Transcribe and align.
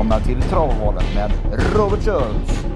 välkomna 0.00 0.20
till 0.20 0.42
Travovalen 0.42 1.04
med 1.14 1.30
Robert 1.76 2.04
Schultz. 2.04 2.66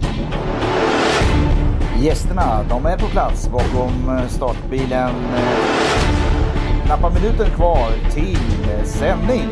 Gästerna, 2.02 2.62
de 2.68 2.86
är 2.86 2.98
på 2.98 3.06
plats 3.06 3.48
bakom 3.48 4.20
startbilen. 4.28 5.10
Knappa 6.86 7.10
minuten 7.10 7.50
kvar 7.56 7.90
till 8.14 8.36
sändning. 8.84 9.50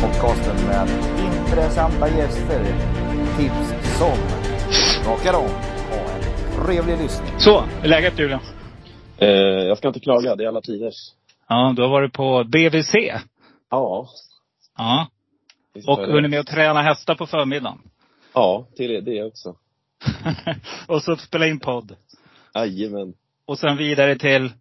Podcasten 0.00 0.56
med 0.66 0.88
intressanta 1.24 2.08
gäster. 2.08 2.64
Tips 3.38 3.98
som 3.98 4.16
skakar 5.02 5.34
om. 5.34 5.50
Ha 5.90 6.14
en 6.14 6.64
trevlig 6.64 6.98
lyssning. 6.98 7.30
Så, 7.38 7.60
hur 7.60 7.84
är 7.84 7.88
läget 7.88 8.18
Julian? 8.18 8.40
Eh, 9.18 9.28
jag 9.28 9.78
ska 9.78 9.88
inte 9.88 10.00
klaga, 10.00 10.36
det 10.36 10.44
är 10.44 10.48
alla 10.48 10.60
tiders. 10.60 11.12
Ja, 11.48 11.72
du 11.76 11.82
har 11.82 11.88
varit 11.88 12.12
på 12.12 12.44
BVC. 12.44 12.94
Ja. 13.70 14.08
Ja. 14.78 15.06
Och 15.86 15.98
hunnit 15.98 16.30
med 16.30 16.40
att 16.40 16.46
träna 16.46 16.82
hästar 16.82 17.14
på 17.14 17.26
förmiddagen. 17.26 17.78
Ja, 18.34 18.66
till 18.76 19.04
det 19.04 19.22
också. 19.24 19.56
och 20.86 21.02
så 21.02 21.16
spela 21.16 21.46
in 21.46 21.60
podd. 21.60 21.96
Jajamän. 22.54 23.14
Och 23.46 23.58
sen 23.58 23.76
vidare 23.76 24.18
till, 24.18 24.52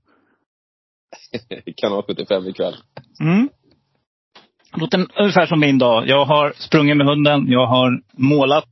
Kanal 1.77 2.03
75 2.03 2.47
ikväll. 2.47 2.75
mm. 3.19 3.49
Låter 4.73 5.07
ungefär 5.21 5.45
som 5.45 5.59
min 5.59 5.77
dag. 5.77 6.07
Jag 6.07 6.25
har 6.25 6.53
sprungit 6.57 6.97
med 6.97 7.07
hunden. 7.07 7.47
Jag 7.47 7.67
har 7.67 8.01
målat 8.13 8.69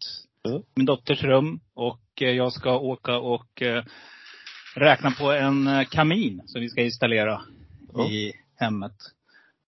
Mm. 0.48 0.62
min 0.76 0.85
dotters 0.85 1.23
rum. 1.23 1.59
Och 1.73 2.01
eh, 2.21 2.29
jag 2.29 2.53
ska 2.53 2.77
åka 2.77 3.17
och 3.17 3.62
eh, 3.62 3.84
räkna 4.76 5.12
på 5.12 5.31
en 5.31 5.67
eh, 5.67 5.84
kamin 5.85 6.41
som 6.45 6.62
vi 6.62 6.70
ska 6.70 6.81
installera 6.81 7.41
Ja. 7.93 8.09
i 8.09 8.34
hemmet. 8.59 8.93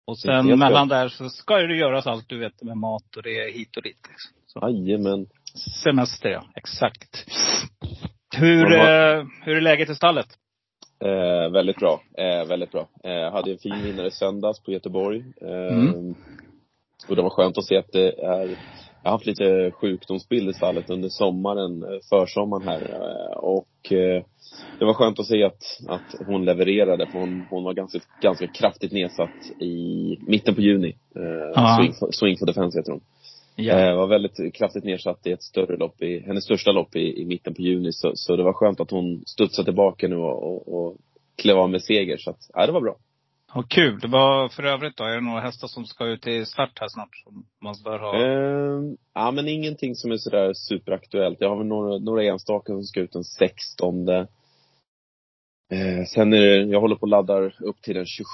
Och 0.07 0.19
sen 0.19 0.59
mellan 0.59 0.89
där 0.89 1.09
så 1.09 1.29
ska 1.29 1.57
det 1.57 1.77
göras 1.77 2.07
allt 2.07 2.29
du 2.29 2.39
vet 2.39 2.63
med 2.63 2.77
mat 2.77 3.17
och 3.17 3.23
det 3.23 3.39
är 3.41 3.53
hit 3.53 3.77
och 3.77 3.83
dit. 3.83 4.01
Liksom. 4.09 4.69
Jajamän. 4.87 5.27
Semester 5.85 6.29
ja, 6.29 6.45
exakt. 6.55 7.27
Hur, 8.37 8.73
eh, 8.73 9.25
hur 9.43 9.57
är 9.57 9.61
läget 9.61 9.91
i 9.91 9.95
stallet? 9.95 10.27
Eh, 11.05 11.53
väldigt 11.53 11.77
bra. 11.77 12.01
Eh, 12.19 12.49
väldigt 12.49 12.71
bra. 12.73 12.89
Eh, 13.05 13.33
hade 13.33 13.51
en 13.53 13.59
fin 13.59 13.83
vinnare 13.83 14.07
i 14.07 14.11
söndags 14.11 14.63
på 14.63 14.73
Göteborg. 14.73 15.19
Eh, 15.41 15.77
Mm. 15.77 16.15
Och 17.09 17.17
det 17.17 17.23
var 17.23 17.31
skönt 17.31 17.59
att 17.59 17.65
se 17.65 17.77
att 17.77 17.93
det 17.93 18.13
är 18.25 18.57
jag 19.03 19.11
har 19.11 19.17
haft 19.19 19.27
lite 19.27 19.71
sjukdomsbild 19.71 20.49
i 20.51 20.53
stallet 20.53 20.91
under 20.91 21.09
sommaren, 21.09 21.83
eh, 21.83 21.99
försommaren 22.11 22.69
här. 22.69 22.83
eh, 22.83 23.37
Och 23.37 23.93
det 24.79 24.85
var 24.85 24.95
skönt 24.95 25.21
att 25.21 25.27
se 25.27 25.45
att, 25.45 25.63
att 25.89 26.27
hon 26.27 26.45
levererade, 26.45 27.07
för 27.07 27.19
hon, 27.19 27.47
hon 27.51 27.65
var 27.65 27.73
ganska, 27.75 27.99
ganska 28.23 28.47
kraftigt 28.47 28.93
nedsatt 28.93 29.51
i 29.61 30.19
mitten 30.27 30.55
på 30.55 30.61
juni. 30.61 30.97
Eh, 31.17 31.23
Ja. 31.55 31.77
swing, 31.81 32.13
swing 32.13 32.37
for 32.39 32.47
defense 32.47 32.79
heter 32.79 32.93
hon. 32.93 33.01
Eh, 33.59 33.97
var 33.97 34.07
väldigt 34.07 34.55
kraftigt 34.55 34.85
nedsatt 34.85 35.27
i 35.27 35.33
ett 35.33 35.43
större 35.43 35.77
lopp, 35.77 36.03
i, 36.03 36.21
hennes 36.27 36.45
största 36.45 36.73
lopp 36.73 36.97
i, 36.97 37.23
i 37.23 37.25
mitten 37.25 37.55
på 37.55 37.63
juni. 37.63 37.93
Så, 37.93 38.13
så 38.15 38.37
det 38.37 38.43
var 38.43 38.53
skönt 38.53 38.81
att 38.81 38.91
hon 38.91 39.23
studsade 39.27 39.65
tillbaka 39.65 40.09
nu 40.09 40.17
och, 40.17 40.45
och, 40.45 40.87
och 40.87 40.97
klev 41.37 41.59
av 41.59 41.71
med 41.71 41.83
seger. 41.83 42.17
Så 42.17 42.31
att, 42.31 42.51
ja, 42.55 42.67
det 42.67 42.73
var 42.73 42.81
bra. 42.81 42.97
Och 43.55 43.71
kul. 43.71 43.99
Det 44.01 44.09
var 44.09 44.49
för 44.49 44.63
övrigt 44.63 44.97
då, 44.97 45.05
är 45.05 45.15
det 45.15 45.21
några 45.21 45.41
hästar 45.41 45.69
som 45.69 45.85
ska 45.85 46.07
ut 46.07 46.27
i 46.27 46.45
start 46.47 46.79
här 46.81 46.89
snart? 46.89 47.17
Som 47.25 47.45
man 47.63 47.75
bör 47.85 47.99
ha? 47.99 48.17
Eh, 48.17 48.83
ja, 49.15 49.31
men 49.31 49.49
ingenting 49.49 49.95
som 49.95 50.13
är 50.13 50.17
sådär 50.17 50.53
superaktuellt. 50.55 51.37
Jag 51.41 51.49
har 51.49 51.57
väl 51.57 51.67
några, 51.67 51.99
några 51.99 52.23
enstaka 52.25 52.73
som 52.73 52.83
ska 52.83 53.01
ut 53.01 53.13
den 53.13 53.25
16. 53.25 54.07
Eh, 55.69 56.05
sen 56.15 56.33
är 56.33 56.41
det, 56.41 56.57
jag 56.57 56.81
håller 56.81 56.97
på 56.97 57.03
och 57.03 57.09
laddar 57.09 57.55
upp 57.61 57.83
till 57.83 57.95
den 57.95 58.07
27 58.07 58.27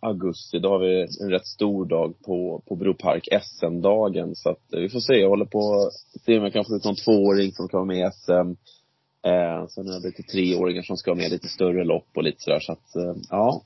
augusti. 0.00 0.58
Då 0.58 0.68
har 0.68 0.78
vi 0.78 1.06
en 1.22 1.30
rätt 1.30 1.46
stor 1.46 1.84
dag 1.84 2.14
på, 2.26 2.62
på 2.68 2.76
Bropark, 2.76 3.28
SM-dagen. 3.42 4.34
Så 4.34 4.50
att 4.50 4.72
eh, 4.72 4.80
vi 4.80 4.88
får 4.88 5.00
se. 5.00 5.12
Jag 5.14 5.28
håller 5.28 5.44
på 5.44 5.74
att 5.74 6.22
se 6.22 6.38
om 6.38 6.44
jag 6.44 6.52
kan 6.52 6.64
få 6.64 6.76
ut 6.76 6.84
någon 6.84 6.96
tvååring 6.96 7.52
som 7.52 7.68
kan 7.68 7.78
vara 7.78 7.86
med 7.86 8.08
i 8.08 8.10
SM. 8.12 8.50
Eh, 9.26 9.66
sen 9.68 9.86
har 9.86 9.94
jag 9.94 10.02
lite 10.02 10.22
treåringar 10.22 10.82
som 10.82 10.96
ska 10.96 11.10
vara 11.10 11.16
med 11.18 11.26
i 11.26 11.30
lite 11.30 11.48
större 11.48 11.84
lopp 11.84 12.08
och 12.14 12.22
lite 12.22 12.40
sådär. 12.40 12.60
Så 12.60 12.72
att, 12.72 12.96
eh, 12.96 13.14
ja. 13.30 13.62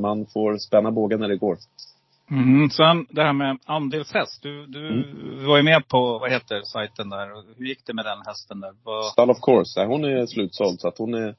Man 0.00 0.26
får 0.26 0.58
spänna 0.58 0.90
bågen 0.90 1.20
när 1.20 1.28
det 1.28 1.36
går. 1.36 1.56
Mm, 2.30 2.70
sen 2.70 3.06
det 3.10 3.22
här 3.22 3.32
med 3.32 3.58
andelshäst. 3.64 4.42
Du, 4.42 4.66
du 4.66 4.88
Mm. 4.88 5.46
var 5.46 5.56
ju 5.56 5.62
med 5.62 5.88
på, 5.88 6.18
vad 6.18 6.30
heter 6.30 6.62
sajten 6.62 7.10
där? 7.10 7.56
Hur 7.58 7.66
gick 7.66 7.86
det 7.86 7.94
med 7.94 8.04
den 8.04 8.18
hästen 8.26 8.60
där? 8.60 8.72
Vad, 8.84 9.04
Stall 9.04 9.30
of 9.30 9.40
course. 9.40 9.84
Hon 9.84 10.04
är 10.04 10.26
slutsåld 10.26 10.80
så 10.80 10.88
att 10.88 10.98
hon 10.98 11.14
är, 11.14 11.34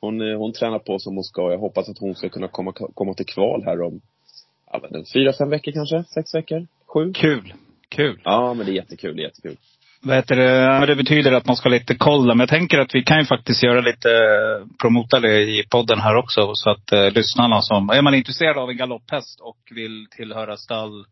hon, 0.00 0.20
är, 0.20 0.34
hon 0.34 0.52
tränar 0.52 0.78
på 0.78 0.98
som 0.98 1.14
hon 1.14 1.24
ska. 1.24 1.50
Jag 1.50 1.58
hoppas 1.58 1.88
att 1.88 1.98
hon 1.98 2.14
ska 2.14 2.28
kunna 2.28 2.48
komma, 2.48 2.72
komma 2.72 3.14
till 3.14 3.26
kval 3.26 3.62
här 3.64 3.82
om, 3.82 4.00
ja 4.72 4.80
men 4.82 4.94
en 4.94 5.06
fyra, 5.14 5.32
fem 5.32 5.50
veckor 5.50 5.72
kanske? 5.72 6.04
Sex 6.04 6.34
veckor? 6.34 6.66
Sju? 6.86 7.12
kul. 7.12 7.54
Kul. 7.88 8.20
Ja, 8.24 8.54
men 8.54 8.66
det 8.66 8.72
är 8.72 8.74
jättekul. 8.74 9.16
Det 9.16 9.22
är 9.22 9.24
jättekul. 9.24 9.56
Vad 10.00 10.16
heter 10.16 10.36
det? 10.36 10.86
Det 10.86 10.96
betyder 10.96 11.32
att 11.32 11.46
man 11.46 11.56
ska 11.56 11.68
lite 11.68 11.94
kolla. 11.94 12.34
Men 12.34 12.40
jag 12.40 12.48
tänker 12.48 12.78
att 12.78 12.94
vi 12.94 13.02
kan 13.02 13.18
ju 13.18 13.24
faktiskt 13.24 13.62
göra 13.62 13.80
lite, 13.80 14.10
eh, 14.10 14.66
promota 14.82 15.20
det 15.20 15.42
i 15.42 15.64
podden 15.70 15.98
här 16.00 16.16
också. 16.16 16.50
Så 16.54 16.70
att 16.70 16.92
eh, 16.92 17.10
lyssnarna 17.10 17.62
som, 17.62 17.90
är 17.90 18.02
man 18.02 18.14
intresserad 18.14 18.58
av 18.58 18.70
en 18.70 18.76
galopphäst 18.76 19.40
och 19.40 19.58
vill 19.70 20.06
tillhöra 20.10 20.56
stall 20.56 21.06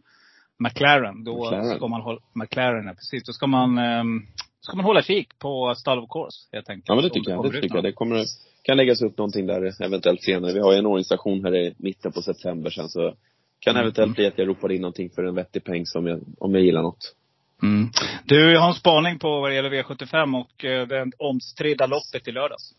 McLaren, 0.58 1.24
då 1.24 1.44
McLaren. 1.44 1.76
ska 1.76 1.88
man 1.88 2.00
hålla, 2.00 2.20
McLaren, 2.34 2.86
ja, 2.86 2.92
precis. 2.92 3.24
Då 3.24 3.32
ska 3.32 3.46
man, 3.46 3.78
eh, 3.78 4.04
ska 4.66 4.76
man 4.76 4.84
hålla 4.84 5.02
kik 5.02 5.38
på 5.38 5.74
Stall 5.76 5.98
of 5.98 6.10
Course, 6.10 6.48
helt 6.52 6.70
enkelt. 6.70 6.88
Ja, 6.88 6.94
men 6.94 7.04
det 7.04 7.10
tycker 7.10 7.30
jag. 7.30 7.52
Det 7.52 7.60
tycker 7.60 7.74
jag. 7.74 7.84
Det 7.84 7.92
kommer, 7.92 8.24
kan 8.62 8.76
läggas 8.76 9.02
upp 9.02 9.18
någonting 9.18 9.46
där 9.46 9.82
eventuellt 9.82 10.22
senare. 10.22 10.52
Vi 10.52 10.60
har 10.60 10.72
ju 10.72 10.78
en 10.78 10.86
organisation 10.86 11.44
här 11.44 11.56
i 11.56 11.74
mitten 11.78 12.12
på 12.12 12.22
september 12.22 12.70
sen 12.70 12.88
så 12.88 13.14
kan 13.60 13.74
Mm. 13.74 13.82
eventuellt 13.82 14.14
bli 14.14 14.26
att 14.26 14.38
jag 14.38 14.48
ropar 14.48 14.72
in 14.72 14.80
någonting 14.80 15.10
för 15.10 15.24
en 15.24 15.34
vettig 15.34 15.64
peng 15.64 15.86
som 15.86 16.06
jag, 16.06 16.20
om 16.38 16.54
jag 16.54 16.62
gillar 16.62 16.82
något. 16.82 17.14
Mm. 17.62 17.88
Du, 18.24 18.52
jag 18.52 18.60
har 18.60 18.68
en 18.68 18.74
spaning 18.74 19.18
på 19.18 19.40
vad 19.40 19.50
det 19.50 19.54
gäller 19.54 19.70
V75 19.70 20.40
och 20.40 20.64
eh, 20.64 20.86
det 20.86 21.10
omstridda 21.18 21.86
loppet 21.86 22.28
i 22.28 22.32
lördags. 22.32 22.74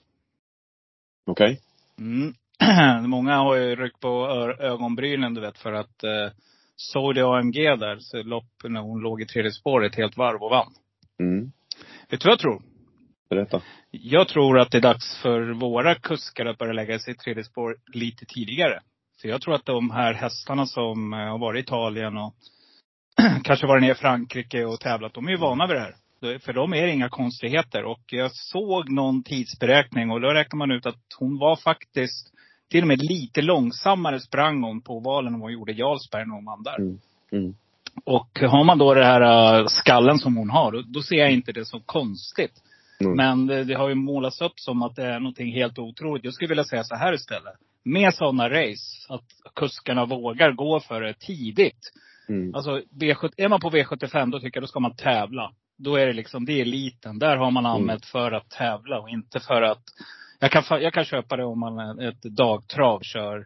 Okej? 1.25 1.59
Mm. 1.99 2.33
Många 3.09 3.37
har 3.37 3.55
ju 3.55 3.75
ryckt 3.75 3.99
på 3.99 4.27
ögonbrynen 4.59 5.33
du 5.33 5.41
vet 5.41 5.57
för 5.57 5.73
att 5.73 6.03
eh, 6.03 6.29
Saudi 6.75 7.21
AMG 7.21 7.55
där, 7.55 7.97
så 7.99 8.23
lopp 8.23 8.63
när 8.63 8.81
hon 8.81 8.99
låg 8.99 9.21
i 9.21 9.25
tredje 9.25 9.51
spåret 9.51 9.95
helt 9.95 10.17
varv 10.17 10.43
och 10.43 10.49
vann. 10.49 10.73
Mm. 11.19 11.51
Vet 12.09 12.21
du 12.21 12.25
vad 12.25 12.31
jag 12.31 12.39
tror? 12.39 12.61
Berätta. 13.29 13.61
Jag 13.91 14.27
tror 14.27 14.59
att 14.59 14.71
det 14.71 14.77
är 14.77 14.81
dags 14.81 15.21
för 15.21 15.53
våra 15.53 15.95
kuskar 15.95 16.45
att 16.45 16.57
börja 16.57 16.73
lägga 16.73 16.99
sig 16.99 17.13
i 17.13 17.17
tredje 17.17 17.43
spår 17.43 17.75
lite 17.93 18.25
tidigare. 18.25 18.79
För 19.21 19.29
jag 19.29 19.41
tror 19.41 19.53
att 19.53 19.65
de 19.65 19.91
här 19.91 20.13
hästarna 20.13 20.65
som 20.65 21.13
eh, 21.13 21.19
har 21.19 21.37
varit 21.37 21.59
i 21.59 21.63
Italien 21.63 22.17
och 22.17 22.33
kanske 23.43 23.67
varit 23.67 23.81
nere 23.81 23.91
i 23.91 23.95
Frankrike 23.95 24.65
och 24.65 24.79
tävlat, 24.79 25.13
de 25.13 25.27
är 25.27 25.31
ju 25.31 25.37
vana 25.37 25.67
vid 25.67 25.75
det 25.75 25.81
här. 25.81 25.95
För 26.39 26.53
dem 26.53 26.73
är 26.73 26.85
det 26.85 26.93
inga 26.93 27.09
konstigheter. 27.09 27.83
Och 27.83 28.03
jag 28.05 28.31
såg 28.33 28.89
någon 28.89 29.23
tidsberäkning 29.23 30.11
och 30.11 30.21
då 30.21 30.27
räknar 30.27 30.57
man 30.57 30.71
ut 30.71 30.85
att 30.85 31.01
hon 31.19 31.37
var 31.37 31.55
faktiskt 31.55 32.33
till 32.69 32.81
och 32.81 32.87
med 32.87 32.99
lite 33.01 33.41
långsammare 33.41 34.19
sprang 34.19 34.63
hon 34.63 34.81
på 34.81 34.97
ovalen 34.97 35.33
än 35.33 35.39
vad 35.39 35.49
hon 35.49 35.53
gjorde 35.53 35.71
i 35.71 35.75
Jarlsberg 35.75 36.25
när 36.25 36.35
hon 36.35 36.45
vann 36.45 36.63
där. 36.63 36.79
Mm. 36.79 36.99
Mm. 37.31 37.55
Och 38.03 38.39
har 38.39 38.63
man 38.63 38.77
då 38.77 38.93
det 38.93 39.05
här 39.05 39.21
äh, 39.59 39.65
skallen 39.67 40.19
som 40.19 40.37
hon 40.37 40.49
har, 40.49 40.83
då, 40.93 41.01
ser 41.01 41.15
jag 41.15 41.31
inte 41.31 41.51
det 41.51 41.65
som 41.65 41.81
konstigt. 41.85 42.53
Mm. 42.99 43.15
Men 43.15 43.47
det, 43.47 43.63
det 43.63 43.73
har 43.73 43.89
ju 43.89 43.95
målats 43.95 44.41
upp 44.41 44.59
som 44.59 44.81
att 44.81 44.95
det 44.95 45.03
är 45.03 45.19
någonting 45.19 45.53
helt 45.53 45.79
otroligt. 45.79 46.23
Jag 46.23 46.33
skulle 46.33 46.49
vilja 46.49 46.63
säga 46.63 46.83
så 46.83 46.95
här 46.95 47.13
istället. 47.13 47.53
Med 47.85 48.13
sådana 48.13 48.49
race, 48.49 49.13
att 49.13 49.25
kuskarna 49.55 50.05
vågar 50.05 50.51
gå 50.51 50.79
för 50.79 51.01
det 51.01 51.13
tidigt. 51.13 51.91
Mm. 52.29 52.55
Alltså 52.55 52.81
V7, 53.01 53.31
är 53.37 53.49
man 53.49 53.59
på 53.59 53.69
V75 53.69 54.31
då 54.31 54.39
tycker 54.39 54.57
jag 54.57 54.63
då 54.63 54.67
ska 54.67 54.79
man 54.79 54.95
tävla. 54.95 55.51
Då 55.77 55.95
är 55.95 56.07
det 56.07 56.13
liksom, 56.13 56.45
det 56.45 56.53
är 56.53 56.61
eliten. 56.61 57.19
Där 57.19 57.37
har 57.37 57.51
man 57.51 57.65
anmält 57.65 58.05
för 58.05 58.31
att 58.31 58.49
tävla 58.49 58.99
och 58.99 59.09
inte 59.09 59.39
för 59.39 59.61
att 59.61 59.83
jag 60.39 60.51
kan, 60.51 60.63
jag 60.69 60.93
kan 60.93 61.05
köpa 61.05 61.37
det 61.37 61.45
om 61.45 61.59
man 61.59 61.79
är 61.79 62.09
ett 62.09 62.21
dagtrav 62.21 62.99
kör 63.01 63.45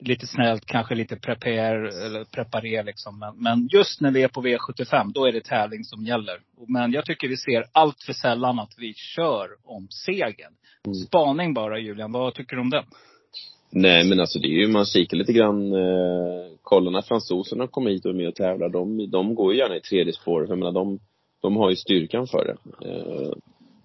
lite 0.00 0.26
snällt, 0.26 0.66
kanske 0.66 0.94
lite 0.94 1.16
prepare, 1.16 2.06
eller 2.06 2.24
preparé 2.24 2.82
liksom. 2.82 3.18
Men, 3.18 3.34
men 3.36 3.68
just 3.72 4.00
när 4.00 4.10
vi 4.10 4.22
är 4.22 4.28
på 4.28 4.42
V75, 4.42 5.12
då 5.14 5.24
är 5.24 5.32
det 5.32 5.44
tävling 5.44 5.84
som 5.84 6.04
gäller. 6.04 6.40
Men 6.68 6.92
jag 6.92 7.04
tycker 7.04 7.28
vi 7.28 7.36
ser 7.36 7.64
allt 7.72 8.02
för 8.02 8.12
sällan 8.12 8.58
att 8.58 8.74
vi 8.78 8.94
kör 8.94 9.48
om 9.64 9.88
segern. 9.90 10.52
Mm. 10.86 10.94
Spaning 10.94 11.54
bara 11.54 11.78
Julian, 11.78 12.12
vad 12.12 12.34
tycker 12.34 12.56
du 12.56 12.62
om 12.62 12.70
det? 12.70 12.84
Nej 13.72 14.08
men 14.08 14.20
alltså 14.20 14.38
det 14.38 14.48
är 14.48 14.60
ju, 14.60 14.68
man 14.68 14.84
kikar 14.84 15.16
lite 15.16 15.32
grann, 15.32 15.72
eh, 15.72 16.46
kolla 16.62 16.90
när 16.90 17.02
fransoserna 17.02 17.66
kommer 17.66 17.90
hit 17.90 18.04
och 18.04 18.10
är 18.10 18.16
med 18.16 18.28
och 18.28 18.34
tävlar, 18.34 18.68
de, 18.68 19.10
de 19.10 19.34
går 19.34 19.52
ju 19.52 19.58
gärna 19.58 19.76
i 19.76 19.80
tredje 19.80 20.12
spår. 20.12 20.46
Jag 20.48 20.58
menar 20.58 20.72
de, 20.72 20.98
de 21.42 21.56
har 21.56 21.70
ju 21.70 21.76
styrkan 21.76 22.26
för 22.26 22.44
det. 22.44 22.88
Eh, 22.88 23.32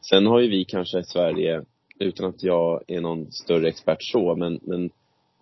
sen 0.01 0.25
har 0.25 0.39
ju 0.39 0.49
vi 0.49 0.65
kanske 0.65 0.99
i 0.99 1.03
Sverige, 1.03 1.63
utan 1.99 2.29
att 2.29 2.43
jag 2.43 2.83
är 2.87 3.01
någon 3.01 3.31
större 3.31 3.69
expert 3.69 4.03
så, 4.03 4.35
men, 4.35 4.59
men 4.61 4.89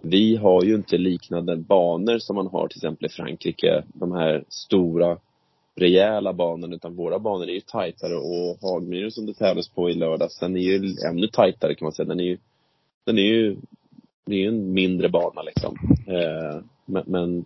vi 0.05 0.35
har 0.35 0.63
ju 0.63 0.75
inte 0.75 0.97
liknande 0.97 1.55
banor 1.55 2.19
som 2.19 2.35
man 2.35 2.47
har 2.47 2.67
till 2.67 2.77
exempel 2.77 3.05
i 3.05 3.09
Frankrike. 3.09 3.83
De 3.93 4.11
här 4.11 4.43
stora, 4.49 5.17
rejäla 5.75 6.33
banorna, 6.33 6.75
utan 6.75 6.95
våra 6.95 7.19
banor 7.19 7.49
är 7.49 7.53
ju 7.53 7.61
tajtare 7.61 8.15
och 8.15 8.57
Hagmyren 8.61 9.11
som 9.11 9.25
det 9.25 9.33
tävlas 9.33 9.69
på 9.69 9.89
i 9.89 9.93
lördags, 9.93 10.39
den 10.39 10.55
är 10.55 10.61
ju 10.61 10.95
ännu 11.09 11.27
tajtare 11.27 11.75
kan 11.75 11.85
man 11.85 11.91
säga. 11.91 12.07
Den 12.07 12.19
är 12.19 12.23
ju, 12.23 12.37
den 13.05 13.17
är 13.17 13.23
ju 13.23 13.57
det 14.25 14.35
är 14.35 14.39
ju 14.39 14.47
en 14.47 14.73
mindre 14.73 15.09
bana 15.09 15.41
liksom. 15.41 15.77
Eh, 16.07 16.63
men, 16.85 17.03
men 17.05 17.45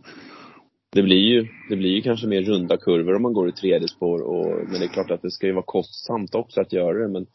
det 0.90 1.04
blir 1.04 1.18
ju, 1.18 1.48
det 1.70 1.76
blir 1.76 1.90
ju 1.90 2.02
kanske 2.02 2.28
mer 2.28 2.42
runda 2.42 2.78
kurvor 2.78 3.16
om 3.16 3.22
man 3.22 3.34
går 3.34 3.50
i 3.50 3.52
tredje 3.52 3.88
spår 3.88 4.22
och, 4.22 4.46
men 4.46 4.80
det 4.80 4.86
är 4.86 4.94
klart 4.94 5.12
att 5.12 5.22
det 5.22 5.32
ska 5.32 5.48
ju 5.48 5.54
vara 5.54 5.66
kostsamt 5.66 6.36
också 6.36 6.62
att 6.62 6.74
göra 6.74 6.98
det 6.98 7.08
men 7.08 7.26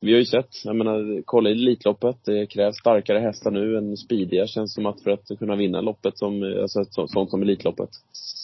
vi 0.00 0.12
har 0.12 0.18
ju 0.18 0.24
sett, 0.24 0.64
jag 0.64 0.76
menar, 0.76 1.22
kolla 1.24 1.50
i 1.50 1.52
Elitloppet. 1.52 2.16
Det 2.24 2.46
krävs 2.46 2.76
starkare 2.76 3.18
hästar 3.18 3.50
nu 3.50 3.78
än 3.78 3.96
speediga 3.96 4.46
känns 4.46 4.74
som 4.74 4.86
att 4.86 5.02
för 5.02 5.10
att 5.10 5.38
kunna 5.38 5.56
vinna 5.56 5.80
loppet 5.80 6.18
som, 6.18 6.58
alltså 6.62 6.80
ett 6.80 6.92
så, 6.92 7.08
sånt 7.08 7.30
som 7.30 7.42
Elitloppet. 7.42 7.90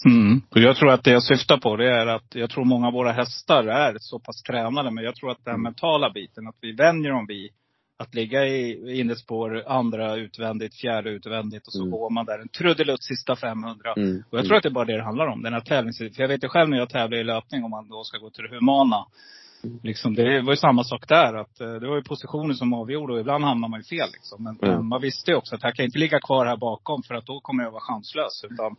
Mm. 0.05 0.41
Och 0.51 0.61
jag 0.61 0.77
tror 0.77 0.91
att 0.91 1.05
det 1.05 1.11
jag 1.11 1.23
syftar 1.23 1.57
på 1.57 1.77
det 1.77 1.91
är 1.91 2.07
att 2.07 2.35
jag 2.35 2.51
tror 2.51 2.65
många 2.65 2.87
av 2.87 2.93
våra 2.93 3.13
hästar 3.13 3.65
är 3.65 3.97
så 3.99 4.19
pass 4.19 4.43
tränade. 4.43 4.91
Men 4.91 5.05
jag 5.05 5.15
tror 5.15 5.31
att 5.31 5.45
den 5.45 5.63
mentala 5.63 6.11
biten, 6.11 6.47
att 6.47 6.57
vi 6.61 6.73
vänjer 6.73 7.11
dem 7.11 7.27
vid 7.27 7.51
att 7.99 8.15
ligga 8.15 8.47
i 8.47 9.01
innerspår, 9.01 9.63
andra 9.67 10.17
utvändigt, 10.17 10.81
fjärde 10.81 11.11
utvändigt 11.11 11.67
och 11.67 11.73
så 11.73 11.81
Mm. 11.83 11.91
går 11.91 12.11
man 12.11 12.27
där 12.27 12.39
en 12.39 12.49
trudelutt 12.49 13.03
sista 13.03 13.37
500. 13.37 13.95
Mm. 13.97 14.23
Och 14.31 14.39
jag 14.39 14.47
tror 14.47 14.57
att 14.57 14.63
det 14.63 14.69
är 14.69 14.71
bara 14.71 14.85
det 14.85 14.97
det 14.97 15.05
handlar 15.05 15.27
om. 15.27 15.43
Den 15.43 15.53
här 15.53 15.61
tävlings... 15.61 15.99
För 15.99 16.13
jag 16.17 16.29
vet 16.29 16.45
ju 16.45 16.49
själv 16.49 16.71
när 16.71 16.79
jag 16.79 16.91
tävlar 16.91 17.19
i 17.19 17.25
löpning, 17.25 17.65
om 17.65 17.71
man 17.71 17.89
då 17.89 18.05
ska 18.05 18.19
gå 18.19 18.31
till 18.31 18.45
det 18.45 18.55
humana. 18.55 19.07
Liksom, 19.83 20.15
det 20.15 20.41
var 20.43 20.53
ju 20.53 20.57
samma 20.57 20.85
sak 20.85 21.09
där. 21.09 21.35
Att, 21.35 21.61
eh, 21.61 21.73
det 21.73 21.89
var 21.89 21.97
ju 21.97 22.03
positioner 22.03 22.55
som 22.55 22.75
avgjorde 22.75 23.13
och 23.13 23.21
ibland 23.21 23.45
hamnar 23.45 23.69
man 23.69 23.81
ju 23.81 23.85
fel. 23.85 24.09
Liksom. 24.13 24.45
Men, 24.45 24.59
Mm. 24.63 24.75
men 24.77 24.87
man 24.89 25.01
visste 25.01 25.31
ju 25.31 25.37
också 25.37 25.55
att 25.55 25.63
jag 25.65 25.75
kan 25.75 25.85
inte 25.85 25.99
ligga 25.99 26.21
kvar 26.21 26.47
här 26.47 26.57
bakom 26.57 27.03
för 27.03 27.15
att 27.15 27.27
då 27.27 27.41
kommer 27.41 27.65
jag 27.65 27.71
vara 27.71 27.81
chanslös. 27.81 28.45
Utan. 28.51 28.77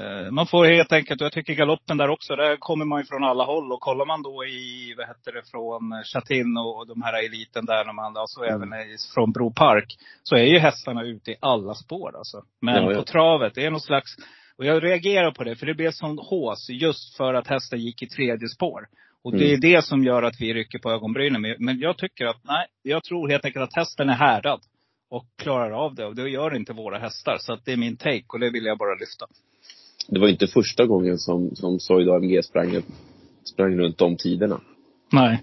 Eh, 0.00 0.30
Man 0.30 0.46
får 0.46 0.64
helt 0.66 0.92
enkelt, 0.92 1.20
och 1.20 1.24
jag 1.24 1.32
tycker 1.32 1.54
galoppen 1.54 1.96
där 1.96 2.08
också, 2.10 2.36
där 2.36 2.56
kommer 2.56 2.84
man 2.84 3.00
ju 3.00 3.04
från 3.04 3.24
alla 3.24 3.44
håll. 3.44 3.72
Och 3.72 3.80
kollar 3.80 4.06
man 4.06 4.22
då 4.22 4.44
i, 4.44 4.94
vad 4.96 5.06
heter 5.08 5.32
det, 5.32 5.42
från 5.50 6.02
Chatin 6.04 6.56
och 6.56 6.86
de 6.86 7.02
här 7.02 7.24
eliten 7.26 7.64
där, 7.66 7.84
när 7.84 7.92
man, 7.92 8.16
alltså 8.16 8.40
Mm. 8.44 8.72
även 8.72 8.86
från 9.14 9.32
Bro 9.32 9.52
Park. 9.52 9.96
Så 10.22 10.36
är 10.36 10.44
ju 10.44 10.58
hästarna 10.58 11.02
ute 11.04 11.30
i 11.30 11.36
alla 11.40 11.74
spår 11.74 12.16
alltså. 12.16 12.42
Men 12.60 12.74
Ja, 12.84 12.92
ja. 12.92 12.98
på 12.98 13.04
travet, 13.04 13.54
det 13.54 13.64
är 13.64 13.70
någon 13.70 13.80
slags, 13.80 14.16
och 14.58 14.64
jag 14.64 14.84
reagerar 14.84 15.30
på 15.30 15.44
det, 15.44 15.56
för 15.56 15.66
det 15.66 15.74
blev 15.74 15.90
sån 15.90 16.18
hås 16.18 16.66
just 16.70 17.16
för 17.16 17.34
att 17.34 17.46
hästen 17.46 17.78
gick 17.80 18.02
i 18.02 18.06
tredje 18.06 18.48
spår. 18.48 18.86
Och 19.24 19.32
det 19.32 19.44
är 19.44 19.48
Mm. 19.48 19.60
det 19.60 19.84
som 19.84 20.04
gör 20.04 20.22
att 20.22 20.40
vi 20.40 20.54
rycker 20.54 20.78
på 20.78 20.90
ögonbrynen. 20.90 21.54
Men- 21.58 21.78
jag 21.78 21.98
tycker 21.98 22.26
att, 22.26 22.40
nej, 22.44 22.66
jag 22.82 23.04
tror 23.04 23.28
helt 23.28 23.44
enkelt 23.44 23.62
att 23.62 23.76
hästen 23.76 24.08
är 24.08 24.14
härdad. 24.14 24.60
Och 25.10 25.26
klarar 25.42 25.70
av 25.70 25.94
det. 25.94 26.04
Och 26.06 26.14
det 26.16 26.28
gör 26.28 26.56
inte 26.56 26.72
våra 26.72 26.98
hästar. 26.98 27.36
Så 27.40 27.52
att 27.52 27.64
det 27.64 27.72
är 27.72 27.76
min 27.76 27.96
take 27.96 28.24
och 28.28 28.40
det 28.40 28.50
vill 28.50 28.64
jag 28.64 28.78
bara 28.78 28.94
lyfta. 28.94 29.26
Det 30.08 30.20
var 30.20 30.28
inte 30.28 30.46
första 30.46 30.86
gången 30.86 31.18
som, 31.18 31.56
som 31.56 31.80
Soyd 31.80 32.08
AMG 32.08 32.42
sprang, 32.44 32.82
sprang 33.44 33.76
runt 33.78 33.98
de 33.98 34.16
tiderna. 34.16 34.60
Nej. 35.12 35.42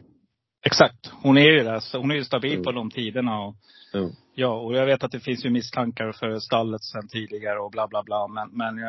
Exakt. 0.65 1.11
Hon 1.23 1.37
är 1.37 1.51
ju 1.51 1.63
där. 1.63 1.79
Så 1.79 1.97
hon 1.97 2.11
är 2.11 2.15
ju 2.15 2.23
stabil 2.23 2.51
Mm. 2.53 2.63
på 2.63 2.71
de 2.71 2.91
tiderna. 2.91 3.39
Och, 3.45 3.55
Ja. 3.93 4.09
ja, 4.35 4.59
och 4.59 4.75
jag 4.75 4.85
vet 4.85 5.03
att 5.03 5.11
det 5.11 5.19
finns 5.19 5.45
ju 5.45 5.49
misstankar 5.49 6.11
för 6.11 6.39
stallet 6.39 6.83
sen 6.83 7.07
tidigare 7.07 7.59
och 7.59 7.71
bla 7.71 7.87
bla 7.87 8.03
bla. 8.03 8.27
Men, 8.27 8.49
men 8.51 8.85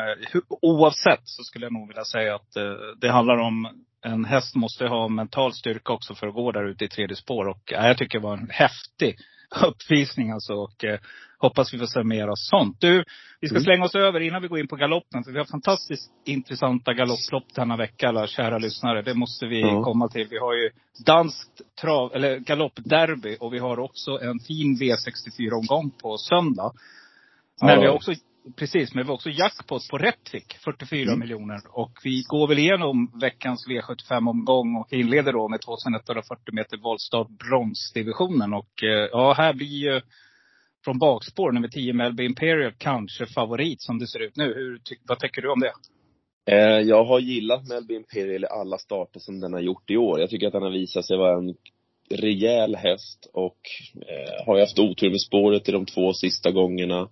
oavsett 0.62 1.20
så 1.24 1.42
skulle 1.44 1.66
jag 1.66 1.72
nog 1.72 1.88
vilja 1.88 2.04
säga 2.04 2.34
att 2.34 2.56
eh, 2.56 2.72
det 3.00 3.08
handlar 3.08 3.36
om 3.36 3.68
en 4.06 4.24
häst 4.24 4.54
måste 4.54 4.86
ha 4.86 5.08
mental 5.08 5.52
styrka 5.52 5.92
också 5.92 6.14
för 6.14 6.26
att 6.26 6.34
gå 6.34 6.52
där 6.52 6.64
ute 6.68 6.84
i 6.84 6.88
tredje 6.88 7.16
spår. 7.16 7.48
Och 7.48 7.72
eh, 7.72 7.86
jag 7.86 7.98
tycker 7.98 8.18
det 8.18 8.24
var 8.24 8.36
en 8.36 8.50
häftig 8.50 9.16
uppvisning 9.64 10.30
alltså. 10.30 10.52
Och 10.54 10.84
eh, 10.84 10.98
hoppas 11.38 11.74
vi 11.74 11.78
får 11.78 11.86
se 11.86 12.02
mer 12.02 12.28
av 12.28 12.34
sånt. 12.36 12.80
Du, 12.80 13.04
vi 13.40 13.48
ska 13.48 13.56
Mm. 13.56 13.64
slänga 13.64 13.84
oss 13.84 13.94
över 13.94 14.20
innan 14.20 14.42
vi 14.42 14.48
går 14.48 14.58
in 14.60 14.68
på 14.68 14.76
galoppen. 14.76 15.24
För 15.24 15.32
vi 15.32 15.38
har 15.38 15.44
fantastiskt 15.44 16.10
intressanta 16.26 16.94
galopplopp 16.94 17.54
denna 17.54 17.76
vecka, 17.76 18.08
alla 18.08 18.26
kära 18.26 18.58
lyssnare. 18.58 19.02
Det 19.02 19.14
måste 19.14 19.46
vi 19.46 19.60
Ja. 19.60 19.82
komma 19.82 20.08
till. 20.08 20.26
Vi 20.30 20.38
har 20.38 20.54
ju 20.54 20.70
danskt 21.06 21.60
trav, 21.80 22.14
eller 22.14 22.38
galoppderby 22.38 23.36
och 23.40 23.54
vi 23.54 23.58
har 23.58 23.78
också 23.78 24.10
en 24.10 24.38
fin 24.40 24.76
V64-omgång 24.80 25.90
på 26.02 26.16
söndag. 26.18 26.72
Men 27.60 27.70
Ja. 27.74 27.80
vi 27.80 27.86
har 27.86 27.94
också, 27.94 28.12
precis, 28.56 28.94
men 28.94 29.04
vi 29.04 29.08
har 29.08 29.14
också 29.14 29.30
jackpot 29.30 29.88
på 29.90 29.98
Rättvik, 29.98 30.56
44 30.64 31.02
Mm. 31.02 31.18
miljoner. 31.20 31.60
Och 31.68 31.92
vi 32.04 32.22
går 32.28 32.48
väl 32.48 32.58
igenom 32.58 33.12
veckans 33.20 33.66
V75-omgång 33.68 34.76
och 34.76 34.92
inleder 34.92 35.32
då 35.32 35.48
med 35.48 35.60
2140 35.60 36.54
meter 36.54 36.76
voltstart 36.76 37.28
bronsdivisionen. 37.28 38.54
Och 38.54 38.82
eh, 38.82 39.08
ja, 39.12 39.32
här 39.36 39.52
blir 39.54 39.66
ju 39.92 40.00
från 40.84 40.98
bakspår 40.98 41.52
nummer 41.52 41.68
10 41.68 41.92
Melby 41.92 42.24
Imperial 42.24 42.72
kanske 42.78 43.26
favorit 43.26 43.82
som 43.82 43.98
det 43.98 44.06
ser 44.06 44.20
ut 44.22 44.36
nu. 44.36 44.44
Hur, 44.54 44.80
vad 45.08 45.18
tycker 45.18 45.42
du 45.42 45.50
om 45.50 45.60
det? 45.60 45.72
Eh, 46.50 46.80
jag 46.80 47.04
har 47.04 47.20
gillat 47.20 47.68
Melby 47.68 47.94
Imperial 47.94 48.44
i 48.44 48.46
alla 48.46 48.78
starter 48.78 49.20
som 49.20 49.40
den 49.40 49.52
har 49.52 49.60
gjort 49.60 49.90
i 49.90 49.96
år. 49.96 50.20
Jag 50.20 50.30
tycker 50.30 50.46
att 50.46 50.52
den 50.52 50.62
har 50.62 50.70
visat 50.70 51.04
sig 51.06 51.16
vara 51.16 51.38
en 51.38 51.54
rejäl 52.10 52.76
häst 52.76 53.30
och 53.32 53.58
eh, 53.94 54.46
har 54.46 54.56
ju 54.56 54.60
haft 54.62 54.78
otur 54.78 55.10
med 55.10 55.20
spåret 55.20 55.68
i 55.68 55.72
de 55.72 55.86
två 55.86 56.12
sista 56.12 56.50
gångerna. 56.50 57.08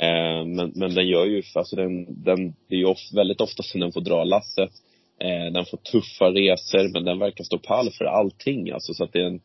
Eh, 0.00 0.44
men, 0.44 0.72
men 0.74 0.94
den 0.94 1.08
gör 1.08 1.26
ju, 1.26 1.42
alltså 1.54 1.76
den, 1.76 2.22
den, 2.24 2.54
det 2.68 2.74
är 2.74 2.78
ju 2.78 2.86
of, 2.86 2.98
väldigt 3.14 3.40
ofta 3.40 3.62
som 3.62 3.80
den 3.80 3.92
får 3.92 4.00
dra 4.00 4.24
lasset. 4.24 4.70
Eh, 5.18 5.52
den 5.52 5.64
får 5.64 5.76
tuffa 5.76 6.24
resor, 6.24 6.92
men 6.92 7.04
den 7.04 7.18
verkar 7.18 7.44
stå 7.44 7.58
pall 7.58 7.90
för 7.90 8.04
allting 8.04 8.70
alltså. 8.70 8.94
Så 8.94 9.04
att 9.04 9.12
det 9.12 9.18
är 9.18 9.26
en, 9.26 9.40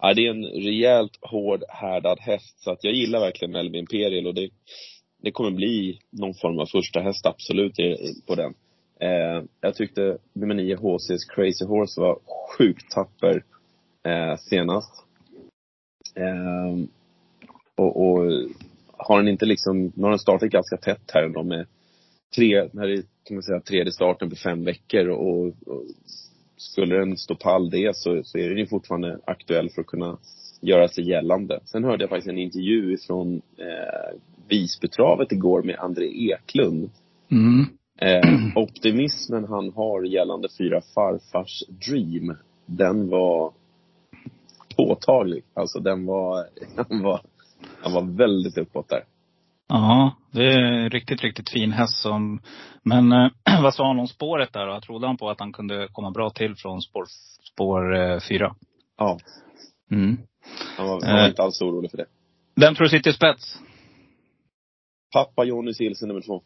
ja, 0.00 0.14
det 0.14 0.26
är 0.26 0.30
en 0.30 0.44
rejält 0.44 1.18
hård, 1.20 1.64
härdad 1.68 2.20
häst. 2.20 2.62
Så 2.62 2.70
att 2.70 2.84
jag 2.84 2.94
gillar 2.94 3.20
verkligen 3.20 3.52
Melby 3.52 3.78
Imperial 3.78 4.26
och 4.26 4.34
det, 4.34 4.50
det 5.22 5.30
kommer 5.30 5.50
bli 5.50 5.98
någon 6.10 6.34
form 6.34 6.58
av 6.58 6.66
första 6.66 7.00
häst 7.00 7.26
absolut 7.26 7.76
på 8.26 8.34
den. 8.34 8.54
Eh, 9.00 9.44
jag 9.60 9.74
tyckte 9.74 10.18
nummer 10.32 10.54
9 10.54 10.76
HC's 10.76 11.34
Crazy 11.34 11.64
Horse 11.64 12.00
var 12.00 12.18
sjukt 12.58 12.90
tapper 12.90 13.44
eh, 14.06 14.36
senast. 14.36 15.04
Eh, 16.16 16.84
och, 17.74 18.02
och 18.06 18.32
har 19.02 19.18
den 19.18 19.28
inte 19.28 19.46
liksom, 19.46 19.92
nu 19.94 20.02
har 20.02 20.10
den 20.10 20.18
startat 20.18 20.50
ganska 20.50 20.76
tätt 20.76 21.10
här 21.14 21.22
ändå 21.22 21.42
med 21.42 21.66
tre, 22.36 22.68
när 22.72 22.86
det 22.86 23.02
kan 23.24 23.34
man 23.34 23.42
säga, 23.42 23.60
tredje 23.60 23.92
starten 23.92 24.30
på 24.30 24.36
fem 24.36 24.64
veckor 24.64 25.08
och, 25.08 25.46
och 25.46 25.84
skulle 26.56 26.96
den 26.96 27.16
stå 27.16 27.34
pall 27.34 27.70
det 27.70 27.96
så, 27.96 28.22
så 28.24 28.38
är 28.38 28.48
den 28.48 28.58
ju 28.58 28.66
fortfarande 28.66 29.18
aktuell 29.24 29.70
för 29.70 29.80
att 29.80 29.86
kunna 29.86 30.18
göra 30.60 30.88
sig 30.88 31.08
gällande. 31.08 31.60
Sen 31.64 31.84
hörde 31.84 32.02
jag 32.02 32.10
faktiskt 32.10 32.28
en 32.28 32.38
intervju 32.38 32.96
från 32.96 33.36
eh, 33.56 34.18
Visbytravet 34.48 35.32
igår 35.32 35.62
med 35.62 35.78
André 35.78 36.32
Eklund. 36.32 36.90
Mm. 37.30 37.66
Eh, 37.98 38.56
optimismen 38.56 39.44
han 39.44 39.72
har 39.72 40.04
gällande 40.04 40.48
fyra 40.58 40.80
farfars 40.94 41.62
dream, 41.68 42.36
den 42.66 43.08
var 43.08 43.52
påtaglig. 44.76 45.44
Alltså 45.54 45.80
den 45.80 46.06
var, 46.06 46.46
han 46.88 47.02
var, 47.02 47.20
han 47.82 47.92
var 47.92 48.02
väldigt 48.18 48.58
uppåt 48.58 48.88
där. 48.88 49.04
Ja, 49.68 50.16
det 50.30 50.44
är 50.44 50.58
en 50.58 50.90
riktigt, 50.90 51.22
riktigt 51.22 51.50
fin 51.50 51.72
häst 51.72 52.02
som... 52.02 52.40
Men 52.82 53.12
eh, 53.12 53.28
vad 53.62 53.74
sa 53.74 53.86
han 53.86 53.98
om 54.00 54.08
spåret 54.08 54.52
där 54.52 54.66
då? 54.66 54.80
Trodde 54.80 55.06
han 55.06 55.16
på 55.16 55.30
att 55.30 55.40
han 55.40 55.52
kunde 55.52 55.88
komma 55.92 56.10
bra 56.10 56.30
till 56.30 56.54
från 56.56 56.82
spår, 56.82 57.04
spår 57.52 57.96
eh, 57.96 58.20
fyra? 58.20 58.54
Ja. 58.98 59.18
Mm. 59.90 60.18
Han 60.76 60.86
var, 60.86 61.00
han 61.04 61.12
var 61.14 61.22
Eh. 61.22 61.28
inte 61.28 61.42
alls 61.42 61.60
orolig 61.62 61.90
för 61.90 61.98
det. 61.98 62.06
Vem 62.56 62.74
tror 62.74 62.84
du 62.84 62.90
sitter 62.90 63.10
i 63.10 63.14
spets? 63.14 63.58
Pappa 65.12 65.44
Johnny 65.44 65.74
Silsen 65.74 66.08
nummer 66.08 66.20
två. 66.20 66.42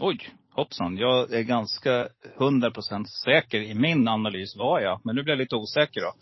Oj, 0.00 0.18
hoppsan. 0.50 0.96
Jag 0.96 1.32
är 1.32 1.42
ganska 1.42 2.08
100% 2.38 3.04
säker 3.24 3.58
i 3.60 3.74
min 3.74 4.08
analys 4.08 4.56
var 4.56 4.80
jag. 4.80 5.00
Men 5.04 5.16
nu 5.16 5.22
blir 5.22 5.32
jag 5.32 5.38
lite 5.38 5.56
osäker 5.56 6.00
då. 6.00 6.12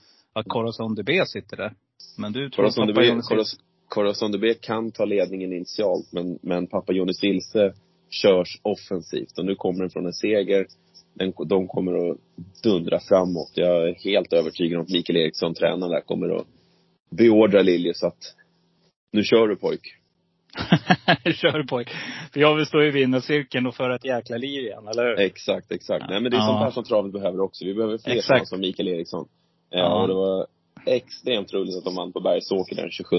Att 0.40 0.48
Corazon 0.48 0.94
DB 0.94 1.26
sitter 1.26 1.56
där. 1.56 1.72
Men 2.18 2.32
du 2.32 2.50
tror 2.50 2.64
Corazon 2.64 2.86
pappa 2.86 3.00
DB, 3.00 3.06
Jonas 3.08 3.30
Coraz- 3.30 3.60
Corazon 3.88 4.32
DB 4.32 4.54
kan 4.60 4.92
ta 4.92 5.04
ledningen 5.04 5.52
initialt, 5.52 6.12
men, 6.12 6.38
men 6.42 6.66
pappa 6.66 6.92
Johnny 6.92 7.14
Silse 7.14 7.74
körs 8.10 8.60
offensivt. 8.62 9.38
Och 9.38 9.44
nu 9.44 9.54
kommer 9.54 9.80
den 9.80 9.90
från 9.90 10.06
en 10.06 10.12
seger. 10.12 10.66
Den, 11.14 11.32
de 11.46 11.68
kommer 11.68 12.10
att 12.10 12.18
dundra 12.62 13.00
framåt. 13.00 13.50
Jag 13.54 13.88
är 13.88 13.94
helt 13.94 14.32
övertygad 14.32 14.76
om 14.78 14.82
att 14.84 14.90
Mikael 14.90 15.16
Eriksson, 15.16 15.54
tränaren 15.54 15.92
där, 15.92 16.00
kommer 16.00 16.36
att 16.36 16.46
beordra 17.10 17.62
Liljus 17.62 18.02
att 18.02 18.34
nu 19.12 19.22
kör 19.24 19.48
du 19.48 19.56
pojk. 19.56 19.80
Kör 21.34 21.62
på. 21.62 21.84
För 22.32 22.40
jag 22.40 22.56
vill 22.56 22.66
stå 22.66 22.82
i 22.82 22.90
vinnarcirkeln 22.90 23.66
och 23.66 23.74
föra 23.74 23.94
ett 23.94 24.04
jäkla 24.04 24.36
liv 24.36 24.62
igen, 24.64 24.88
eller 24.88 25.04
hur? 25.04 25.20
Exakt, 25.20 25.72
exakt. 25.72 26.04
Nej 26.08 26.20
men 26.20 26.30
det 26.30 26.36
är 26.36 26.40
Ja. 26.40 26.46
sånt 26.46 26.58
här 26.60 26.70
som 26.70 26.84
travet 26.84 27.12
behöver 27.12 27.40
också. 27.40 27.64
Vi 27.64 27.74
behöver 27.74 27.98
fler 27.98 28.44
som 28.44 28.60
Mikael 28.60 28.88
Eriksson. 28.88 29.28
Eh, 29.74 29.78
Ja. 29.78 30.02
Och 30.02 30.08
det 30.08 30.14
var 30.14 30.46
extremt 30.86 31.54
roligt 31.54 31.76
att 31.76 31.84
de 31.84 31.94
vann 31.94 32.12
på 32.12 32.20
Bergsåker 32.20 32.76
den 32.76 32.90
27 32.90 33.16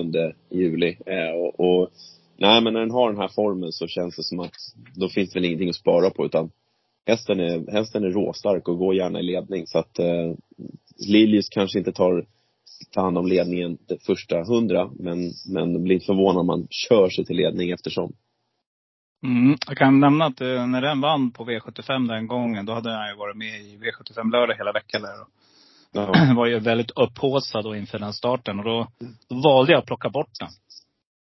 juli. 0.50 0.98
Eh, 1.06 1.36
och, 1.36 1.60
och, 1.60 1.90
nej 2.38 2.62
men 2.62 2.74
när 2.74 2.80
den 2.80 2.92
har 2.92 3.12
den 3.12 3.22
här 3.22 3.32
formen 3.36 3.72
så 3.72 3.88
känns 3.88 4.16
det 4.16 4.24
som 4.24 4.40
att 4.40 4.56
då 4.96 5.10
finns 5.10 5.30
det 5.30 5.40
väl 5.40 5.46
ingenting 5.46 5.70
att 5.70 5.76
spara 5.76 6.10
på 6.10 6.26
utan 6.26 6.52
hästen 7.06 7.40
är, 7.40 7.72
hästen 7.72 8.04
är 8.04 8.10
råstark 8.10 8.68
och 8.68 8.78
går 8.78 8.96
gärna 8.96 9.20
i 9.20 9.24
ledning. 9.24 9.68
Så 9.68 9.80
att 9.80 10.00
eh, 10.00 10.34
Liljus 11.08 11.50
kanske 11.50 11.80
inte 11.80 11.92
tar, 11.92 12.26
tar 12.92 13.02
hand 13.02 13.18
om 13.18 13.28
ledningen 13.28 13.78
det 13.88 14.06
första 14.06 14.44
hundra 14.44 14.90
men, 15.00 15.32
men 15.54 15.84
blir 15.84 15.96
inte 15.96 16.06
förvånad 16.06 16.40
om 16.40 16.48
man 16.48 16.68
kör 16.70 17.10
sig 17.10 17.26
till 17.26 17.36
ledning 17.36 17.72
eftersom. 17.72 18.14
Mm, 19.24 19.58
jag 19.68 19.78
kan 19.78 20.00
nämna 20.00 20.26
att 20.26 20.42
eh, 20.42 20.68
när 20.68 20.82
den 20.82 21.02
vann 21.02 21.32
på 21.32 21.46
V75 21.46 22.08
den 22.08 22.28
gången, 22.28 22.66
då 22.66 22.74
hade 22.74 22.92
han 22.92 23.10
ju 23.10 23.16
varit 23.16 23.38
med 23.38 23.62
i 23.62 23.78
V75 23.78 24.32
lördag 24.32 24.56
hela 24.56 24.72
veckan 24.72 25.02
där. 25.02 25.22
Och 25.22 25.28
Ja. 25.91 26.34
var 26.36 26.46
ju 26.46 26.60
väldigt 26.60 26.91
upphaussad 26.91 27.63
då 27.63 27.75
inför 27.75 28.00
den 28.00 28.13
starten. 28.13 28.60
Och 28.60 28.65
då, 28.65 28.88
då 29.29 29.41
valde 29.41 29.72
jag 29.72 29.79
att 29.79 29.86
plocka 29.86 30.10
bort 30.10 30.32
den. 30.39 30.50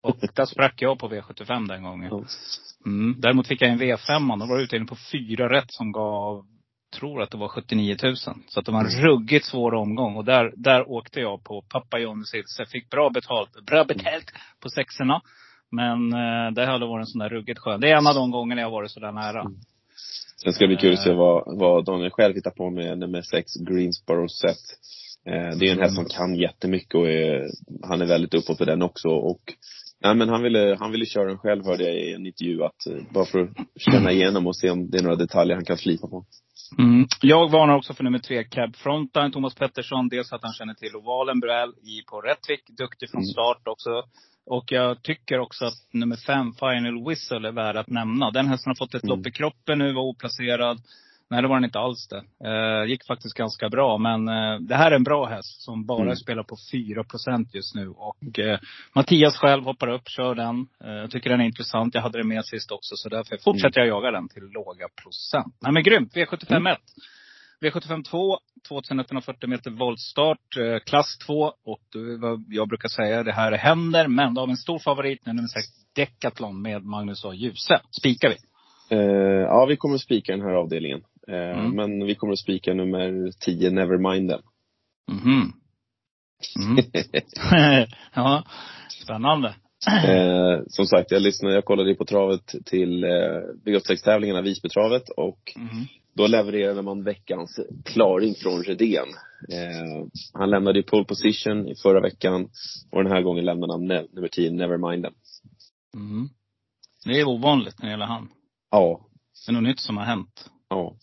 Och 0.03 0.17
där 0.35 0.47
sprack 0.47 0.83
jag 0.83 0.99
på 0.99 1.09
V75 1.09 1.69
den 1.69 1.83
gången. 1.83 2.25
Mm. 2.87 3.21
Däremot 3.21 3.47
fick 3.47 3.63
jag 3.63 3.71
en 3.71 3.81
V5. 3.81 4.39
Då 4.39 4.47
var 4.47 4.57
det 4.57 4.65
utdelning 4.65 4.89
på 4.89 4.97
fyra 5.13 5.49
rätt 5.49 5.73
som 5.73 5.93
gav, 5.93 6.45
tror 6.99 7.23
att 7.23 7.31
det 7.31 7.39
var 7.39 7.49
79 7.49 7.97
000. 8.03 8.17
Så 8.17 8.61
att 8.61 8.67
det 8.67 8.73
var 8.73 8.81
en 8.81 8.91
ruggigt 8.91 9.47
svår 9.47 9.75
omgång. 9.75 10.17
Och 10.17 10.25
där, 10.25 10.53
där 10.57 10.91
åkte 10.91 11.21
jag 11.21 11.45
på 11.45 11.63
pappa 11.69 11.99
Johnny 11.99 12.25
Silse. 12.25 12.67
Fick 12.67 12.91
bra 12.91 13.11
betalt, 13.11 13.67
bra 13.67 13.85
betalt 13.85 14.33
på 14.63 14.69
sexorna. 14.69 15.21
Men 15.71 16.13
eh, 16.13 16.51
det 16.55 16.67
hade 16.67 16.87
varit 16.87 17.03
en 17.03 17.07
sån 17.07 17.19
där 17.19 17.29
ruggigt 17.29 17.59
skön. 17.59 17.81
Det 17.81 17.91
är 17.91 17.97
en 17.97 18.07
av 18.07 18.15
de 18.15 18.31
gångerna 18.31 18.61
jag 18.61 18.71
varit 18.71 18.91
så 18.91 19.01
där 19.01 19.13
nära. 19.13 19.45
Sen 20.43 20.53
ska 20.53 20.65
det 20.65 20.69
bli 20.69 20.77
kul 20.77 20.93
att 20.93 21.03
se 21.03 21.13
vad, 21.13 21.59
vad 21.59 21.85
Daniel 21.85 22.11
själv 22.11 22.35
hittar 22.35 22.51
på 22.51 22.71
med 22.71 22.99
nummer 22.99 23.23
sex, 23.23 23.55
Greensboro 23.55 24.29
Set. 24.29 24.57
Eh, 25.27 25.59
det 25.59 25.69
är 25.69 25.73
en 25.73 25.81
häst 25.81 25.95
som 25.95 26.05
kan 26.05 26.35
jättemycket 26.35 26.95
och 26.95 27.09
är, 27.09 27.47
han 27.83 28.03
är 28.03 28.07
väldigt 28.07 28.35
uppåt 28.35 28.59
på 28.59 28.65
den 28.65 28.83
också. 28.83 29.09
Och, 29.09 29.41
nej 30.03 30.15
men 30.15 30.29
han 30.29 30.43
ville, 30.43 30.77
han 30.81 30.93
ville 30.93 31.07
köra 31.07 31.29
den 31.29 31.39
själv 31.39 31.65
hörde 31.65 31.85
jag 31.85 31.95
i 31.95 32.13
en 32.13 32.27
intervju 32.27 32.63
att, 32.63 32.87
eh, 32.87 33.03
bara 33.11 33.25
för 33.25 33.41
att 33.41 33.51
känna 33.77 34.13
igenom 34.13 34.47
och 34.47 34.57
se 34.57 34.71
om 34.71 34.91
det 34.91 34.99
är 34.99 35.03
några 35.03 35.17
detaljer 35.17 35.57
han 35.57 35.65
kan 35.65 35.79
slipa 35.79 36.09
på. 36.09 36.25
Mm. 36.79 37.07
Jag 37.23 37.51
varnar 37.51 37.77
också 37.77 37.95
för 37.95 38.05
nummer 38.05 38.19
tre, 38.19 38.45
Cab 38.45 38.77
Frontline, 38.77 39.33
Thomas 39.33 39.55
Pettersson. 39.55 40.09
Dels 40.09 40.33
att 40.33 40.43
han 40.43 40.53
känner 40.53 40.75
till 40.75 40.97
ovalen 40.97 41.41
väl 41.41 41.69
i 41.69 42.03
på 42.11 42.21
Rättvik. 42.21 42.61
Duktig 42.79 43.11
från 43.11 43.23
Mm. 43.23 43.33
start 43.33 43.63
också. 43.65 43.91
Och 44.47 44.73
jag 44.73 45.03
tycker 45.03 45.39
också 45.39 45.65
att 45.65 45.75
nummer 45.93 46.17
fem, 46.17 46.53
Final 46.53 47.09
Whistle, 47.09 47.49
är 47.49 47.53
värd 47.53 47.77
att 47.77 47.89
nämna. 47.91 48.31
Den 48.31 48.47
hästen 48.49 48.71
har 48.71 48.75
fått 48.87 48.95
ett 48.95 49.05
Mm. 49.05 49.19
lopp 49.19 49.27
i 49.27 49.31
kroppen 49.31 49.79
nu, 49.79 49.93
var 49.93 50.03
oplacerad. 50.03 50.79
Nej, 51.31 51.43
det 51.43 51.49
var 51.49 51.57
den 51.57 51.65
inte 51.65 51.79
alls 51.79 52.09
det. 52.09 52.49
Eh, 52.49 52.85
gick 52.91 53.07
faktiskt 53.07 53.35
ganska 53.35 53.69
bra. 53.69 53.99
Men 53.99 54.29
eh, 54.29 54.59
det 54.61 54.75
här 54.75 54.91
är 54.91 54.95
en 54.97 55.05
bra 55.05 55.27
häst 55.27 55.63
som 55.63 55.87
bara 55.87 56.03
Mm. 56.03 56.17
spelar 56.17 56.43
på 56.43 56.57
4% 56.73 57.49
just 57.55 57.75
nu. 57.75 57.89
Och 57.89 58.39
eh, 58.39 58.59
Mattias 58.95 59.37
själv 59.37 59.65
hoppar 59.65 59.89
upp, 59.89 60.09
kör 60.09 60.35
den. 60.35 60.67
Eh, 60.85 60.91
jag 60.93 61.11
tycker 61.11 61.31
den 61.31 61.41
är 61.41 61.45
intressant. 61.45 61.95
Jag 61.95 62.03
hade 62.03 62.19
den 62.19 62.29
med 62.29 62.45
sist 62.45 62.71
också. 62.73 62.97
Så 62.97 63.09
därför 63.09 63.37
fortsätter 63.45 63.81
jag 63.81 63.89
jaga 63.89 64.11
den 64.11 64.29
till 64.29 64.43
låga 64.43 64.87
procent. 65.03 65.55
Nej 65.63 65.73
men 65.73 65.83
grymt. 65.83 66.15
V75 66.17 66.73
1. 66.73 66.79
V75 67.61 68.03
2, 68.03 68.39
2140 68.69 69.49
meter 69.49 69.71
voltstart, 69.71 70.57
eh, 70.57 70.79
klass 70.79 71.19
2. 71.27 71.53
Och 71.65 71.81
är 71.95 72.21
vad 72.21 72.45
jag 72.49 72.69
brukar 72.69 72.89
säga, 72.89 73.23
det 73.23 73.33
här 73.33 73.53
händer. 73.53 74.09
Men 74.09 74.35
då 74.35 74.41
har 74.43 74.47
vi 74.47 74.51
en 74.51 74.57
stor 74.57 74.79
favorit, 74.79 75.27
nummer 75.27 75.43
6, 75.47 75.67
Decathlon 75.95 76.63
med 76.63 76.85
Magnus 76.85 77.25
A. 77.25 77.35
Djuse. 77.35 77.81
Spikar 78.01 78.29
vi. 78.29 78.37
Eh, 78.97 79.43
ja, 79.43 79.67
vi 79.69 79.77
kommer 79.77 79.99
spika 79.99 80.33
den 80.33 80.41
här 80.41 80.55
avdelningen. 80.55 81.01
Eh, 81.29 81.59
Mm. 81.59 81.77
Men 81.77 82.07
vi 82.07 82.15
kommer 82.15 82.33
att 82.33 82.39
spika 82.39 82.75
nummer 82.75 83.31
10, 83.41 83.71
Nevermind 83.71 84.29
den. 84.29 84.41
Mhm. 85.13 85.53
Mm. 86.59 86.77
ja, 88.15 88.45
spännande. 89.05 89.55
Eh, 89.89 90.61
som 90.67 90.87
sagt, 90.87 91.11
jag 91.11 91.23
lyssnade, 91.23 91.55
jag 91.55 91.65
kollade 91.65 91.95
på 91.95 92.05
travet 92.05 92.47
till 92.65 93.05
eh, 93.05 93.11
V86-tävlingarna, 93.65 94.43
Visbytravet 94.43 95.09
och 95.17 95.53
Mhm. 95.57 95.87
Då 96.17 96.27
levererade 96.27 96.83
man 96.83 97.05
veckans 97.05 97.61
klaring 97.85 98.35
från 98.35 98.63
Redén. 98.63 99.09
Eh, 99.53 100.07
han 100.33 100.51
lämnade 100.51 100.79
ju 100.79 100.83
pole 100.83 101.05
position 101.05 101.69
i 101.69 101.75
förra 101.83 102.01
veckan 102.01 102.49
och 102.93 103.03
den 103.05 103.13
här 103.13 103.23
gången 103.23 103.45
lämnade 103.45 103.73
han 103.73 103.91
ne- 103.93 104.09
nummer 104.13 104.29
10, 104.29 104.51
Nevermind 104.51 105.03
den. 105.03 105.13
Mhm. 105.97 106.29
Det 107.05 107.21
är 107.21 107.29
ovanligt 107.29 107.79
när 107.79 107.87
det 107.87 107.91
gäller 107.91 108.07
han. 108.07 108.29
Ja, 108.71 109.07
Det 109.47 109.51
är 109.51 109.55
något 109.55 109.63
nytt 109.63 109.81
som 109.81 109.97
har 109.97 110.05
hänt. 110.05 110.51
ja. 110.69 110.97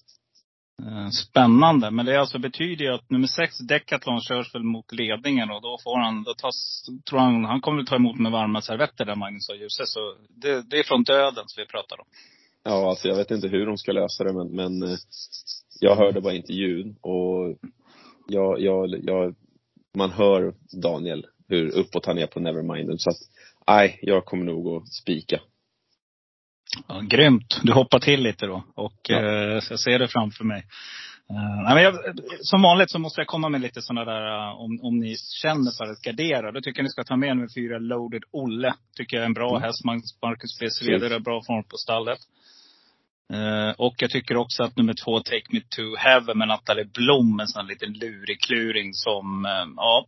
Eh, 0.83 1.09
Spännande. 1.09 1.91
Men 1.91 2.05
det 2.05 2.19
alltså 2.19 2.39
betyder 2.39 2.85
ju 2.85 2.93
att 2.93 3.09
nummer 3.09 3.27
sex, 3.27 3.57
Decathlon, 3.57 4.21
körs 4.21 4.55
väl 4.55 4.63
mot 4.63 4.91
ledningen 4.91 5.51
och 5.51 5.61
då 5.61 5.77
får 5.83 5.97
han, 5.99 6.23
då 6.23 6.33
tas, 6.33 6.83
tror 7.09 7.19
han, 7.19 7.45
han 7.45 7.61
kommer 7.61 7.77
väl 7.77 7.85
ta 7.87 7.95
emot 7.95 8.19
med 8.19 8.31
varma 8.31 8.61
servetter 8.61 9.05
där 9.05 9.15
Magnus 9.15 9.49
och 9.49 9.55
Djuse. 9.57 9.83
Så 9.85 9.99
det, 10.41 10.61
det 10.69 10.79
är 10.79 10.83
från 10.83 11.03
döden 11.03 11.43
som 11.47 11.61
vi 11.61 11.67
pratar 11.67 11.99
om. 11.99 12.05
Ja, 12.63 12.89
alltså 12.89 13.07
jag 13.07 13.15
vet 13.15 13.31
inte 13.31 13.47
hur 13.47 13.65
de 13.65 13.77
ska 13.77 13.91
lösa 13.91 14.23
det 14.23 14.33
men, 14.33 14.47
men 14.55 14.83
eh, 14.91 14.97
jag 15.79 15.95
hörde 15.95 16.21
bara 16.21 16.33
intervjun 16.33 16.95
och 17.01 17.57
jag, 18.27 18.59
jag, 18.61 18.89
jag, 19.03 19.35
man 19.97 20.11
hör 20.11 20.53
Daniel 20.81 21.25
hur 21.47 21.75
uppåt 21.77 22.05
han 22.05 22.17
är 22.17 22.27
på 22.27 22.39
Nevermind 22.39 23.01
så 23.01 23.09
att, 23.09 23.17
nej, 23.67 23.99
jag 24.01 24.25
kommer 24.25 24.45
nog 24.45 24.67
att 24.67 24.87
spika. 24.93 25.39
Ja, 26.87 26.99
grymt. 26.99 27.59
Du 27.63 27.73
hoppar 27.73 27.99
till 27.99 28.21
lite 28.23 28.45
då. 28.45 28.63
Och 28.75 28.99
Ja. 29.09 29.15
eh, 29.17 29.59
så 29.59 29.73
jag 29.73 29.79
ser 29.79 29.99
det 29.99 30.07
framför 30.07 30.43
mig. 30.43 30.63
Nej, 31.63 31.73
men 31.75 31.83
jag, 31.83 31.95
som 32.41 32.61
vanligt 32.61 32.91
så 32.91 32.99
måste 32.99 33.21
jag 33.21 33.27
komma 33.27 33.49
med 33.49 33.61
lite 33.61 33.81
sådana 33.81 34.05
där, 34.11 34.49
eh, 34.49 34.59
om, 34.61 34.79
om 34.81 34.99
ni 34.99 35.15
känner 35.41 35.71
för 35.77 35.91
att 35.91 36.01
gardera. 36.01 36.51
Då 36.51 36.61
tycker 36.61 36.79
jag 36.79 36.83
ni 36.83 36.89
ska 36.89 37.03
ta 37.03 37.15
med 37.15 37.35
nummer 37.37 37.49
fyra, 37.55 37.77
Loaded 37.79 38.23
Olle. 38.31 38.73
Tycker 38.97 39.17
jag 39.17 39.21
är 39.21 39.25
en 39.27 39.33
bra 39.33 39.49
Mm. 39.49 39.61
häst. 39.61 39.85
Marcus- 39.85 40.59
B. 40.59 40.69
Sveder 40.69 41.09
är 41.11 41.19
bra 41.19 41.41
form 41.47 41.63
på 41.63 41.77
stallet. 41.77 42.19
Eh, 43.33 43.71
och 43.77 43.95
jag 43.97 44.09
tycker 44.09 44.37
också 44.37 44.63
att 44.63 44.77
nummer 44.77 44.93
två, 44.93 45.19
Take 45.19 45.47
Me 45.49 45.59
To 45.59 45.95
Heaven 45.97 46.37
med 46.37 46.47
Nathalie 46.47 46.85
Blom, 46.85 47.39
en 47.39 47.47
sån 47.47 47.61
här 47.61 47.69
liten 47.69 47.93
lurig 47.93 48.41
kluring 48.41 48.93
som, 48.93 49.45
eh, 49.45 49.65
ja, 49.75 50.05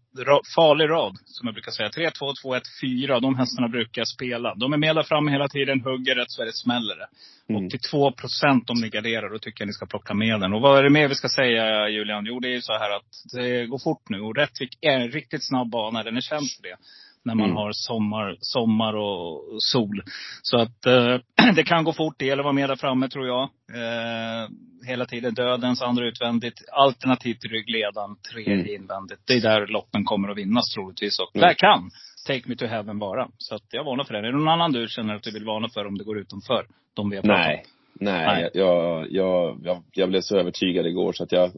farlig 0.56 0.90
rad. 0.90 1.18
Som 1.26 1.48
jag 1.48 1.54
brukar 1.54 1.72
säga. 1.72 1.90
3, 1.90 2.12
2, 2.12 2.34
2, 2.42 2.56
1, 2.56 2.64
4. 2.82 3.20
De 3.20 3.36
hästarna 3.36 3.68
brukar 3.68 4.02
jag 4.02 4.08
spela. 4.08 4.56
De 4.56 4.74
är 4.74 4.78
med 4.78 4.96
där 4.96 5.04
framme 5.04 5.32
hela 5.32 5.48
tiden, 5.48 5.82
hugger 5.82 6.16
rätt 6.16 6.32
så 6.32 6.42
är 6.42 6.46
det 6.46 6.54
smäller 6.54 6.96
det. 6.96 7.08
Mm. 7.50 7.66
Och 7.66 7.72
till 7.72 7.80
2 7.80 8.12
procent 8.12 8.70
om 8.70 8.82
ni 8.82 8.90
garderar, 8.90 9.30
då 9.30 9.40
tycker 9.40 9.62
jag 9.62 9.68
ni 9.68 9.74
ska 9.74 9.86
plocka 9.86 10.14
med 10.14 10.40
den. 10.40 10.54
Och 10.54 10.62
vad 10.62 10.80
är 10.80 10.84
det 10.84 10.90
mer 10.90 11.08
vi 11.08 11.16
ska 11.16 11.30
säga 11.30 11.90
Julian? 11.90 12.26
Jo, 12.26 12.40
det 12.40 12.48
är 12.48 12.54
ju 12.54 12.62
så 12.62 12.74
här 12.74 12.92
att 12.96 13.12
det 13.34 13.66
går 13.66 13.80
fort 13.84 14.10
nu. 14.10 14.22
Och 14.22 14.36
Rättvik 14.36 14.78
är 14.82 15.00
en 15.00 15.12
riktigt 15.12 15.48
snabb 15.48 15.70
bana. 15.70 16.04
Den 16.04 16.18
är 16.18 16.22
känd 16.22 16.52
för 16.52 16.64
det. 16.64 16.78
När 17.26 17.36
man 17.36 17.46
Mm. 17.46 17.56
har 17.58 17.72
sommar, 17.72 18.38
sommar 18.40 18.94
och 18.96 19.44
sol. 19.64 20.04
Så 20.42 20.58
att 20.58 20.86
eh, 20.86 21.18
det 21.56 21.64
kan 21.64 21.84
gå 21.84 21.94
fort. 21.94 22.16
Det 22.18 22.26
gäller 22.26 22.42
att 22.44 22.46
vara 22.46 22.54
med 22.54 22.70
där 22.70 22.76
framme 22.76 23.10
tror 23.10 23.28
jag. 23.28 23.44
Eh, 23.74 24.50
hela 24.88 25.06
tiden 25.06 25.34
dödens, 25.34 25.82
andra 25.82 26.08
utvändigt. 26.08 26.62
Alternativt 26.72 27.46
ryggledan, 27.46 28.16
tredje 28.34 28.54
Mm. 28.54 28.82
invändigt. 28.82 29.20
Det 29.28 29.34
är 29.34 29.42
där 29.42 29.68
loppen 29.68 30.04
kommer 30.06 30.30
att 30.30 30.38
vinnas 30.38 30.74
troligtvis. 30.76 31.20
Och 31.20 31.36
Mm. 31.36 31.48
där 31.48 31.54
kan 31.54 31.90
Take 32.28 32.50
Me 32.50 32.56
To 32.56 32.66
Heaven 32.66 33.00
vara. 33.00 33.28
Så 33.38 33.56
att 33.56 33.64
jag 33.72 33.84
varnar 33.84 34.04
för 34.04 34.14
den. 34.14 34.26
Är 34.26 34.32
det 34.32 34.38
någon 34.38 34.48
annan 34.48 34.72
du 34.72 34.88
känner 34.90 35.16
att 35.16 35.24
du 35.24 35.32
vill 35.32 35.46
varna 35.46 35.70
för 35.70 35.86
om 35.88 35.98
det 35.98 36.04
går 36.04 36.20
utanför 36.20 36.68
de 36.96 37.10
vi 37.10 37.16
har 37.16 37.24
pratat? 37.24 37.46
Nej, 37.46 37.64
nej, 38.00 38.26
Nej. 38.26 38.50
Jag, 38.54 39.12
jag, 39.12 39.58
jag, 39.62 39.84
jag 39.92 40.10
blev 40.10 40.22
så 40.22 40.38
övertygad 40.38 40.86
igår 40.88 41.14
så 41.14 41.24
att 41.24 41.32
jag, 41.32 41.52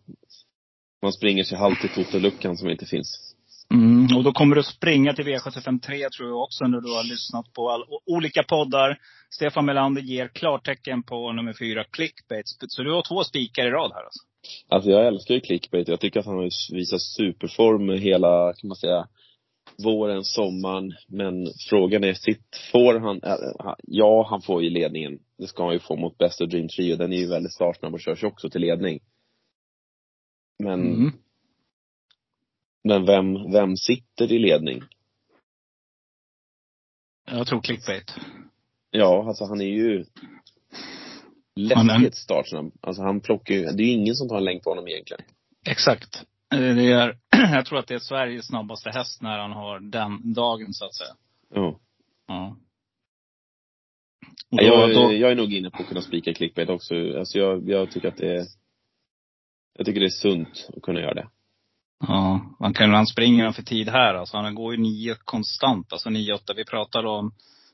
man 1.01 1.13
springer 1.13 1.43
sig 1.43 1.57
halvt 1.57 1.85
i 1.85 1.87
totoluckan 1.87 2.57
som 2.57 2.69
inte 2.69 2.85
finns. 2.85 3.26
Mm, 3.73 4.17
och 4.17 4.23
då 4.23 4.31
kommer 4.31 4.55
du 4.55 4.63
springa 4.63 5.13
till 5.13 5.25
V753 5.25 6.09
tror 6.09 6.29
jag 6.29 6.41
också 6.41 6.67
när 6.67 6.81
du 6.81 6.91
har 6.91 7.03
lyssnat 7.03 7.53
på 7.53 7.69
all, 7.69 7.83
olika 8.05 8.43
poddar. 8.43 8.99
Stefan 9.29 9.65
Melander 9.65 10.01
ger 10.01 10.27
klartecken 10.27 11.03
på 11.03 11.31
nummer 11.33 11.53
fyra, 11.53 11.83
clickbait. 11.83 12.43
Så 12.67 12.83
du 12.83 12.91
har 12.91 13.01
två 13.01 13.23
spikar 13.23 13.67
i 13.67 13.69
rad 13.69 13.91
här 13.93 14.03
alltså? 14.03 14.19
Alltså 14.67 14.89
jag 14.89 15.07
älskar 15.07 15.35
ju 15.35 15.41
clickbait. 15.41 15.87
Jag 15.87 15.99
tycker 15.99 16.19
att 16.19 16.25
han 16.25 16.35
har 16.35 16.73
visat 16.75 17.01
superform 17.01 17.89
hela, 17.89 18.53
kan 18.53 18.67
man 18.67 18.75
säga, 18.77 19.07
våren, 19.83 20.23
sommaren. 20.23 20.93
Men 21.07 21.47
frågan 21.69 22.03
är, 22.03 22.13
sitt, 22.13 22.55
får 22.71 22.99
han, 22.99 23.21
äh, 23.23 23.73
ja 23.83 24.27
han 24.29 24.41
får 24.41 24.63
ju 24.63 24.69
ledningen. 24.69 25.19
Det 25.37 25.47
ska 25.47 25.63
han 25.63 25.73
ju 25.73 25.79
få 25.79 25.95
mot 25.95 26.17
Best 26.17 26.41
of 26.41 26.49
Dream 26.49 26.67
Trio. 26.67 26.95
Den 26.95 27.13
är 27.13 27.17
ju 27.17 27.27
väldigt 27.27 27.53
startsnabb 27.53 27.93
och 27.93 27.99
körs 27.99 28.23
också 28.23 28.49
till 28.49 28.61
ledning. 28.61 28.99
Men, 30.63 30.81
Mm. 30.81 31.11
Men 32.87 33.05
vem, 33.05 33.51
vem 33.51 33.77
sitter 33.77 34.31
i 34.31 34.39
ledning? 34.39 34.81
Jag 37.25 37.47
tror 37.47 37.61
clickbait. 37.61 38.15
Ja, 38.91 39.27
alltså 39.27 39.45
han 39.45 39.61
är 39.61 39.65
ju 39.65 40.05
läskigt 41.55 42.15
startsnabb. 42.15 42.73
Alltså 42.81 43.03
han 43.03 43.19
plockar 43.21 43.55
ju, 43.55 43.65
det 43.65 43.83
är 43.83 43.87
ju 43.87 43.91
ingen 43.91 44.15
som 44.15 44.29
tar 44.29 44.37
en 44.37 44.43
längd 44.43 44.63
på 44.63 44.69
honom 44.69 44.87
egentligen. 44.87 45.23
Exakt. 45.67 46.25
Det 46.49 46.91
är, 46.91 47.17
jag 47.55 47.65
tror 47.65 47.79
att 47.79 47.87
det 47.87 47.93
är 47.93 47.99
Sveriges 47.99 48.47
snabbaste 48.47 48.89
häst 48.89 49.21
när 49.21 49.39
han 49.39 49.51
har 49.51 49.79
den 49.79 50.33
dagen 50.33 50.73
så 50.73 50.85
att 50.85 50.95
säga. 50.95 51.15
Ja. 51.53 51.79
Ja. 52.27 52.57
Då, 54.49 54.63
Jag, 54.63 54.93
då, 54.93 55.13
jag 55.13 55.31
är 55.31 55.35
nog 55.35 55.53
inne 55.53 55.69
på 55.69 55.77
att 55.83 55.87
kunna 55.87 56.01
spika 56.01 56.33
clickbait 56.33 56.69
också. 56.69 56.95
Alltså 57.17 57.37
jag, 57.37 57.69
jag 57.69 57.91
tycker 57.91 58.07
att 58.07 58.17
det 58.17 58.35
är, 58.35 58.45
jag 59.77 59.85
tycker 59.85 59.99
det 59.99 60.05
är 60.05 60.09
sunt 60.09 60.69
att 60.75 60.81
kunna 60.81 60.99
göra 60.99 61.13
det. 61.13 61.27
Ja, 61.99 62.41
man 62.59 62.73
kan, 62.73 62.93
han 62.93 63.07
springer 63.07 63.51
för 63.51 63.63
tid 63.63 63.89
här 63.89 64.13
alltså. 64.13 64.37
Han 64.37 64.55
går 64.55 64.75
ju 64.75 64.81
nio 64.81 65.15
konstant, 65.23 65.93
alltså 65.93 66.09
nio, 66.09 66.33
åtta. 66.33 66.53
Vi 66.53 66.65
pratade 66.65 67.09
om 67.09 67.31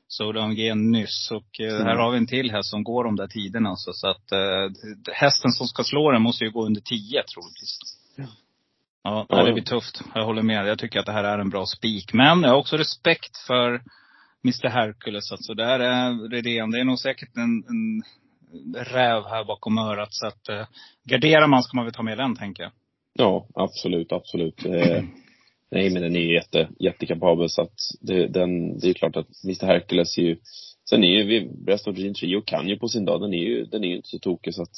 Sodan 0.08 0.54
G 0.54 0.74
nyss. 0.74 1.30
Och 1.30 1.60
eh, 1.60 1.72
här 1.72 1.80
Mm. 1.80 1.98
har 1.98 2.10
vi 2.10 2.18
en 2.18 2.26
till 2.26 2.50
häst 2.50 2.70
som 2.70 2.84
går 2.84 3.04
de 3.04 3.16
där 3.16 3.26
tiderna. 3.26 3.68
Alltså, 3.68 3.90
så 3.92 4.08
att 4.08 4.32
eh, 4.32 5.12
hästen 5.12 5.52
som 5.52 5.66
ska 5.66 5.84
slå 5.84 6.10
den 6.10 6.22
måste 6.22 6.44
ju 6.44 6.50
gå 6.50 6.66
under 6.66 6.80
tio 6.80 7.22
troligtvis. 7.22 7.78
Ja. 9.02 9.26
Ja, 9.28 9.44
det 9.44 9.52
blir 9.52 9.62
tufft. 9.62 10.02
Jag 10.14 10.24
håller 10.24 10.42
med. 10.42 10.66
Jag 10.66 10.78
tycker 10.78 11.00
att 11.00 11.06
det 11.06 11.12
här 11.12 11.24
är 11.24 11.38
en 11.38 11.50
bra 11.50 11.66
spik. 11.66 12.12
Men 12.12 12.42
jag 12.42 12.50
har 12.50 12.56
också 12.56 12.76
respekt 12.76 13.36
för 13.46 13.82
Mr 14.44 14.68
Hercules. 14.68 15.32
Alltså 15.32 15.54
det 15.54 15.64
här 15.64 15.80
är 15.80 16.30
Redén. 16.30 16.70
Det 16.70 16.80
är 16.80 16.84
nog 16.84 16.98
säkert 16.98 17.36
en, 17.36 17.64
en 17.68 18.02
räv 18.84 19.24
här 19.24 19.44
bakom 19.44 19.78
örat. 19.78 20.08
Så 20.10 20.26
att 20.26 20.48
eh, 20.48 20.66
garderar 21.04 21.46
man 21.46 21.62
ska 21.62 21.76
man 21.76 21.84
väl 21.84 21.94
ta 21.94 22.02
med 22.02 22.18
den 22.18 22.36
tänker 22.36 22.62
jag. 22.62 22.72
Ja, 23.14 23.46
absolut, 23.54 24.12
absolut. 24.12 24.66
Eh, 24.66 25.04
Nej, 25.70 25.90
men 25.90 26.02
den 26.02 26.16
är 26.16 26.20
ju 26.20 26.34
jätte, 26.34 26.68
jättekapabel 26.78 27.50
så 27.50 27.62
att 27.62 27.74
det, 28.00 28.26
den, 28.26 28.78
det 28.78 28.88
är 28.88 28.94
klart 28.94 29.16
att 29.16 29.44
Mr 29.44 29.66
Hercules 29.66 30.18
är 30.18 30.22
ju 30.22 30.36
Sen 30.88 31.04
är 31.04 31.08
ju 31.08 31.24
vi, 31.24 31.50
Best 31.66 31.88
of 31.88 31.96
Dream 31.96 32.14
Trio 32.14 32.42
kan 32.42 32.68
ju 32.68 32.78
på 32.78 32.88
sin 32.88 33.04
dag, 33.04 33.20
den 33.20 33.34
är 33.34 33.38
ju, 33.38 33.64
den 33.64 33.84
är 33.84 33.88
ju 33.88 33.96
inte 33.96 34.08
så 34.08 34.18
tokig 34.18 34.54
så 34.54 34.62
att 34.62 34.76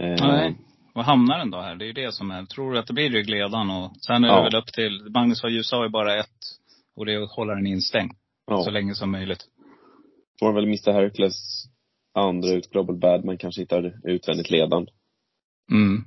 eh, 0.00 0.26
Nej. 0.26 0.56
Var 0.94 1.02
hamnar 1.02 1.38
den 1.38 1.50
då 1.50 1.60
här? 1.60 1.76
Det 1.76 1.84
är 1.84 1.86
ju 1.86 1.92
det 1.92 2.12
som 2.12 2.30
är. 2.30 2.44
Tror 2.44 2.72
du 2.72 2.78
att 2.78 2.86
det 2.86 2.92
blir 2.92 3.10
ryggledan 3.10 3.70
och 3.70 3.90
sen 4.00 4.24
är 4.24 4.28
ja. 4.28 4.36
det 4.36 4.42
väl 4.42 4.56
upp 4.56 4.72
till, 4.72 5.10
Magnus 5.14 5.42
har 5.42 5.48
ju 5.48 5.62
sa 5.62 5.84
ju 5.84 5.90
bara 5.90 6.20
ett. 6.20 6.38
Och 6.96 7.06
det 7.06 7.14
är 7.14 7.20
att 7.20 7.32
hålla 7.32 7.54
den 7.54 7.66
instängd. 7.66 8.12
Ja. 8.46 8.62
Så 8.62 8.70
länge 8.70 8.94
som 8.94 9.10
möjligt. 9.10 9.44
Får 10.40 10.52
väl 10.52 10.64
Mr 10.64 10.92
Hercules 10.92 11.64
andra 12.14 12.48
ut 12.48 12.70
Global 12.70 12.96
Bad, 12.96 13.24
men 13.24 13.38
kanske 13.38 13.60
hittar 13.60 14.00
utvändigt 14.04 14.50
ledan. 14.50 14.86
Mm. 15.72 16.04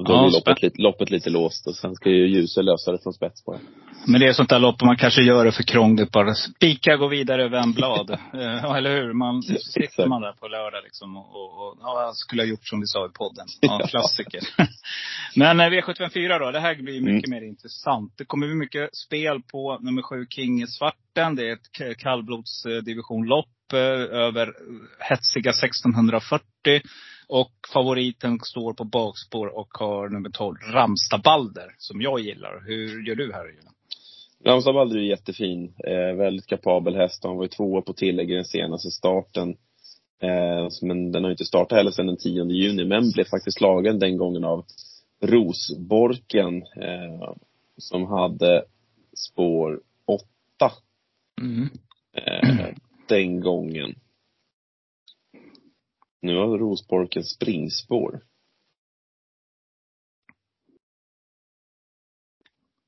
Och 0.00 0.06
då 0.06 0.12
ja, 0.12 0.26
är 0.26 0.30
loppet 0.30 0.62
lite, 0.62 0.82
loppet 0.82 1.10
lite 1.10 1.30
låst 1.30 1.66
och 1.66 1.74
sen 1.74 1.94
ska 1.94 2.10
ju 2.10 2.28
Ljuse 2.28 2.62
lösa 2.62 2.92
det 2.92 2.98
från 3.02 3.12
spets 3.12 3.44
på 3.44 3.52
det. 3.52 3.60
Men 4.06 4.20
det 4.20 4.26
är 4.26 4.32
sånt 4.32 4.48
där 4.48 4.58
lopp 4.58 4.82
man 4.82 4.96
kanske 4.96 5.22
gör 5.22 5.44
det 5.44 5.52
för 5.52 5.62
krångligt 5.62 6.12
bara. 6.12 6.34
Spika, 6.34 6.96
gå 6.96 7.08
vidare 7.08 7.58
en 7.58 7.72
blad. 7.72 8.18
ja, 8.32 8.76
eller 8.76 8.90
hur? 8.90 9.12
Man, 9.12 9.42
sitter 9.42 10.06
man 10.06 10.22
där 10.22 10.32
på 10.32 10.48
lördag 10.48 10.82
liksom 10.84 11.16
och, 11.16 11.34
och, 11.34 11.68
och 11.68 11.76
ja, 11.80 12.10
skulle 12.14 12.42
ha 12.42 12.46
gjort 12.46 12.68
som 12.68 12.80
vi 12.80 12.86
sa 12.86 13.06
i 13.06 13.08
podden. 13.08 13.46
Ja, 13.60 13.80
klassiker. 13.88 14.40
Men 15.36 15.60
eh, 15.60 15.64
V754 15.64 16.38
då, 16.38 16.50
det 16.50 16.60
här 16.60 16.74
blir 16.74 17.00
mycket 17.00 17.28
mm. 17.28 17.40
mer 17.40 17.48
intressant. 17.48 18.12
Det 18.18 18.24
kommer 18.24 18.46
bli 18.46 18.56
mycket 18.56 18.96
spel 18.96 19.42
på 19.42 19.78
nummer 19.80 20.02
sju, 20.02 20.26
King 20.30 20.66
Svarten. 20.66 21.36
Det 21.36 21.48
är 21.48 21.52
ett 21.52 21.98
kallblodsdivisionlopp 21.98 23.72
eh, 23.72 23.78
över 24.26 24.52
hetsiga 24.98 25.50
1640. 25.50 26.42
Och 27.28 27.52
favoriten 27.72 28.38
står 28.42 28.72
på 28.74 28.84
bakspår 28.84 29.46
och 29.58 29.68
har 29.72 30.08
nummer 30.08 30.30
12, 30.30 30.56
Ramstabalder, 30.72 31.74
som 31.78 32.00
jag 32.00 32.20
gillar. 32.20 32.62
Hur 32.66 33.08
gör 33.08 33.14
du 33.14 33.32
här 33.32 33.46
Julian? 33.46 33.74
Ramstabalder 34.44 34.96
är 34.96 35.02
jättefin. 35.02 35.74
Eh, 35.86 36.16
väldigt 36.16 36.46
kapabel 36.46 36.96
häst. 36.96 37.24
Han 37.24 37.36
var 37.36 37.44
ju 37.44 37.48
tvåa 37.48 37.82
på 37.82 37.92
tillägg 37.92 38.30
i 38.30 38.34
den 38.34 38.44
senaste 38.44 38.90
starten. 38.90 39.56
Eh, 40.22 40.68
men 40.82 41.12
den 41.12 41.24
har 41.24 41.30
inte 41.30 41.44
startat 41.44 41.78
heller 41.78 41.90
sedan 41.90 42.06
den 42.06 42.16
10 42.16 42.44
juni, 42.44 42.84
men 42.84 43.10
blev 43.10 43.24
faktiskt 43.24 43.58
slagen 43.58 43.98
den 43.98 44.16
gången 44.16 44.44
av 44.44 44.64
Rosborken, 45.22 46.62
eh, 46.62 47.34
som 47.76 48.04
hade 48.06 48.64
spår 49.14 49.80
8. 50.04 50.72
Mm. 51.40 51.68
Eh, 52.12 52.74
den 53.08 53.40
gången. 53.40 53.94
Nu 56.22 56.36
har 56.36 56.58
Rosborken 56.58 57.24
springspår. 57.24 58.20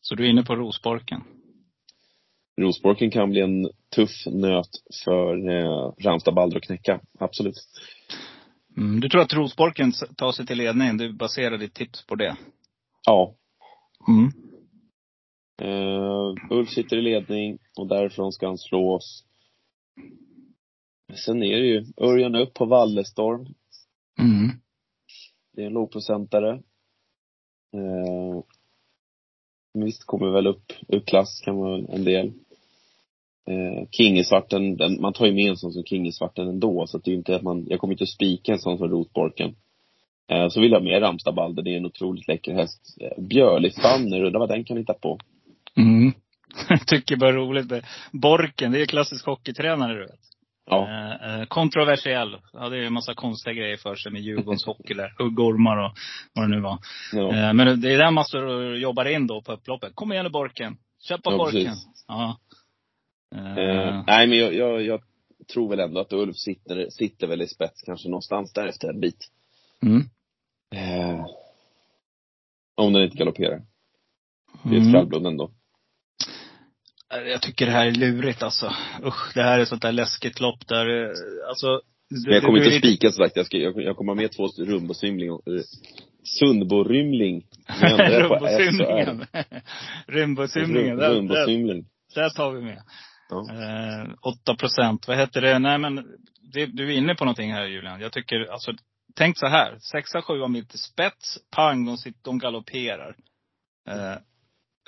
Så 0.00 0.14
du 0.14 0.26
är 0.26 0.30
inne 0.30 0.42
på 0.42 0.56
Rosborken? 0.56 1.22
Rosborken 2.60 3.10
kan 3.10 3.30
bli 3.30 3.40
en 3.40 3.70
tuff 3.96 4.26
nöt 4.26 4.70
för 5.04 5.48
eh, 5.48 5.92
Ramstad 5.98 6.34
Balder 6.34 6.56
att 6.56 6.62
knäcka. 6.62 7.00
Absolut. 7.18 7.56
Mm, 8.76 9.00
du 9.00 9.08
tror 9.08 9.20
att 9.20 9.32
Rosborken 9.32 9.92
tar 10.16 10.32
sig 10.32 10.46
till 10.46 10.58
ledningen? 10.58 10.96
Du 10.96 11.12
baserar 11.12 11.58
ditt 11.58 11.74
tips 11.74 12.06
på 12.06 12.14
det? 12.14 12.36
Ja. 13.06 13.34
Mm. 14.08 14.32
Uh, 15.62 16.34
Ulf 16.50 16.70
sitter 16.70 16.96
i 16.96 17.02
ledning 17.02 17.58
och 17.78 17.88
därifrån 17.88 18.32
ska 18.32 18.46
han 18.46 18.58
slås. 18.58 19.24
Sen 21.24 21.42
är 21.42 21.60
det 21.60 21.66
ju 21.66 21.84
Örjan 21.96 22.34
upp 22.34 22.54
på 22.54 22.64
Wallestorm. 22.64 23.40
Mm. 24.20 24.50
Det 25.52 25.62
är 25.62 25.66
en 25.66 25.72
lågprocentare. 25.72 26.52
Uh, 27.76 28.42
visst, 29.74 30.06
kommer 30.06 30.30
väl 30.30 30.46
upp 30.46 30.72
ur 30.88 31.00
klass 31.00 31.40
kan 31.44 31.58
man 31.58 31.72
väl 31.72 31.86
en 31.90 32.04
del. 32.04 32.26
Eh, 33.46 33.88
Kingesvarten, 33.90 34.76
den, 34.76 35.00
man 35.00 35.12
tar 35.12 35.26
ju 35.26 35.32
med 35.32 35.50
en 35.50 35.56
sån 35.56 35.72
som 35.72 35.84
Kingesvarten 35.84 36.48
ändå, 36.48 36.86
så 36.86 36.96
att 36.96 37.04
det 37.04 37.10
är 37.10 37.14
inte 37.14 37.36
att 37.36 37.42
man, 37.42 37.66
jag 37.68 37.80
kommer 37.80 37.94
inte 37.94 38.04
att 38.04 38.08
spika 38.08 38.52
en 38.52 38.58
sån 38.58 38.78
som 38.78 38.88
Rotborken. 38.88 39.54
Eh, 40.30 40.48
så 40.48 40.60
vill 40.60 40.70
jag 40.70 40.78
ha 40.78 40.84
med 40.84 41.02
Ramstabalder, 41.02 41.62
det 41.62 41.70
är 41.70 41.76
en 41.76 41.86
otroligt 41.86 42.28
läcker 42.28 42.54
häst. 42.54 42.96
Eh, 43.00 43.22
Björlifanner, 43.22 44.24
undrar 44.24 44.40
vad 44.40 44.48
den 44.48 44.64
kan 44.64 44.76
hitta 44.76 44.94
på. 44.94 45.18
Mm. 45.76 46.12
Jag 46.68 46.86
tycker 46.86 47.16
bara 47.16 47.32
roligt 47.32 47.70
med 47.70 47.84
Borken, 48.12 48.72
det 48.72 48.82
är 48.82 48.86
klassisk 48.86 49.26
hockeytränare 49.26 49.94
du 49.94 50.00
vet. 50.00 50.20
Ja. 50.66 50.88
Eh, 50.88 51.40
eh 51.40 51.46
kontroversiell. 51.46 52.36
Hade 52.52 52.76
ju 52.76 52.86
en 52.86 52.92
massa 52.92 53.14
konstiga 53.14 53.54
grejer 53.54 53.76
för 53.76 53.94
sig 53.94 54.12
med 54.12 54.22
Djurgårdens 54.22 54.66
hockey 54.66 54.94
där. 54.94 55.14
Huggormar 55.18 55.76
och 55.76 55.92
vad 56.32 56.44
det 56.44 56.56
nu 56.56 56.60
var. 56.60 56.78
Ja. 57.12 57.34
Eh, 57.34 57.52
men 57.52 57.80
det 57.80 57.92
är 57.92 57.98
den 57.98 58.14
man 58.14 58.24
står 58.24 58.42
och 58.42 58.78
jobbar 58.78 59.04
in 59.04 59.26
då 59.26 59.42
på 59.42 59.52
upploppet. 59.52 59.94
Kom 59.94 60.12
igen 60.12 60.24
nu 60.24 60.30
Borken. 60.30 60.76
Köp 61.02 61.22
på 61.22 61.32
ja, 61.32 61.36
Borken. 61.36 61.74
Ja. 62.08 62.38
Uh, 63.34 64.04
nej, 64.06 64.26
men 64.26 64.38
jag, 64.38 64.54
jag, 64.54 64.82
jag, 64.82 65.00
tror 65.52 65.68
väl 65.68 65.80
ändå 65.80 66.00
att 66.00 66.12
Ulf 66.12 66.36
sitter, 66.36 66.90
sitter 66.90 67.26
väl 67.26 67.42
i 67.42 67.46
spets 67.46 67.82
kanske 67.82 68.08
någonstans 68.08 68.52
där 68.52 68.66
efter 68.66 68.88
en 68.88 69.00
bit. 69.00 69.30
Mm. 69.82 70.00
Uh, 70.74 71.26
om 72.74 72.92
den 72.92 73.02
inte 73.02 73.16
galopperar. 73.16 73.62
Det 74.62 74.68
är 74.68 74.76
ett 74.76 74.82
mm. 74.82 74.92
kallblod 74.92 75.26
ändå. 75.26 75.50
Jag 77.12 77.42
tycker 77.42 77.66
det 77.66 77.72
här 77.72 77.86
är 77.86 77.90
lurigt 77.90 78.42
alltså. 78.42 78.72
Usch, 79.04 79.34
det 79.34 79.42
här 79.42 79.58
är 79.58 79.64
sånt 79.64 79.82
där 79.82 79.92
läskigt 79.92 80.40
lopp 80.40 80.68
där, 80.68 81.12
alltså. 81.48 81.80
Men 82.24 82.34
jag 82.34 82.42
kommer 82.42 82.58
inte 82.58 82.68
att 82.68 82.78
spika 82.78 83.10
som 83.10 83.24
sagt. 83.24 83.36
Jag, 83.36 83.46
ska, 83.46 83.56
jag, 83.56 83.82
jag 83.82 83.96
kommer 83.96 84.14
med 84.14 84.32
två 84.32 84.46
Rumbo-symling. 84.46 85.30
Sundbo-rymling. 86.40 87.42
Rumbo-symlingen. 87.82 89.26
Rumbo-symlingen. 90.06 91.00
Rumbo-symling. 91.00 91.84
Där 92.14 92.30
tar 92.30 92.52
vi 92.52 92.60
med. 92.60 92.82
Eh, 93.32 94.12
8 94.22 94.54
procent, 94.54 95.08
vad 95.08 95.16
heter 95.16 95.40
det? 95.40 95.58
Nej 95.58 95.78
men, 95.78 95.94
det, 96.52 96.66
du 96.66 96.92
är 96.92 96.96
inne 96.96 97.14
på 97.14 97.24
någonting 97.24 97.52
här 97.52 97.64
Julian. 97.64 98.00
Jag 98.00 98.12
tycker, 98.12 98.52
alltså, 98.52 98.72
tänk 99.14 99.38
så 99.38 99.46
här. 99.46 99.78
6-7 100.14 100.48
mil 100.48 100.66
till 100.66 100.78
spets, 100.78 101.38
pang, 101.50 101.84
de, 101.84 101.96
sitter, 101.96 102.20
de 102.22 102.38
galopperar. 102.38 103.16
Eh, 103.88 104.16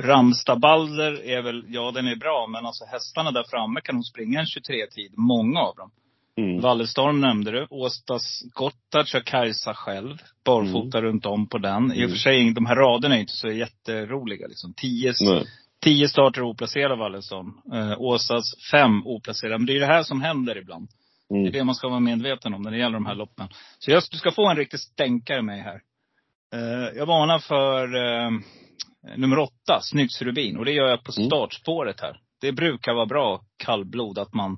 Ramstabalder 0.02 1.24
är 1.24 1.42
väl, 1.42 1.64
ja 1.68 1.90
den 1.90 2.06
är 2.06 2.16
bra, 2.16 2.46
men 2.46 2.66
alltså 2.66 2.84
hästarna 2.84 3.30
där 3.30 3.44
framme 3.50 3.80
kan 3.80 3.94
de 3.94 4.02
springa 4.02 4.40
en 4.40 4.46
23-tid. 4.46 5.12
Många 5.16 5.60
av 5.60 5.76
dem. 5.76 5.90
Mm. 6.36 6.60
Wallestorm 6.60 7.20
nämnde 7.20 7.50
du. 7.50 7.66
Åstas 7.70 8.42
Gotthard 8.52 9.06
kör 9.06 9.20
Kajsa 9.20 9.74
själv. 9.74 10.18
Barfota 10.44 10.98
mm. 10.98 11.10
runt 11.10 11.26
om 11.26 11.48
på 11.48 11.58
den. 11.58 11.92
I 11.92 12.06
och 12.06 12.10
för 12.10 12.16
sig, 12.16 12.52
de 12.52 12.66
här 12.66 12.76
raderna 12.76 13.16
är 13.16 13.20
inte 13.20 13.32
så 13.32 13.48
jätteroliga 13.48 14.46
liksom. 14.46 14.74
Tio, 14.74 15.12
Tio 15.84 16.08
starter 16.08 16.42
oplacerade 16.42 16.96
Wallensson. 16.96 17.46
Eh, 17.72 18.00
Åsas 18.00 18.44
fem 18.70 19.06
oplacerade. 19.06 19.58
Men 19.58 19.66
det 19.66 19.76
är 19.76 19.80
det 19.80 19.86
här 19.86 20.02
som 20.02 20.22
händer 20.22 20.58
ibland. 20.58 20.88
Mm. 21.30 21.42
Det 21.42 21.48
är 21.48 21.52
det 21.52 21.64
man 21.64 21.74
ska 21.74 21.88
vara 21.88 22.00
medveten 22.00 22.54
om 22.54 22.62
när 22.62 22.70
det 22.70 22.78
gäller 22.78 22.94
de 22.94 23.06
här 23.06 23.14
loppen. 23.14 23.48
Så 23.78 23.90
just, 23.90 24.12
du 24.12 24.18
ska 24.18 24.30
få 24.30 24.50
en 24.50 24.56
riktig 24.56 24.80
stänkare 24.80 25.42
med 25.42 25.62
här. 25.62 25.80
Eh, 26.54 26.96
jag 26.96 27.06
varnar 27.06 27.38
för 27.38 27.94
eh, 27.94 28.30
nummer 29.16 29.38
åtta, 29.38 29.80
Snyggs 29.82 30.22
Rubin. 30.22 30.56
Och 30.56 30.64
det 30.64 30.72
gör 30.72 30.88
jag 30.88 31.04
på 31.04 31.12
mm. 31.16 31.28
startspåret 31.28 32.00
här. 32.00 32.16
Det 32.40 32.52
brukar 32.52 32.94
vara 32.94 33.06
bra 33.06 33.40
kallblod 33.56 34.18
att 34.18 34.34
man 34.34 34.56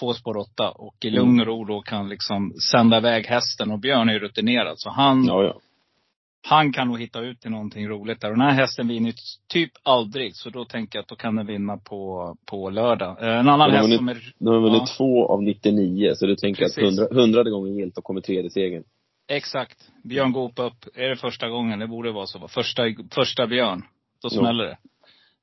får 0.00 0.14
spår 0.14 0.36
åtta 0.36 0.70
och 0.70 0.96
i 1.04 1.10
lugn 1.10 1.40
och 1.40 1.46
ro 1.46 1.64
då 1.64 1.82
kan 1.82 2.08
liksom 2.08 2.52
sända 2.72 2.98
iväg 2.98 3.26
hästen. 3.26 3.70
Och 3.70 3.78
Björn 3.78 4.08
är 4.08 4.12
ju 4.12 4.18
rutinerad. 4.18 4.74
Så 4.76 4.90
han, 4.90 5.24
ja, 5.24 5.42
ja 5.42 5.60
han 6.48 6.72
kan 6.72 6.88
nog 6.88 7.00
hitta 7.00 7.20
ut 7.20 7.40
till 7.40 7.50
någonting 7.50 7.88
roligt 7.88 8.20
där. 8.20 8.30
Och 8.30 8.38
den 8.38 8.46
här 8.46 8.54
hästen 8.54 8.88
vinner 8.88 9.14
typ 9.48 9.70
aldrig. 9.82 10.36
Så 10.36 10.50
då 10.50 10.64
tänker 10.64 10.98
jag 10.98 11.02
att 11.02 11.08
då 11.08 11.16
kan 11.16 11.36
den 11.36 11.46
vinna 11.46 11.76
på, 11.76 12.34
på 12.50 12.70
lördag. 12.70 13.22
Eh, 13.22 13.38
en 13.38 13.48
annan 13.48 13.70
häst 13.70 13.96
som 13.96 14.08
är... 14.08 14.34
Den 14.38 14.54
har 14.54 14.60
vunnit 14.60 14.82
ja. 14.86 14.94
två 14.96 15.26
av 15.28 15.42
99. 15.42 16.12
Så 16.14 16.26
du 16.26 16.36
tänker 16.36 16.62
Precis. 16.62 16.78
att 16.78 16.84
hundra, 16.84 17.22
hundrade 17.22 17.50
gången 17.50 17.76
gillt 17.76 17.94
då 17.94 18.02
kommer 18.02 18.20
tredje 18.20 18.50
segern. 18.50 18.84
Exakt. 19.28 19.90
Björn 20.04 20.32
Goop 20.32 20.58
upp. 20.58 20.86
Är 20.94 21.08
det 21.08 21.16
första 21.16 21.48
gången? 21.48 21.78
Det 21.78 21.86
borde 21.86 22.12
vara 22.12 22.26
så. 22.26 22.48
Första, 22.48 22.82
första 23.14 23.46
Björn. 23.46 23.84
Då 24.22 24.30
smäller 24.30 24.64
ja. 24.64 24.70
det. 24.70 24.76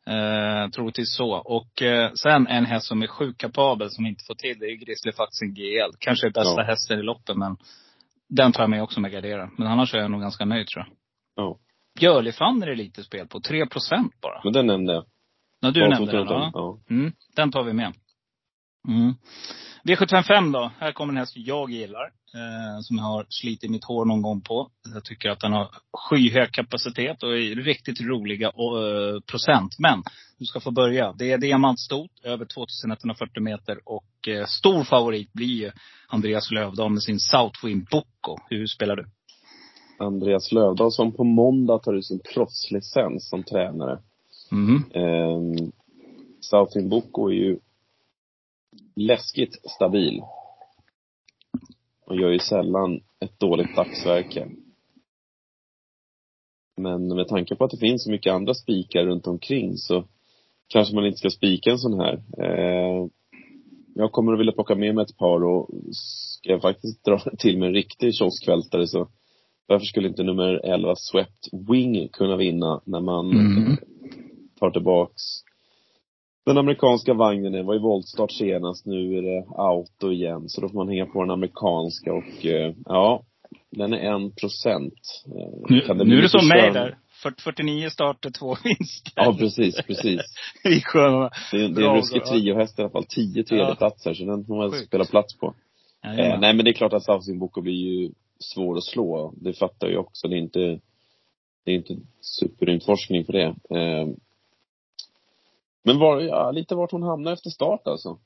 Eh, 0.05 0.69
troligtvis 0.69 1.15
så. 1.15 1.31
Och 1.31 1.81
eh, 1.81 2.11
sen 2.13 2.47
en 2.47 2.65
häst 2.65 2.87
som 2.87 3.01
är 3.01 3.07
sjukt 3.07 3.41
kapabel, 3.41 3.89
som 3.89 4.05
inte 4.05 4.23
får 4.27 4.35
till 4.35 4.59
det, 4.59 4.65
är 4.65 4.75
Grizzly 4.75 5.11
Faxen 5.11 5.53
GL. 5.53 5.95
Kanske 5.99 6.29
bästa 6.29 6.61
ja. 6.61 6.63
hästen 6.63 6.99
i 6.99 7.03
loppen, 7.03 7.39
men 7.39 7.57
den 8.29 8.51
tar 8.51 8.63
jag 8.63 8.69
med 8.69 8.83
också 8.83 8.99
med 8.99 9.11
gardera. 9.11 9.49
Men 9.57 9.67
annars 9.67 9.93
är 9.93 9.97
jag 9.97 10.11
nog 10.11 10.21
ganska 10.21 10.45
nöjd 10.45 10.67
tror 10.67 10.85
jag. 10.85 10.95
Ja. 11.35 11.57
Björlifanner 11.99 12.67
är 12.67 12.75
lite 12.75 13.03
spel 13.03 13.27
på. 13.27 13.39
3 13.39 13.65
procent 13.65 14.21
bara. 14.21 14.41
Men 14.43 14.53
den 14.53 14.67
nämnde 14.67 14.93
jag. 14.93 15.05
Ja, 15.59 15.71
du 15.71 15.89
nämnde 15.89 16.11
den. 16.11 16.27
Ja. 16.27 16.51
ja. 16.53 16.79
Mm, 16.89 17.11
den 17.35 17.51
tar 17.51 17.63
vi 17.63 17.73
med. 17.73 17.93
Mm. 18.87 19.13
V755 19.83 20.53
då. 20.53 20.71
Här 20.79 20.91
kommer 20.91 21.13
en 21.13 21.17
häst 21.17 21.33
jag 21.35 21.71
gillar. 21.71 22.11
Eh, 22.35 22.81
som 22.81 22.97
jag 22.97 23.03
har 23.03 23.25
slitit 23.29 23.71
mitt 23.71 23.83
hår 23.83 24.05
någon 24.05 24.21
gång 24.21 24.41
på. 24.41 24.69
Jag 24.93 25.03
tycker 25.03 25.29
att 25.29 25.39
den 25.39 25.53
har 25.53 25.67
skyhög 25.93 26.51
kapacitet 26.51 27.23
och 27.23 27.29
är 27.29 27.55
riktigt 27.55 28.01
roliga 28.01 28.47
eh, 28.47 29.19
procent. 29.31 29.75
Men 29.79 30.03
du 30.37 30.45
ska 30.45 30.59
få 30.59 30.71
börja. 30.71 31.13
Det 31.17 31.31
är 31.31 31.37
diamantstot, 31.37 32.11
över 32.23 32.45
2140 32.45 33.43
meter. 33.43 33.79
Och 33.85 34.27
eh, 34.27 34.45
stor 34.45 34.83
favorit 34.83 35.33
blir 35.33 35.73
Andreas 36.07 36.51
Lövdahl 36.51 36.91
med 36.91 37.03
sin 37.03 37.19
Southwind 37.19 37.87
Bocco. 37.91 38.37
Hur 38.49 38.67
spelar 38.67 38.95
du? 38.95 39.05
Andreas 39.99 40.51
Lövdahl 40.51 40.91
som 40.91 41.11
på 41.11 41.23
måndag 41.23 41.79
tar 41.79 41.93
ut 41.93 42.05
sin 42.05 42.19
proffslicens 42.33 43.29
som 43.29 43.43
tränare. 43.43 43.99
Mm. 44.51 44.75
Eh, 44.75 45.67
Southern 46.41 46.89
Boko 46.89 47.29
är 47.29 47.33
ju 47.33 47.57
läskigt 48.95 49.69
stabil. 49.71 50.21
Och 52.06 52.15
gör 52.15 52.29
ju 52.29 52.39
sällan 52.39 52.99
ett 53.19 53.39
dåligt 53.39 53.75
dagsverke. 53.75 54.47
Men 56.77 57.08
med 57.08 57.27
tanke 57.27 57.56
på 57.56 57.63
att 57.63 57.71
det 57.71 57.77
finns 57.77 58.03
så 58.03 58.12
mycket 58.12 58.34
andra 58.34 58.53
spikar 58.53 59.06
runt 59.06 59.27
omkring 59.27 59.77
så 59.77 60.03
kanske 60.67 60.95
man 60.95 61.06
inte 61.06 61.17
ska 61.17 61.29
spika 61.29 61.71
en 61.71 61.77
sån 61.79 61.99
här. 61.99 62.13
Eh, 62.38 63.08
jag 63.95 64.12
kommer 64.12 64.34
att 64.34 64.39
vilja 64.39 64.53
plocka 64.53 64.75
med 64.75 64.95
mig 64.95 65.03
ett 65.03 65.17
par 65.17 65.43
och 65.43 65.69
ska 65.93 66.49
jag 66.49 66.62
faktiskt 66.62 67.06
dra 67.06 67.19
till 67.38 67.58
med 67.58 67.67
en 67.67 67.73
riktig 67.73 68.15
kioskvältare 68.15 68.88
så 68.88 69.08
varför 69.67 69.86
skulle 69.86 70.08
inte 70.08 70.23
nummer 70.23 70.65
11 70.65 70.93
Swept 70.95 71.49
Wing 71.69 72.10
kunna 72.10 72.38
vinna 72.38 72.82
när 72.86 73.01
man 73.01 73.32
Mm. 73.32 73.77
tar 74.60 74.71
tillbaks 74.71 75.21
den 76.45 76.58
amerikanska 76.58 77.13
vagnen. 77.13 77.51
Det 77.51 77.63
var 77.63 77.73
ju 77.73 77.79
voltstart 77.79 78.32
senast, 78.32 78.86
nu 78.86 79.17
är 79.17 79.21
det 79.21 79.45
auto 79.58 80.12
igen. 80.12 80.49
Så 80.49 80.62
då 80.62 80.69
får 80.69 80.75
man 80.75 80.88
hänga 80.89 81.06
på 81.06 81.21
den 81.21 81.32
amerikanska 81.32 82.13
och 82.13 82.45
eh, 82.45 82.73
ja, 82.86 83.23
den 83.71 83.93
är 83.93 83.97
en 83.97 84.32
procent. 84.32 84.93
Eh, 85.25 85.95
Nu, 85.95 86.03
nu 86.06 86.17
är 86.17 86.21
lite 86.21 86.39
som 86.39 86.47
mig 86.47 86.71
där. 86.73 86.97
40, 87.23 87.41
49 87.43 87.89
starter, 87.89 88.29
två 88.29 88.56
vinster. 88.63 89.13
Ja, 89.15 89.36
precis, 89.39 89.75
precis. 89.88 90.21
I 90.63 90.82
sköna. 90.82 91.29
Det 91.51 91.58
är, 91.58 91.60
det 91.60 91.65
är 91.65 91.69
Bra, 91.69 91.89
en 91.91 91.97
ruskig 91.97 92.25
triohäst 92.25 92.79
i 92.79 92.82
alla 92.82 92.91
fall. 92.91 93.06
Tio 93.10 93.43
tredjeplatser, 93.43 94.13
så 94.13 94.23
den 94.25 94.45
får 94.45 94.56
man 94.58 94.71
Sjukt. 94.71 94.86
spela 94.88 95.06
plats 95.06 95.38
på. 95.38 95.53
Eh, 96.06 96.12
Jajamän. 96.12 96.41
nej 96.41 96.53
men 96.53 96.65
det 96.65 96.71
är 96.71 96.73
klart 96.73 96.93
att 96.93 97.03
Southing 97.03 97.39
Boko 97.39 97.62
blir 97.62 97.73
ju 97.73 98.12
svår 98.39 98.77
att 98.77 98.84
slå. 98.84 99.34
Det 99.38 99.53
fattar 99.53 99.88
jag 99.88 99.99
också. 100.06 100.27
Det 100.27 100.36
är 100.36 100.39
inte, 100.39 100.79
det 101.65 101.71
är 101.71 101.75
inte 101.75 101.95
superrymdforskning 102.21 103.25
för 103.25 103.34
det. 103.34 103.45
Eh, 103.69 104.08
men 105.83 105.99
var, 105.99 106.21
ja, 106.21 106.51
lite 106.51 106.75
vart 106.75 106.91
hon 106.91 107.03
hamnar 107.03 107.33
efter 107.33 107.49
start 107.49 107.87
alltså. 107.87 108.17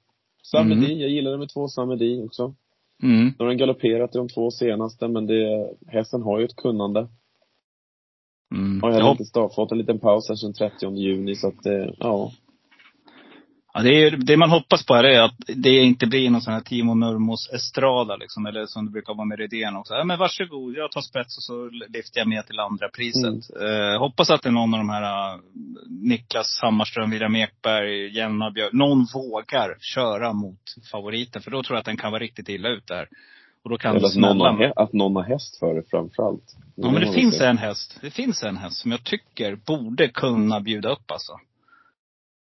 Samedi, 0.44 0.86
Mm. 0.86 1.00
jag 1.00 1.10
gillar 1.10 1.32
nummer 1.32 1.48
två 1.48 1.68
Samedi 1.68 2.22
också. 2.26 2.56
Mm. 3.04 3.26
Nu 3.26 3.34
har 3.40 3.48
den 3.48 3.58
galopperat 3.58 4.16
i 4.16 4.18
de 4.18 4.30
två 4.30 4.52
senaste, 4.52 5.08
men 5.08 5.26
det, 5.28 5.72
hästen 5.88 6.22
har 6.22 6.40
ju 6.40 6.46
ett 6.46 6.56
kunnande. 6.56 7.08
Mm. 8.56 8.82
Har 8.82 8.90
Jag 8.90 8.94
heller 8.94 9.08
hopp- 9.10 9.20
inte 9.20 9.26
start, 9.30 9.54
fått 9.56 9.72
en 9.72 9.78
liten 9.78 10.00
paus 10.00 10.30
här 10.30 10.36
sedan 10.36 10.54
30 10.54 10.96
juni, 10.96 11.36
så 11.36 11.48
att, 11.48 11.66
eh, 11.66 11.88
ja. 12.00 12.32
Ja, 13.78 13.84
det, 13.84 14.04
är, 14.04 14.12
det 14.12 14.38
man 14.38 14.50
hoppas 14.50 14.86
på 14.86 14.94
här 14.94 15.04
är 15.04 15.22
att 15.22 15.36
det 15.48 15.70
inte 15.70 16.08
blir 16.08 16.30
någon 16.30 16.42
sån 16.42 16.54
här 16.54 16.62
Timo 16.62 16.94
Nurmos 16.94 17.50
Estrada 17.54 18.16
liksom, 18.16 18.46
eller 18.46 18.66
som 18.66 18.86
det 18.86 18.92
brukar 18.92 19.14
vara 19.14 19.26
med 19.26 19.40
Rydén 19.40 19.76
också. 19.76 19.94
Ja, 19.94 20.04
men 20.04 20.20
varsågod, 20.20 20.74
jag 20.76 20.92
tar 20.92 21.02
spets 21.02 21.38
och 21.38 21.44
så 21.44 21.70
lyfter 21.70 22.20
jag 22.20 22.28
med 22.28 22.48
till 22.48 22.60
andra 22.60 22.90
priset. 22.90 23.56
Eh, 23.62 24.00
hoppas 24.00 24.30
att 24.30 24.42
det 24.42 24.50
är 24.50 24.54
någon 24.54 24.74
av 24.74 24.80
de 24.80 24.90
här 24.90 25.34
uh, 25.36 25.42
Niklas 25.90 26.60
Hammarström, 26.62 27.10
William 27.10 27.36
Ekberg, 27.36 28.18
Jenna 28.18 28.52
Björk, 28.52 28.74
någon 28.74 29.08
vågar 29.14 29.78
köra 29.80 30.34
mot 30.34 30.62
favoriten. 30.92 31.42
För 31.42 31.52
då 31.52 31.64
tror 31.64 31.76
jag 31.76 31.80
att 31.80 31.86
den 31.86 31.98
kan 31.98 32.12
vara 32.12 32.24
riktigt 32.24 32.50
illa 32.50 32.70
ut 32.70 32.88
där. 32.88 33.08
Och 33.64 33.70
då 33.70 33.78
kan 33.78 33.92
Eller 33.92 34.02
det 34.02 34.08
att 34.08 34.16
någon, 34.16 34.58
har, 34.58 34.74
att 34.76 34.94
någon 34.94 35.16
har 35.16 35.24
häst 35.24 35.60
för 35.60 35.76
det 35.76 35.84
framförallt. 35.90 36.56
Ja, 36.76 36.92
men 36.92 37.02
det 37.02 37.14
finns 37.14 37.42
en 37.42 37.58
häst. 37.58 37.98
Det 38.02 38.12
finns 38.12 38.44
en 38.44 38.58
häst 38.58 38.78
som 38.78 38.92
jag 38.92 39.04
tycker 39.04 39.56
borde 39.56 40.08
kunna 40.08 40.60
bjuda 40.60 40.90
upp 40.90 41.12
alltså. 41.12 41.34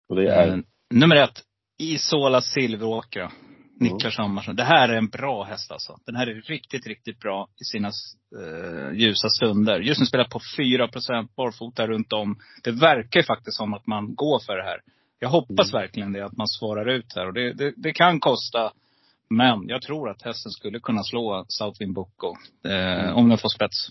Och 0.08 0.16
det 0.16 0.28
är, 0.28 0.48
Eh, 0.48 0.58
nummer 0.90 1.16
ett, 1.16 1.42
Isola 1.78 2.40
Silveråkra. 2.40 3.32
Niklas 3.80 4.16
Hammarsson. 4.16 4.56
Det 4.56 4.64
här 4.64 4.88
är 4.88 4.96
en 4.96 5.08
bra 5.08 5.44
häst 5.44 5.72
alltså. 5.72 5.98
Den 6.06 6.16
här 6.16 6.26
är 6.26 6.34
riktigt, 6.34 6.86
riktigt 6.86 7.20
bra 7.20 7.48
i 7.60 7.64
sina 7.64 7.88
eh, 8.38 8.92
ljusa 8.92 9.28
stunder. 9.28 9.80
Just 9.80 10.00
nu 10.00 10.06
spelar 10.06 10.24
på 10.24 10.38
4% 10.58 11.28
barfota 11.36 11.86
runt 11.86 12.12
om. 12.12 12.38
Det 12.64 12.70
verkar 12.70 13.20
ju 13.20 13.24
faktiskt 13.24 13.56
som 13.56 13.74
att 13.74 13.86
man 13.86 14.14
går 14.14 14.38
för 14.46 14.56
det 14.56 14.62
här. 14.62 14.80
Jag 15.18 15.28
hoppas 15.28 15.74
verkligen 15.74 16.12
det, 16.12 16.24
att 16.24 16.36
man 16.36 16.48
svarar 16.48 16.86
ut 16.86 17.12
här. 17.16 17.26
Och 17.26 17.32
det, 17.32 17.52
det, 17.52 17.74
det 17.76 17.92
kan 17.92 18.20
kosta. 18.20 18.72
Men 19.30 19.68
jag 19.68 19.82
tror 19.82 20.10
att 20.10 20.22
hästen 20.22 20.52
skulle 20.52 20.80
kunna 20.80 21.02
slå 21.02 21.44
Southwind 21.48 21.94
Boko. 21.94 22.34
Eh, 22.64 23.16
Om 23.16 23.28
den 23.28 23.38
får 23.38 23.48
spets. 23.48 23.88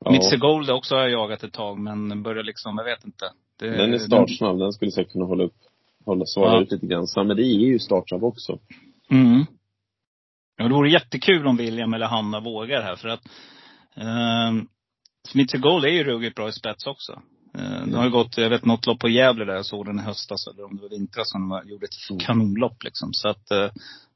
ja, 0.00 0.10
Mitzi 0.10 0.36
Gold 0.36 0.70
också 0.70 0.94
har 0.94 1.02
jag 1.02 1.10
jagat 1.10 1.42
ett 1.42 1.52
tag, 1.52 1.78
men 1.78 2.22
börjar 2.22 2.42
liksom, 2.42 2.78
jag 2.78 2.84
vet 2.84 3.04
inte. 3.04 3.32
Det, 3.60 3.76
den 3.76 3.94
är 3.94 3.98
startsnabb. 3.98 4.58
Den 4.58 4.72
skulle 4.72 4.90
säkert 4.90 5.12
kunna 5.12 5.24
hålla 5.24 5.44
upp, 5.44 5.56
hålla, 6.04 6.26
svara 6.26 6.54
Ja. 6.54 6.62
ut 6.62 6.72
lite 6.72 6.86
grann. 6.86 7.06
Samedi 7.06 7.54
är 7.64 7.68
ju 7.68 7.78
startsnabb 7.78 8.24
också. 8.24 8.58
Mm. 9.10 9.44
Ja, 10.56 10.68
det 10.68 10.74
vore 10.74 10.90
jättekul 10.90 11.46
om 11.46 11.56
William 11.56 11.94
eller 11.94 12.06
Hanna 12.06 12.40
vågar 12.40 12.82
här. 12.82 12.96
För 12.96 13.08
att 13.08 13.24
eh, 13.96 14.62
Smith 15.28 15.56
Gold 15.56 15.84
är 15.84 15.88
ju 15.88 16.04
ruggigt 16.04 16.36
bra 16.36 16.48
i 16.48 16.52
spets 16.52 16.86
också. 16.86 17.12
Eh, 17.54 17.86
det 17.86 17.96
har 17.96 18.04
ju 18.04 18.10
gått, 18.10 18.38
jag 18.38 18.50
vet 18.50 18.64
något 18.64 18.86
lopp 18.86 18.98
på 19.00 19.08
Gävle 19.08 19.44
där 19.44 19.54
jag 19.54 19.66
såg 19.66 19.86
den 19.86 19.98
i 19.98 20.02
höstas, 20.02 20.46
eller 20.46 20.64
om 20.64 20.76
det 20.76 20.82
var 20.82 20.88
vintras, 20.88 21.30
som 21.30 21.48
de 21.48 21.68
gjorde 21.68 21.84
ett 21.86 22.10
Mm. 22.10 22.20
kanonlopp 22.20 22.84
liksom. 22.84 23.08
Så 23.12 23.28
att, 23.28 23.50
eh, 23.50 23.70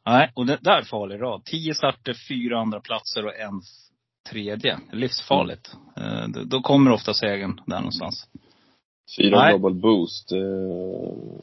nej, 0.07 0.31
och 0.35 0.47
det 0.47 0.59
där 0.61 0.79
är 0.79 0.83
farlig 0.83 1.21
rad. 1.23 1.45
Tio 1.45 1.75
starter, 1.75 2.15
fyra 2.29 2.61
andra 2.61 2.81
platser 2.81 3.27
och 3.27 3.35
en 3.35 3.63
tredje. 4.31 4.79
Livsfarligt. 4.93 5.71
Eh, 5.97 6.29
då, 6.29 6.45
då 6.45 6.61
kommer 6.61 6.91
ofta 6.91 7.15
segern 7.15 7.61
där 7.67 7.77
någonstans. 7.77 8.29
Fyra 9.17 9.37
Nej. 9.37 9.53
Global 9.53 9.75
Boost 9.75 10.33
eh, 10.33 10.39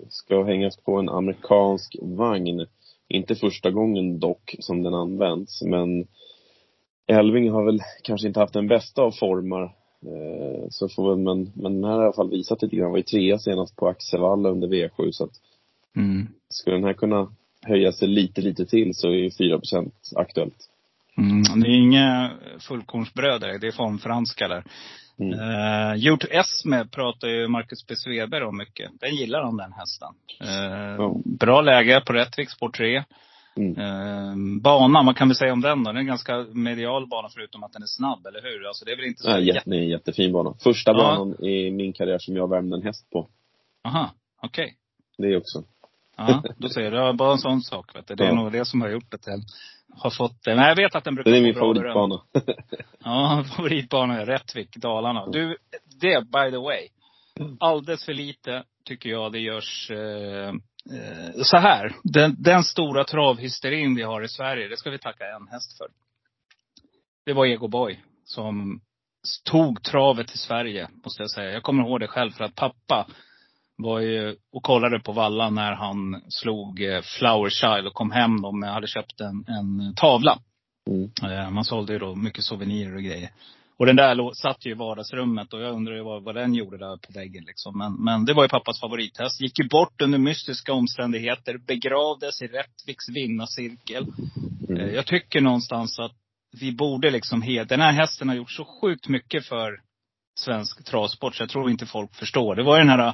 ska 0.10 0.44
hängas 0.44 0.78
på 0.78 0.96
en 0.96 1.10
amerikansk 1.10 1.96
vagn. 2.02 2.66
Inte 3.08 3.36
första 3.36 3.72
gången 3.72 4.20
dock 4.20 4.56
som 4.60 4.84
den 4.84 4.94
används, 4.94 5.62
men 5.62 6.08
Elving 7.08 7.50
har 7.50 7.66
väl 7.66 7.80
kanske 8.04 8.28
inte 8.28 8.40
haft 8.40 8.54
den 8.54 8.68
bästa 8.68 9.02
av 9.02 9.12
formar. 9.12 9.64
Eh, 10.06 10.68
så 10.70 10.90
får 10.90 11.10
väl, 11.10 11.18
men, 11.18 11.52
men 11.56 11.74
den 11.74 11.84
här 11.84 11.92
har 11.92 12.02
i 12.02 12.06
alla 12.06 12.14
fall 12.14 12.30
visat 12.30 12.62
lite 12.62 12.76
grann. 12.76 12.92
Var 12.92 12.98
ju 12.98 13.04
trea 13.04 13.40
senast 13.40 13.76
på 13.76 13.88
Axevalla 13.88 14.50
under 14.50 14.68
V7, 14.68 15.12
så 15.12 15.24
att 15.24 15.42
Mm. 15.96 16.28
skulle 16.50 16.76
den 16.76 16.84
här 16.84 16.94
kunna 16.94 17.32
höja 17.62 17.92
sig 17.92 18.08
lite, 18.08 18.42
lite 18.42 18.66
till 18.66 18.96
så 18.96 19.08
är 19.08 19.12
ju 19.12 19.32
4 19.32 19.62
aktuellt. 20.16 20.71
Mm, 21.18 21.62
det 21.62 21.68
är 21.68 21.80
inga 21.80 22.32
fullkornsbröd 22.60 23.42
det 23.42 23.68
är 23.68 23.72
formfranska 23.72 24.48
där. 24.48 24.64
Mm. 25.20 25.40
Uh, 25.40 25.96
gjort 25.96 26.24
S 26.32 26.66
med 26.66 26.92
pratar 26.92 27.28
ju 27.28 27.48
Marcus 27.48 27.88
B. 27.88 27.96
Sveberg 27.96 28.44
om 28.44 28.58
mycket. 28.58 28.92
Den 29.00 29.16
gillar 29.16 29.44
han 29.44 29.58
den 29.58 29.74
hästen. 29.74 30.10
Eh, 30.42 30.96
Ja. 30.98 31.16
Bra 31.26 31.62
läge 31.62 32.02
på 32.06 32.14
Rättvik, 32.14 32.50
spår 32.50 32.70
3. 32.70 33.04
Mm. 33.56 33.78
Uh, 33.78 34.62
bana, 34.62 35.04
vad 35.04 35.18
kan 35.18 35.30
vi 35.30 35.36
säga 35.36 35.54
om 35.54 35.62
den 35.62 35.84
då? 35.84 35.90
Den 35.90 35.96
är 35.96 36.00
en 36.02 36.08
ganska 36.08 36.46
medial 36.54 37.08
bana 37.08 37.30
förutom 37.30 37.64
att 37.64 37.74
den 37.74 37.82
är 37.84 37.88
snabb, 37.88 38.26
eller 38.26 38.42
hur? 38.42 38.68
Alltså 38.68 38.86
det 38.86 38.92
är 38.92 38.96
väl 38.96 39.06
inte 39.06 39.22
så 39.24 39.30
Nej, 39.30 39.48
jätte... 39.48 39.70
det 39.70 39.78
en 39.78 39.88
jättefin 39.90 40.32
bana. 40.34 40.54
Första 40.64 40.92
Ja. 40.92 40.98
banan 40.98 41.44
i 41.46 41.72
min 41.72 41.94
karriär 41.94 42.18
som 42.20 42.36
jag 42.36 42.50
värmde 42.50 42.76
en 42.76 42.84
häst 42.84 43.10
på. 43.12 43.28
Aha, 43.84 44.12
okej. 44.42 44.76
Det 45.18 45.38
också. 45.38 45.64
Ja, 46.18 46.44
då 46.58 46.70
ser 46.70 46.92
du. 46.92 46.98
Det 46.98 47.14
bara 47.14 47.32
en 47.32 47.38
sån 47.38 47.62
sak, 47.62 47.96
vet 47.96 48.08
du. 48.08 48.16
Det 48.16 48.24
är 48.24 48.28
Ja. 48.28 48.34
nog 48.36 48.52
det 48.52 48.66
som 48.66 48.82
har 48.82 48.90
gjort 48.90 49.14
att 49.14 49.24
den 49.24 49.42
har 49.98 50.10
fått 50.10 50.44
det. 50.44 50.56
Men 50.56 50.66
jag 50.66 50.76
vet 50.76 50.96
att 50.96 51.04
den 51.04 51.16
brukar 51.16 51.32
Det 51.32 51.38
är 51.38 51.42
min 51.42 51.54
favoritbana. 51.54 52.22
Ja, 53.04 53.44
favoritbana 53.56 54.22
är 54.22 54.26
Rättvik, 54.26 54.76
Dalarna. 54.76 55.28
Du, 55.28 55.58
det 56.02 56.22
by 56.22 56.52
the 56.52 56.58
way. 56.58 56.88
Alldeles 57.60 58.06
för 58.06 58.14
lite 58.14 58.64
tycker 58.86 59.10
jag 59.10 59.32
det 59.32 59.40
görs 59.40 59.92
eh, 59.92 60.50
eh, 60.50 61.42
så 61.44 61.58
här. 61.58 61.96
Den, 62.04 62.36
den 62.40 62.64
stora 62.64 63.04
travhysterin 63.04 63.96
vi 63.96 64.02
har 64.02 64.22
i 64.22 64.28
Sverige, 64.28 64.68
det 64.68 64.78
ska 64.78 64.90
vi 64.90 65.00
tacka 65.00 65.24
en 65.26 65.48
häst 65.48 65.78
för. 65.78 65.88
Det 67.26 67.34
var 67.34 67.46
Ego 67.46 67.68
Boy 67.68 68.00
som 68.26 68.82
tog 69.44 69.84
travet 69.84 70.28
till 70.28 70.40
Sverige, 70.40 70.90
måste 71.04 71.24
jag 71.24 71.32
säga. 71.32 71.52
Jag 71.52 71.64
kommer 71.64 71.84
ihåg 71.84 72.00
det 72.00 72.08
själv 72.08 72.32
för 72.32 72.44
att 72.44 72.56
pappa 72.56 73.08
var 73.82 74.00
ju 74.00 74.36
och 74.54 74.64
kollade 74.64 75.00
på 75.00 75.12
Valla 75.12 75.50
när 75.50 75.72
han 75.72 76.22
slog 76.30 76.82
eh, 76.84 77.02
Flower 77.02 77.50
Child 77.50 77.88
och 77.88 77.94
kom 77.94 78.12
hem 78.12 78.42
då 78.42 78.52
med, 78.52 78.74
hade 78.74 78.88
köpt 78.88 79.22
en, 79.22 79.46
en 79.48 79.96
tavla. 79.96 80.40
Mm. 80.90 81.32
Eh, 81.32 81.50
Man 81.50 81.66
sålde 81.66 81.94
ju 81.94 82.00
då 82.00 82.16
mycket 82.16 82.44
souvenirer 82.44 82.96
och 82.96 83.04
grejer. 83.04 83.30
Och 83.80 83.86
den 83.86 83.96
där 83.96 84.34
satt 84.34 84.66
ju 84.66 84.72
i 84.72 84.74
vardagsrummet 84.74 85.54
och 85.54 85.62
jag 85.62 85.76
undrar 85.76 85.96
ju 85.96 86.04
vad, 86.04 86.24
vad 86.24 86.36
den 86.36 86.54
gjorde 86.54 86.78
där 86.78 86.98
på 86.98 87.14
väggen 87.14 87.44
liksom. 87.48 87.78
Men, 87.78 87.94
men 88.04 88.26
det 88.26 88.34
var 88.34 88.44
ju 88.44 88.50
pappas 88.50 88.80
favorithäst. 88.80 89.42
Gick 89.42 89.60
ju 89.60 89.68
bort 89.68 90.02
under 90.02 90.18
mystiska 90.20 90.74
omständigheter. 90.74 91.58
Begravdes 91.68 92.42
i 92.42 92.48
Rättviks 92.48 93.10
vinnarcirkel. 93.10 94.04
Eh, 94.04 94.12
Mm. 94.70 94.96
Jag 94.96 95.06
tycker 95.06 95.42
någonstans 95.42 96.00
att 96.00 96.12
vi 96.62 96.72
borde 96.72 97.12
liksom 97.12 97.44
he- 97.44 97.66
Den 97.66 97.82
här 97.82 97.92
hästen 97.92 98.30
har 98.30 98.36
gjort 98.36 98.52
så 98.52 98.66
sjukt 98.82 99.08
mycket 99.08 99.46
för 99.46 99.80
svensk 100.40 100.86
travsport 100.86 101.36
så 101.36 101.44
jag 101.44 101.50
tror 101.50 101.70
inte 101.70 101.86
folk 101.86 102.16
förstår. 102.16 102.56
Det 102.56 102.64
var 102.64 102.78
ju 102.78 102.84
den 102.84 102.90
här 103.00 103.08
eh, 103.08 103.14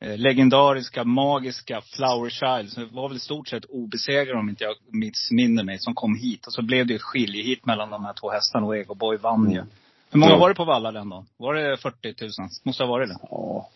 legendariska, 0.00 1.04
magiska 1.04 1.80
Flower 1.80 2.30
Child. 2.30 2.72
Som 2.72 2.88
var 2.92 3.08
väl 3.08 3.16
i 3.16 3.20
stort 3.20 3.48
sett 3.48 3.64
obesegrad 3.64 4.38
om 4.38 4.48
inte 4.48 4.64
jag 4.64 4.74
missminner 4.90 5.64
mig. 5.64 5.78
Som 5.78 5.94
kom 5.94 6.14
hit. 6.14 6.46
Och 6.46 6.52
så 6.52 6.62
blev 6.62 6.86
det 6.86 6.92
ju 6.92 6.96
ett 6.96 7.02
skiljehit 7.02 7.66
mellan 7.66 7.90
de 7.90 8.04
här 8.04 8.12
två 8.12 8.30
hästarna 8.30 8.66
och 8.66 8.76
Ego 8.76 8.94
Boy 8.94 9.16
vann 9.16 9.50
ju. 9.50 9.56
Mm. 9.56 9.68
Hur 10.10 10.20
många 10.20 10.36
var 10.36 10.48
det 10.48 10.54
på 10.54 10.64
Valla 10.64 10.92
den 10.92 11.08
dagen? 11.08 11.26
Var 11.36 11.54
det 11.54 11.76
40 11.76 12.14
000? 12.20 12.30
Måste 12.62 12.82
ha 12.82 12.90
varit 12.90 13.08
det. 13.08 13.18
Ja. 13.30 13.68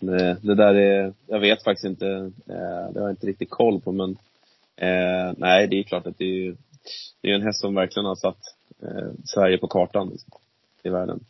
Det, 0.00 0.36
det 0.42 0.54
där 0.54 0.74
är, 0.74 1.14
jag 1.26 1.40
vet 1.40 1.64
faktiskt 1.64 1.86
inte, 1.86 2.06
eh, 2.46 2.92
det 2.92 3.00
har 3.00 3.06
jag 3.06 3.10
inte 3.10 3.26
riktigt 3.26 3.50
koll 3.50 3.80
på 3.80 3.92
men, 3.92 4.10
eh, 4.76 5.34
nej 5.36 5.66
det 5.66 5.78
är 5.78 5.82
klart 5.82 6.06
att 6.06 6.18
det 6.18 6.24
är 6.24 6.56
det 7.20 7.30
är 7.30 7.34
en 7.34 7.42
häst 7.42 7.60
som 7.60 7.74
verkligen 7.74 8.06
har 8.06 8.14
satt 8.14 8.38
eh, 8.82 9.10
Sverige 9.24 9.58
på 9.58 9.68
kartan 9.68 10.08
liksom, 10.08 10.30
i 10.82 10.88
världen. 10.88 11.20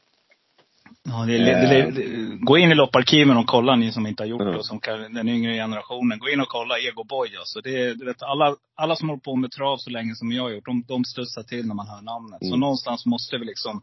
Ja, 1.11 1.27
det, 1.27 1.39
det, 1.39 1.55
det, 1.69 1.91
det, 1.91 2.37
gå 2.41 2.59
in 2.59 2.71
i 2.71 2.75
lopparkiven 2.75 3.37
och 3.37 3.47
kolla 3.47 3.77
ni 3.77 3.93
som 3.93 4.07
inte 4.07 4.23
har 4.23 4.29
gjort 4.29 4.41
det 4.41 4.57
och 4.57 4.67
som 4.67 4.81
kan, 4.81 5.15
den 5.15 5.29
yngre 5.29 5.55
generationen. 5.55 6.19
Gå 6.19 6.29
in 6.29 6.41
och 6.41 6.49
kolla 6.49 6.79
Ego 6.79 7.05
Boy 7.05 7.37
alltså. 7.37 7.61
Det, 7.61 7.95
du 7.95 8.05
vet, 8.05 8.23
alla, 8.23 8.57
alla 8.75 8.97
som 8.97 9.09
håller 9.09 9.21
på 9.21 9.37
med 9.37 9.51
trav 9.51 9.77
så 9.77 9.91
länge 9.91 10.15
som 10.15 10.33
jag 10.33 10.43
har 10.43 10.51
gjort, 10.51 10.65
de, 10.65 10.85
de 10.89 11.05
studsar 11.05 11.43
till 11.43 11.67
när 11.67 11.75
man 11.75 11.89
hör 11.89 12.03
namnet. 12.03 12.43
Mm. 12.43 12.51
Så 12.51 12.57
någonstans 12.57 13.07
måste 13.07 13.39
vi 13.39 13.45
liksom 13.45 13.83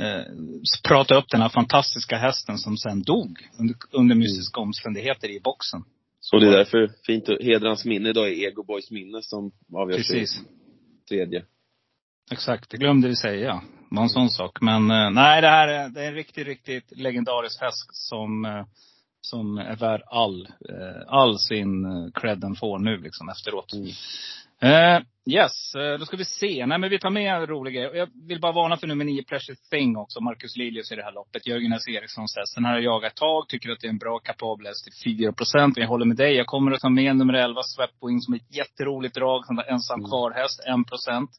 eh, 0.00 0.24
prata 0.88 1.14
upp 1.14 1.28
den 1.30 1.40
här 1.40 1.48
fantastiska 1.48 2.16
hästen 2.16 2.58
som 2.58 2.76
sen 2.76 3.02
dog 3.02 3.38
under, 3.58 3.76
under 3.90 4.14
mystiska 4.14 4.60
omständigheter 4.60 5.28
i 5.28 5.40
boxen. 5.40 5.84
Så 6.20 6.36
Och 6.36 6.40
det 6.40 6.48
är 6.48 6.52
därför 6.52 6.90
fint 7.06 7.28
att 7.28 7.42
hedra 7.42 7.68
hans 7.68 7.84
minne 7.84 8.08
idag 8.08 8.32
i 8.32 8.44
Ego 8.44 8.62
Boys 8.62 8.90
minne 8.90 9.22
som 9.22 9.52
avgörs 9.74 9.96
Precis. 9.96 10.40
tredje. 11.08 11.44
Exakt, 12.30 12.70
det 12.70 12.76
glömde 12.76 13.08
vi 13.08 13.16
säga. 13.16 13.62
Var 13.90 14.02
en 14.02 14.08
sån 14.08 14.30
sak. 14.30 14.60
Men 14.60 14.90
eh, 14.90 15.10
nej, 15.10 15.40
det 15.40 15.48
här 15.48 15.68
är, 15.68 15.88
det 15.88 16.02
är 16.04 16.08
en 16.08 16.14
riktigt, 16.14 16.46
riktigt 16.46 16.92
legendarisk 16.96 17.60
häst 17.60 17.88
som, 17.92 18.44
eh, 18.44 18.64
som 19.20 19.58
är 19.58 19.76
värd 19.76 20.02
all, 20.06 20.48
eh, 20.68 21.02
all 21.06 21.38
sin 21.38 21.84
cred 22.14 22.38
den 22.38 22.54
får 22.54 22.78
nu 22.78 22.96
liksom 22.96 23.28
efteråt. 23.28 23.72
Mm. 23.72 23.90
Eh, 24.60 25.02
yes, 25.26 25.72
då 25.98 26.04
ska 26.06 26.16
vi 26.16 26.24
se. 26.24 26.66
Nej 26.66 26.78
men 26.78 26.90
vi 26.90 26.98
tar 26.98 27.10
med 27.10 27.34
en 27.34 27.46
rolig 27.46 27.74
grej. 27.74 27.90
Jag 27.94 28.08
vill 28.28 28.40
bara 28.40 28.52
varna 28.52 28.76
för 28.76 28.86
nummer 28.86 29.04
nio, 29.04 29.24
Precious 29.24 29.68
Thing 29.70 29.96
också. 29.96 30.20
Marcus 30.20 30.56
Liljus 30.56 30.92
i 30.92 30.96
det 30.96 31.02
här 31.02 31.12
loppet. 31.12 31.46
Jörgen 31.46 31.72
S. 31.72 31.88
Erikssons 31.88 32.36
häst. 32.36 32.54
Den 32.54 32.64
här 32.64 32.72
har 32.72 32.80
jag 32.80 32.84
jagat 32.84 33.12
ett 33.12 33.16
tag. 33.16 33.48
Tycker 33.48 33.70
att 33.70 33.80
det 33.80 33.86
är 33.86 33.90
en 33.90 33.98
bra 33.98 34.18
kapabel 34.18 34.66
häst 34.66 34.84
till 34.84 35.18
4 35.18 35.32
procent. 35.32 35.76
Jag 35.76 35.88
håller 35.88 36.06
med 36.06 36.16
dig. 36.16 36.34
Jag 36.34 36.46
kommer 36.46 36.72
att 36.72 36.80
ta 36.80 36.88
med 36.88 37.16
nummer 37.16 37.34
11, 37.34 37.62
Swepwing, 37.62 38.20
som 38.20 38.34
är 38.34 38.38
ett 38.38 38.56
jätteroligt 38.56 39.14
drag. 39.14 39.46
Som 39.46 39.56
var 39.56 39.64
ensam 39.64 40.00
Mm. 40.00 40.08
kvar 40.10 40.30
häst, 40.30 40.60
1 40.60 40.88
procent. 40.88 41.30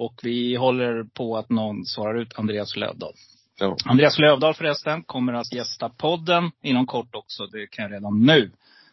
Och 0.00 0.20
vi 0.22 0.56
håller 0.56 1.04
på 1.04 1.36
att 1.36 1.50
någon 1.50 1.84
svarar 1.84 2.20
ut 2.20 2.38
Andreas 2.38 2.76
Lövdahl. 2.76 3.12
Ja. 3.60 3.76
Andreas 3.84 4.18
Lövdahl 4.18 4.54
förresten 4.54 5.02
kommer 5.02 5.32
att 5.32 5.52
gästa 5.52 5.88
podden 5.88 6.50
inom 6.62 6.86
kort 6.86 7.14
också. 7.14 7.46
Det 7.46 7.66
kan 7.66 7.82
jag 7.82 7.92
redan 7.92 8.26
nu 8.26 8.50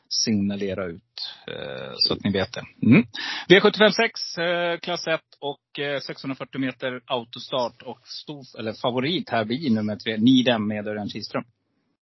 signalera 0.09 0.85
ut. 0.85 1.01
Eh, 1.47 1.93
så 1.95 2.13
att 2.13 2.23
ni 2.23 2.31
vet 2.31 2.53
det. 2.53 2.63
Mm. 2.87 3.03
V756, 3.49 4.41
eh, 4.41 4.79
klass 4.79 5.07
1 5.07 5.21
och 5.39 5.79
eh, 5.79 5.99
640 5.99 6.61
meter 6.61 7.01
autostart. 7.05 7.81
Och 7.81 8.07
stor, 8.07 8.59
eller 8.59 8.73
favorit 8.73 9.29
här 9.29 9.45
blir 9.45 9.69
nummer 9.69 9.95
tre, 9.95 10.17
Nidem 10.17 10.67
med 10.67 10.87
Örjan 10.87 11.09
Kihlström. 11.09 11.43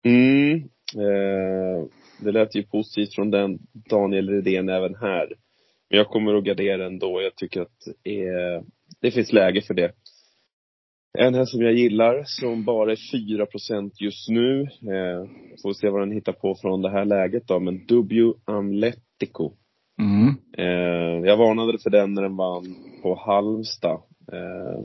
Mm. 0.04 0.56
Eh, 0.94 1.84
det 2.20 2.32
lät 2.32 2.54
ju 2.54 2.62
positivt 2.62 3.14
från 3.14 3.30
den 3.30 3.58
Daniel 3.90 4.28
Redén 4.28 4.68
även 4.68 4.94
här. 4.94 5.26
Men 5.90 5.98
jag 5.98 6.08
kommer 6.08 6.34
att 6.34 6.44
gardera 6.44 6.86
ändå. 6.86 7.22
Jag 7.22 7.36
tycker 7.36 7.60
att 7.60 7.78
det, 8.04 8.26
är, 8.26 8.62
det 9.00 9.10
finns 9.10 9.32
läge 9.32 9.62
för 9.62 9.74
det. 9.74 9.92
En 11.18 11.34
här 11.34 11.44
som 11.44 11.62
jag 11.62 11.72
gillar, 11.72 12.22
som 12.26 12.64
bara 12.64 12.92
är 12.92 12.96
4% 12.96 13.90
just 13.98 14.28
nu. 14.28 14.62
Eh, 14.62 15.28
får 15.62 15.72
se 15.72 15.88
vad 15.88 16.02
den 16.02 16.12
hittar 16.12 16.32
på 16.32 16.54
från 16.54 16.82
det 16.82 16.90
här 16.90 17.04
läget 17.04 17.46
då. 17.48 17.60
Men 17.60 17.86
W 17.86 18.32
Amletico. 18.44 19.52
Mm. 20.00 20.34
Eh, 20.58 21.28
jag 21.28 21.36
varnade 21.36 21.78
för 21.78 21.90
den 21.90 22.14
när 22.14 22.22
den 22.22 22.36
vann 22.36 22.76
på 23.02 23.14
Halmstad. 23.14 24.02
Eh, 24.32 24.80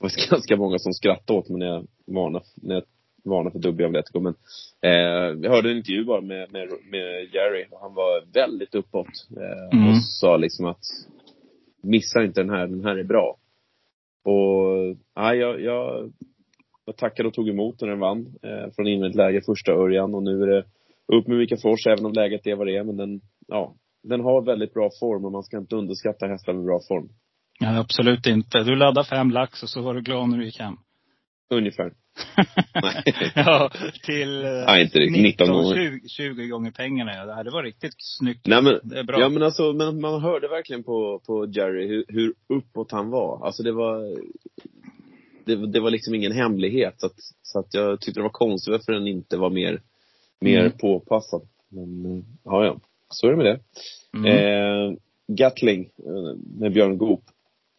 det 0.00 0.04
var 0.04 0.30
ganska 0.30 0.56
många 0.56 0.78
som 0.78 0.92
skrattade 0.92 1.38
åt 1.38 1.48
mig 1.48 1.58
när 1.58 1.66
jag 1.66 1.86
varnade, 2.06 2.44
när 2.54 2.74
jag 2.74 2.84
varnade 3.24 3.50
för 3.50 3.58
W 3.58 3.86
Atletico. 3.86 4.20
Men 4.20 4.34
eh, 4.82 5.38
jag 5.42 5.50
hörde 5.50 5.70
en 5.70 5.76
intervju 5.76 6.04
bara 6.04 6.20
med, 6.20 6.52
med, 6.52 6.68
med 6.90 7.28
Jerry 7.32 7.66
och 7.70 7.80
han 7.80 7.94
var 7.94 8.32
väldigt 8.32 8.74
uppåt. 8.74 9.28
Eh, 9.36 9.78
Mm. 9.78 9.88
Och 9.88 9.96
sa 10.04 10.36
liksom 10.36 10.66
att 10.66 10.84
missa 11.82 12.24
inte 12.24 12.42
den 12.42 12.50
här, 12.50 12.66
den 12.66 12.84
här 12.84 12.96
är 12.96 13.04
bra. 13.04 13.36
Och 14.24 14.96
ja, 15.14 15.34
jag, 15.34 15.60
jag, 15.60 16.12
jag 16.84 16.96
tackade 16.96 17.28
och 17.28 17.34
tog 17.34 17.48
emot 17.48 17.80
när 17.80 17.88
den 17.88 17.98
vann 17.98 18.26
eh, 18.42 18.72
från 18.76 18.86
invänt 18.86 19.14
läge 19.14 19.40
första 19.46 19.72
Örjan 19.72 20.14
och 20.14 20.22
nu 20.22 20.42
är 20.42 20.46
det 20.46 20.64
upp 21.16 21.26
med 21.26 21.38
Mika 21.38 21.56
Fors 21.56 21.86
även 21.86 22.06
om 22.06 22.12
läget 22.12 22.46
är 22.46 22.54
vad 22.54 22.66
det 22.66 22.76
är. 22.76 22.84
Men 22.84 22.96
den, 22.96 23.20
ja, 23.46 23.74
den 24.02 24.20
har 24.20 24.42
väldigt 24.42 24.74
bra 24.74 24.90
form 25.00 25.24
och 25.24 25.32
man 25.32 25.42
ska 25.42 25.58
inte 25.58 25.76
underskatta 25.76 26.26
hästar 26.26 26.52
med 26.52 26.64
bra 26.64 26.80
form. 26.88 27.08
Ja, 27.60 27.78
absolut 27.78 28.26
inte. 28.26 28.58
Du 28.58 28.76
laddade 28.76 29.08
fem 29.08 29.30
lax 29.30 29.62
och 29.62 29.68
så 29.68 29.82
var 29.82 29.94
du 29.94 30.00
glad 30.00 30.28
när 30.28 30.38
du 30.38 30.44
gick 30.44 30.60
hem. 30.60 30.76
Ungefär. 31.50 31.92
Ja, 33.34 33.70
till 34.02 34.44
eh, 34.44 34.50
Nej, 34.66 34.82
inte 34.82 34.98
riktigt. 34.98 35.22
19 35.22 35.48
gånger. 35.48 35.74
20, 35.74 36.08
20 36.08 36.46
gånger 36.46 36.70
pengarna. 36.70 37.14
Ja, 37.14 37.26
det 37.26 37.34
här, 37.34 37.44
det 37.44 37.50
var 37.50 37.62
riktigt 37.62 37.94
snyggt. 37.98 38.46
Nej 38.46 38.62
men, 38.62 38.80
Det 38.82 38.98
är 38.98 39.04
bra. 39.04 39.20
ja 39.20 39.28
men 39.28 39.42
alltså, 39.42 39.72
men 39.72 40.00
man 40.00 40.22
hörde 40.22 40.48
verkligen 40.48 40.82
på, 40.82 41.20
på 41.26 41.46
Jerry 41.46 41.88
hur, 41.88 42.04
hur 42.08 42.34
uppåt 42.48 42.92
han 42.92 43.10
var. 43.10 43.46
Alltså 43.46 43.62
det 43.62 43.72
var, 43.72 44.16
det, 45.44 45.66
det 45.66 45.80
var 45.80 45.90
liksom 45.90 46.14
ingen 46.14 46.32
hemlighet. 46.32 46.94
Så 46.98 47.06
att, 47.06 47.14
så 47.42 47.58
att 47.58 47.74
jag 47.74 48.00
tyckte 48.00 48.20
det 48.20 48.24
var 48.24 48.30
konstigt 48.30 48.72
varför 48.72 48.92
den 48.92 49.06
inte 49.08 49.36
var 49.36 49.50
mer, 49.50 49.80
mer 50.40 50.60
Mm. 50.60 50.72
påpassad. 50.78 51.42
Men, 51.68 52.06
eh, 52.06 52.22
ja 52.44 52.64
ja. 52.64 52.80
Så 53.08 53.26
är 53.26 53.30
det 53.30 53.36
med 53.36 53.46
det. 53.46 53.60
Mm. 54.18 54.26
Eh, 54.26 54.96
Gatling 55.28 55.80
eh, 55.98 56.36
med 56.60 56.72
Björn 56.72 56.98
Goop 56.98 57.22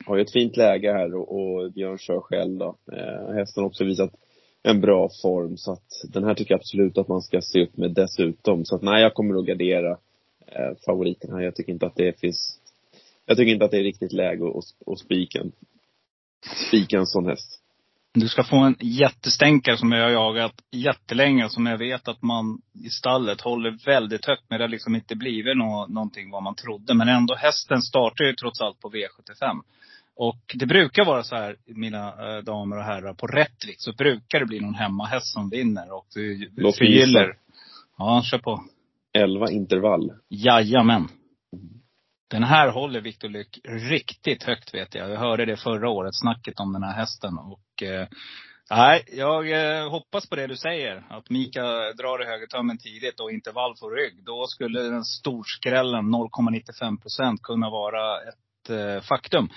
har 0.06 0.16
ju 0.16 0.22
ett 0.22 0.32
fint 0.34 0.58
läge 0.58 0.92
här 0.94 1.16
och, 1.16 1.36
och 1.40 1.72
Björn 1.72 1.98
kör 1.98 2.20
själv 2.22 2.58
då. 2.58 2.78
Eh, 2.92 3.34
hästen 3.36 3.62
har 3.64 3.68
också 3.70 3.84
visat 3.84 4.12
en 4.64 4.82
bra 4.82 5.10
form 5.22 5.58
så 5.58 5.72
att 5.72 6.04
den 6.10 6.24
här 6.24 6.34
tycker 6.34 6.54
jag 6.54 6.60
absolut 6.60 6.98
att 6.98 7.08
man 7.08 7.22
ska 7.22 7.42
se 7.42 7.64
upp 7.64 7.78
med 7.78 7.92
dessutom. 7.92 8.66
Så 8.66 8.76
att 8.76 8.82
nej, 8.82 9.02
jag 9.02 9.14
kommer 9.14 9.40
att 9.40 9.46
gardera 9.46 9.92
eh, 10.48 10.78
favoriten 10.86 11.34
här. 11.34 11.42
Jag 11.42 11.56
tycker 11.56 11.74
inte 11.74 11.86
att 11.86 11.96
det 11.96 12.20
finns 12.20 12.62
jag 13.26 13.38
tycker 13.38 13.52
inte 13.52 13.66
att 13.66 13.72
det 13.72 13.78
är 13.78 13.84
riktigt 13.84 14.14
läge 14.14 14.44
att, 14.88 15.00
spika 15.00 15.40
en, 15.40 15.52
spika 16.68 16.98
en 16.98 17.08
sån 17.08 17.26
häst. 17.26 17.58
Du 18.14 18.28
ska 18.28 18.44
få 18.44 18.58
en 18.58 18.76
jättestänkare 18.80 19.78
som 19.78 19.92
jag 19.92 20.04
har 20.04 20.12
jagat 20.12 20.54
jättelänge 20.72 21.46
och 21.46 21.52
som 21.52 21.66
jag 21.66 21.78
vet 21.78 22.08
att 22.08 22.22
man 22.22 22.62
i 22.86 22.90
stallet 22.90 23.42
håller 23.42 23.86
väldigt 23.86 24.26
högt. 24.26 24.44
Men 24.48 24.60
det 24.60 24.64
har 24.64 24.70
liksom 24.70 24.96
inte 24.96 25.16
blivit 25.16 25.58
nå 25.58 25.88
någonting 25.88 26.32
vad 26.32 26.44
man 26.44 26.56
trodde. 26.56 26.94
Men 26.94 27.10
ändå, 27.10 27.36
hästen 27.36 27.82
startar 27.82 28.26
ju 28.26 28.34
trots 28.34 28.62
allt 28.62 28.80
på 28.80 28.90
V75. 28.90 29.62
Och 30.16 30.42
det 30.54 30.66
brukar 30.66 31.06
vara 31.06 31.24
så 31.24 31.36
här, 31.36 31.56
mina 31.66 32.08
eh, 32.08 32.44
damer 32.44 32.78
och 32.78 32.84
herrar, 32.84 33.14
på 33.14 33.28
Rättvik 33.28 33.76
så 33.78 33.94
brukar 33.94 34.40
det 34.40 34.46
bli 34.46 34.60
någon 34.60 34.76
hemmahäst 34.76 35.34
som 35.34 35.50
vinner. 35.50 35.94
Och 35.94 36.06
du, 36.14 36.50
Låt 36.56 36.80
mig 36.80 36.92
gissa. 36.92 37.26
Ja, 37.98 38.22
kör 38.26 38.38
på. 38.38 38.64
11 39.14 39.52
intervall. 39.52 40.12
Jajamän. 40.30 41.08
Den 42.30 42.44
här 42.44 42.70
håller 42.70 43.02
Victor 43.02 43.30
Lyck 43.30 43.60
riktigt 43.64 44.44
högt 44.44 44.74
vet 44.74 44.96
jag. 44.96 45.10
Jag 45.10 45.20
hörde 45.20 45.46
det 45.46 45.58
förra 45.58 45.90
året, 45.90 46.16
snacket 46.16 46.60
om 46.60 46.74
den 46.74 46.84
här 46.84 46.94
hästen. 46.94 47.38
Och 47.38 47.84
eh, 47.84 48.08
nej, 48.70 49.04
jag 49.12 49.52
eh, 49.52 49.90
hoppas 49.90 50.30
på 50.30 50.36
det 50.36 50.48
du 50.48 50.56
säger. 50.56 51.04
Att 51.10 51.30
Mika 51.30 51.62
drar 51.94 52.24
i 52.24 52.26
högertömmen 52.26 52.78
tidigt 52.78 53.20
och 53.20 53.32
intervall 53.32 53.76
får 53.80 53.92
rygg. 53.92 54.26
Då 54.26 54.46
skulle 54.48 54.82
den 54.82 55.04
storskrällen 55.04 56.16
0,95 56.16 57.02
procent 57.02 57.42
kunna 57.42 57.70
vara 57.70 58.18
ett 58.18 58.40
eh, 58.70 59.02
faktum. 59.02 59.50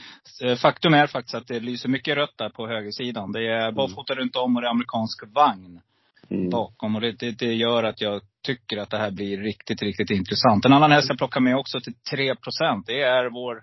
Eh, 0.44 0.56
Faktum 0.56 0.94
är 0.94 1.06
faktiskt 1.06 1.34
att 1.34 1.46
det 1.46 1.60
lyser 1.60 1.88
mycket 1.88 2.16
rött 2.16 2.38
där 2.38 2.48
på 2.48 2.68
högersidan. 2.68 3.32
Det 3.32 3.46
är 3.52 3.72
barfota 3.72 4.14
runt 4.14 4.36
om 4.36 4.56
och 4.56 4.62
det 4.62 4.68
är 4.68 4.70
amerikansk 4.70 5.22
vagn 5.34 5.80
Mm. 6.30 6.50
bakom. 6.50 6.94
Och 6.94 7.00
det, 7.00 7.12
det, 7.12 7.30
det 7.30 7.54
gör 7.54 7.82
att 7.82 8.00
jag 8.00 8.20
tycker 8.46 8.76
att 8.78 8.90
det 8.90 8.98
här 8.98 9.10
blir 9.10 9.38
riktigt, 9.38 9.82
riktigt 9.82 10.10
intressant. 10.10 10.64
En 10.64 10.72
annan 10.72 10.92
häst 10.92 11.08
jag 11.08 11.18
plockar 11.18 11.40
med 11.40 11.56
också 11.56 11.80
till 11.80 11.92
3% 12.12 12.82
det 12.86 13.02
är 13.02 13.30
vår 13.30 13.62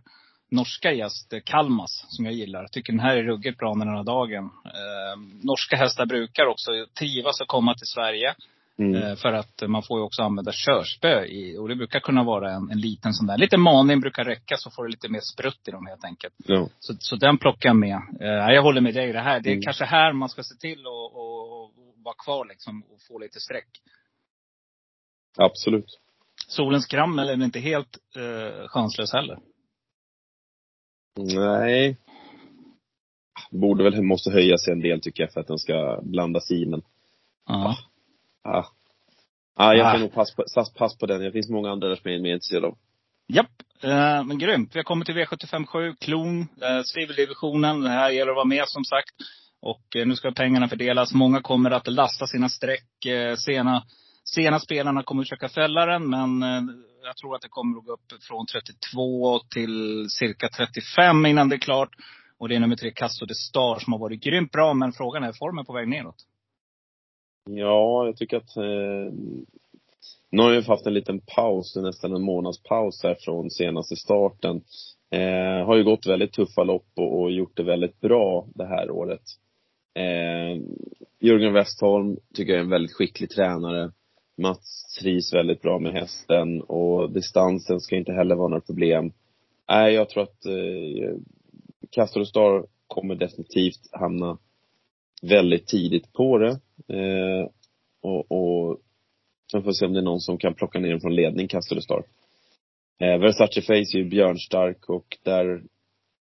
norska 0.52 0.92
gäst, 0.92 1.34
eh, 1.34 1.40
Kalmas, 1.46 2.06
som 2.08 2.26
jag 2.26 2.34
gillar. 2.34 2.62
Jag 2.62 2.72
tycker 2.72 2.94
den 2.94 3.00
här 3.00 3.18
är 3.18 3.24
ruggigt 3.24 3.58
bra 3.58 3.74
med 3.74 3.88
den 3.88 3.96
här 3.96 4.04
dagen. 4.04 4.44
Eh, 4.66 5.20
norska 5.44 5.76
hästar 5.76 6.06
brukar 6.06 6.46
också 6.46 6.72
trivas 7.00 7.42
att 7.42 7.48
komma 7.48 7.74
till 7.74 7.88
Sverige. 7.88 8.36
Mm. 8.78 9.04
Eh, 9.04 9.16
för 9.16 9.34
att 9.34 9.64
man 9.68 9.84
får 9.84 10.00
ju 10.00 10.04
också 10.04 10.22
använda 10.22 10.52
körspö 10.54 11.26
i. 11.26 11.58
Och 11.58 11.68
det 11.70 11.76
brukar 11.76 12.00
kunna 12.00 12.24
vara 12.24 12.52
en, 12.52 12.72
en 12.72 12.80
liten 12.80 13.14
sån 13.14 13.28
där. 13.28 13.38
Lite 13.38 13.58
maning 13.58 14.00
brukar 14.02 14.24
räcka 14.26 14.58
så 14.58 14.72
får 14.72 14.84
du 14.84 14.90
lite 14.90 15.10
mer 15.10 15.20
sprutt 15.20 15.68
i 15.68 15.72
dem 15.72 15.86
helt 15.86 16.06
enkelt. 16.06 16.34
Ja. 16.38 16.70
Så, 16.80 16.94
så 17.00 17.16
den 17.16 17.38
plockar 17.38 17.70
jag 17.70 17.76
med. 17.76 18.00
Eh, 18.22 18.54
jag 18.54 18.64
håller 18.64 18.82
med 18.82 18.94
dig. 18.94 19.14
Det, 19.14 19.20
här, 19.20 19.40
det 19.40 19.50
är 19.50 19.54
Mm. 19.54 19.64
kanske 19.64 19.86
här 19.86 20.14
man 20.14 20.30
ska 20.30 20.44
se 20.44 20.56
till 20.56 20.88
och, 20.88 21.16
och, 21.16 21.64
och 21.64 21.72
vara 21.96 22.16
kvar 22.26 22.46
liksom 22.46 22.84
och 22.84 23.02
få 23.08 23.20
lite 23.20 23.40
streck. 23.40 23.68
Absolut. 25.38 26.00
Solens 26.48 26.86
krammel 26.86 27.30
är 27.30 27.44
inte 27.44 27.60
helt 27.60 27.98
eh, 28.16 28.68
chanslös 28.68 29.14
heller. 29.14 29.40
Nej. 31.18 31.98
Borde 33.52 33.84
väl, 33.84 34.02
måste 34.02 34.32
höja 34.32 34.58
sig 34.58 34.74
en 34.74 34.80
del 34.80 35.02
tycker 35.02 35.24
jag 35.24 35.34
för 35.34 35.40
att 35.40 35.48
den 35.48 35.58
ska 35.60 36.00
blandas 36.04 36.52
i 36.52 36.66
men 36.66 36.82
Ja. 37.48 37.56
Ah. 37.70 37.78
Ah, 38.44 39.74
jag 39.74 39.88
Ah. 39.88 39.92
kan 39.92 40.02
nog 40.02 40.14
pass 40.14 40.36
på, 40.36 40.44
pass, 40.78 40.98
på 40.98 41.06
den. 41.06 41.22
Det 41.22 41.32
finns 41.32 41.50
många 41.50 41.72
andra 41.72 41.96
som 41.96 42.12
är 42.12 42.20
mer 42.20 42.34
intresserad 42.34 42.66
av. 42.66 42.78
Japp, 43.28 43.52
eh, 43.84 44.24
men 44.24 44.38
grymt. 44.38 44.76
Vi 44.76 44.80
har 44.80 44.84
kommit 44.84 45.06
till 45.06 45.16
V757, 45.16 45.96
Klon, 46.00 46.42
eh, 46.42 46.82
civildivisionen. 46.84 47.82
Det 47.82 47.90
här 47.90 48.10
gäller 48.10 48.32
att 48.32 48.36
vara 48.36 48.46
med 48.46 48.64
som 48.68 48.86
sagt. 48.86 49.16
Och 49.62 49.96
eh, 49.96 50.06
nu 50.08 50.16
ska 50.16 50.32
pengarna 50.32 50.68
fördelas. 50.68 51.14
Många 51.14 51.42
kommer 51.42 51.72
att 51.72 51.88
lasta 51.88 52.28
sina 52.28 52.50
streck. 52.50 53.06
Eh, 53.06 53.36
sena, 53.36 53.84
sena 54.36 54.60
spelarna 54.60 55.04
kommer 55.04 55.22
att 55.22 55.28
försöka 55.30 55.50
fälla 55.50 55.86
den, 55.86 56.10
men 56.10 56.44
eh, 56.44 56.62
jag 57.04 57.18
tror 57.18 57.36
att 57.36 57.42
det 57.42 57.50
kommer 57.50 57.78
att 57.78 57.86
gå 57.86 57.94
upp 57.94 58.24
från 58.28 58.46
32 58.46 59.40
till 59.40 60.06
cirka 60.10 60.50
35 60.50 61.26
innan 61.26 61.50
det 61.50 61.56
är 61.56 61.60
klart. 61.60 61.90
Och 62.38 62.50
det 62.50 62.56
är 62.56 62.60
nummer 62.60 62.76
tre, 62.76 62.92
Casto 62.92 63.26
de 63.26 63.36
Star, 63.36 63.80
som 63.80 63.94
har 63.94 64.00
varit 64.00 64.24
grymt 64.24 64.52
bra. 64.52 64.74
Men 64.74 64.94
frågan 64.94 65.24
är, 65.24 65.32
formen 65.34 65.66
på 65.66 65.74
väg 65.74 65.88
neråt? 65.88 66.16
Ja, 67.50 68.06
jag 68.06 68.18
tycker 68.18 68.38
att 68.38 68.58
eh, 68.58 69.14
nu 70.30 70.42
har 70.42 70.52
jag 70.52 70.62
haft 70.62 70.86
en 70.86 70.94
liten 70.94 71.20
paus, 71.20 71.76
nästan 71.76 72.16
en 72.16 72.22
månads 72.22 72.64
paus 72.64 73.04
här 73.04 73.16
från 73.20 73.50
senaste 73.50 73.96
starten. 73.96 74.62
Eh, 75.12 75.66
har 75.66 75.76
ju 75.76 75.84
gått 75.84 76.06
väldigt 76.06 76.34
tuffa 76.34 76.64
lopp 76.64 76.88
och, 76.96 77.22
och, 77.22 77.32
gjort 77.32 77.58
det 77.58 77.64
väldigt 77.64 78.00
bra 78.02 78.48
det 78.56 78.66
här 78.66 78.92
året. 78.92 79.22
Eh, 79.94 80.62
Jörgen 81.20 81.54
Westholm 81.54 82.18
tycker 82.34 82.52
jag 82.52 82.60
är 82.60 82.64
en 82.64 82.70
väldigt 82.70 82.96
skicklig 82.96 83.30
tränare. 83.30 83.92
Mats 84.38 84.98
trivs 85.00 85.34
väldigt 85.34 85.62
bra 85.62 85.80
med 85.80 85.94
hästen 85.94 86.62
och 86.62 87.12
distansen 87.12 87.80
ska 87.80 87.96
inte 87.96 88.12
heller 88.14 88.36
vara 88.36 88.48
några 88.48 88.62
problem. 88.62 89.12
Nej, 89.70 89.94
jag 89.94 90.10
tror 90.10 90.24
att 90.24 90.46
eh, 90.46 91.16
Castro 91.92 92.26
Star 92.26 92.66
kommer 92.88 93.16
definitivt 93.16 93.90
hamna 93.92 94.38
väldigt 95.22 95.68
tidigt 95.68 96.14
på 96.14 96.38
det. 96.38 96.60
Eh, 96.88 97.50
och, 98.02 98.32
och 98.32 98.78
sen 99.52 99.64
får 99.64 99.70
vi 99.70 99.76
se 99.76 99.86
om 99.86 99.94
det 99.94 100.00
är 100.00 100.04
någon 100.04 100.22
som 100.22 100.38
kan 100.38 100.54
plocka 100.54 100.80
ner 100.80 100.90
den 100.90 101.02
från 101.02 101.16
ledning, 101.16 101.48
Castor 101.48 101.80
Star. 101.80 102.04
Eh, 103.00 103.18
Versace 103.18 103.62
Face 103.62 103.74
är 103.74 103.98
ju 103.98 104.10
björnstark 104.10 104.90
och 104.90 105.18
där 105.24 105.64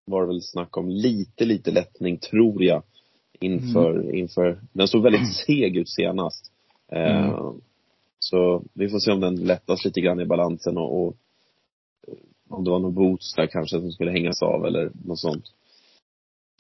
var 0.05 0.21
det 0.21 0.27
väl 0.27 0.43
snack 0.43 0.77
om 0.77 0.89
lite, 0.89 1.45
lite 1.45 1.71
lättning, 1.71 2.19
tror 2.19 2.65
jag, 2.65 2.83
inför, 3.41 3.91
mm. 3.91 4.15
inför, 4.15 4.61
den 4.73 4.89
såg 4.89 5.03
väldigt 5.03 5.35
seg 5.47 5.77
ut 5.77 5.89
senast. 5.89 6.53
Eh, 6.93 7.27
mm. 7.27 7.61
Så 8.19 8.63
vi 8.73 8.89
får 8.89 8.99
se 8.99 9.13
om 9.13 9.21
den 9.21 9.37
lättas 9.37 9.85
lite 9.85 10.01
grann 10.01 10.21
i 10.21 10.27
balansen 10.27 10.77
och, 10.79 11.03
och 11.03 11.17
om 12.49 12.65
det 12.65 12.71
var 12.71 12.79
någon 12.79 12.95
boots 12.95 13.35
där 13.35 13.47
kanske 13.47 13.81
som 13.81 13.93
skulle 13.93 14.11
hängas 14.11 14.43
av 14.43 14.67
eller 14.67 14.91
något 15.05 15.19
sånt. 15.19 15.45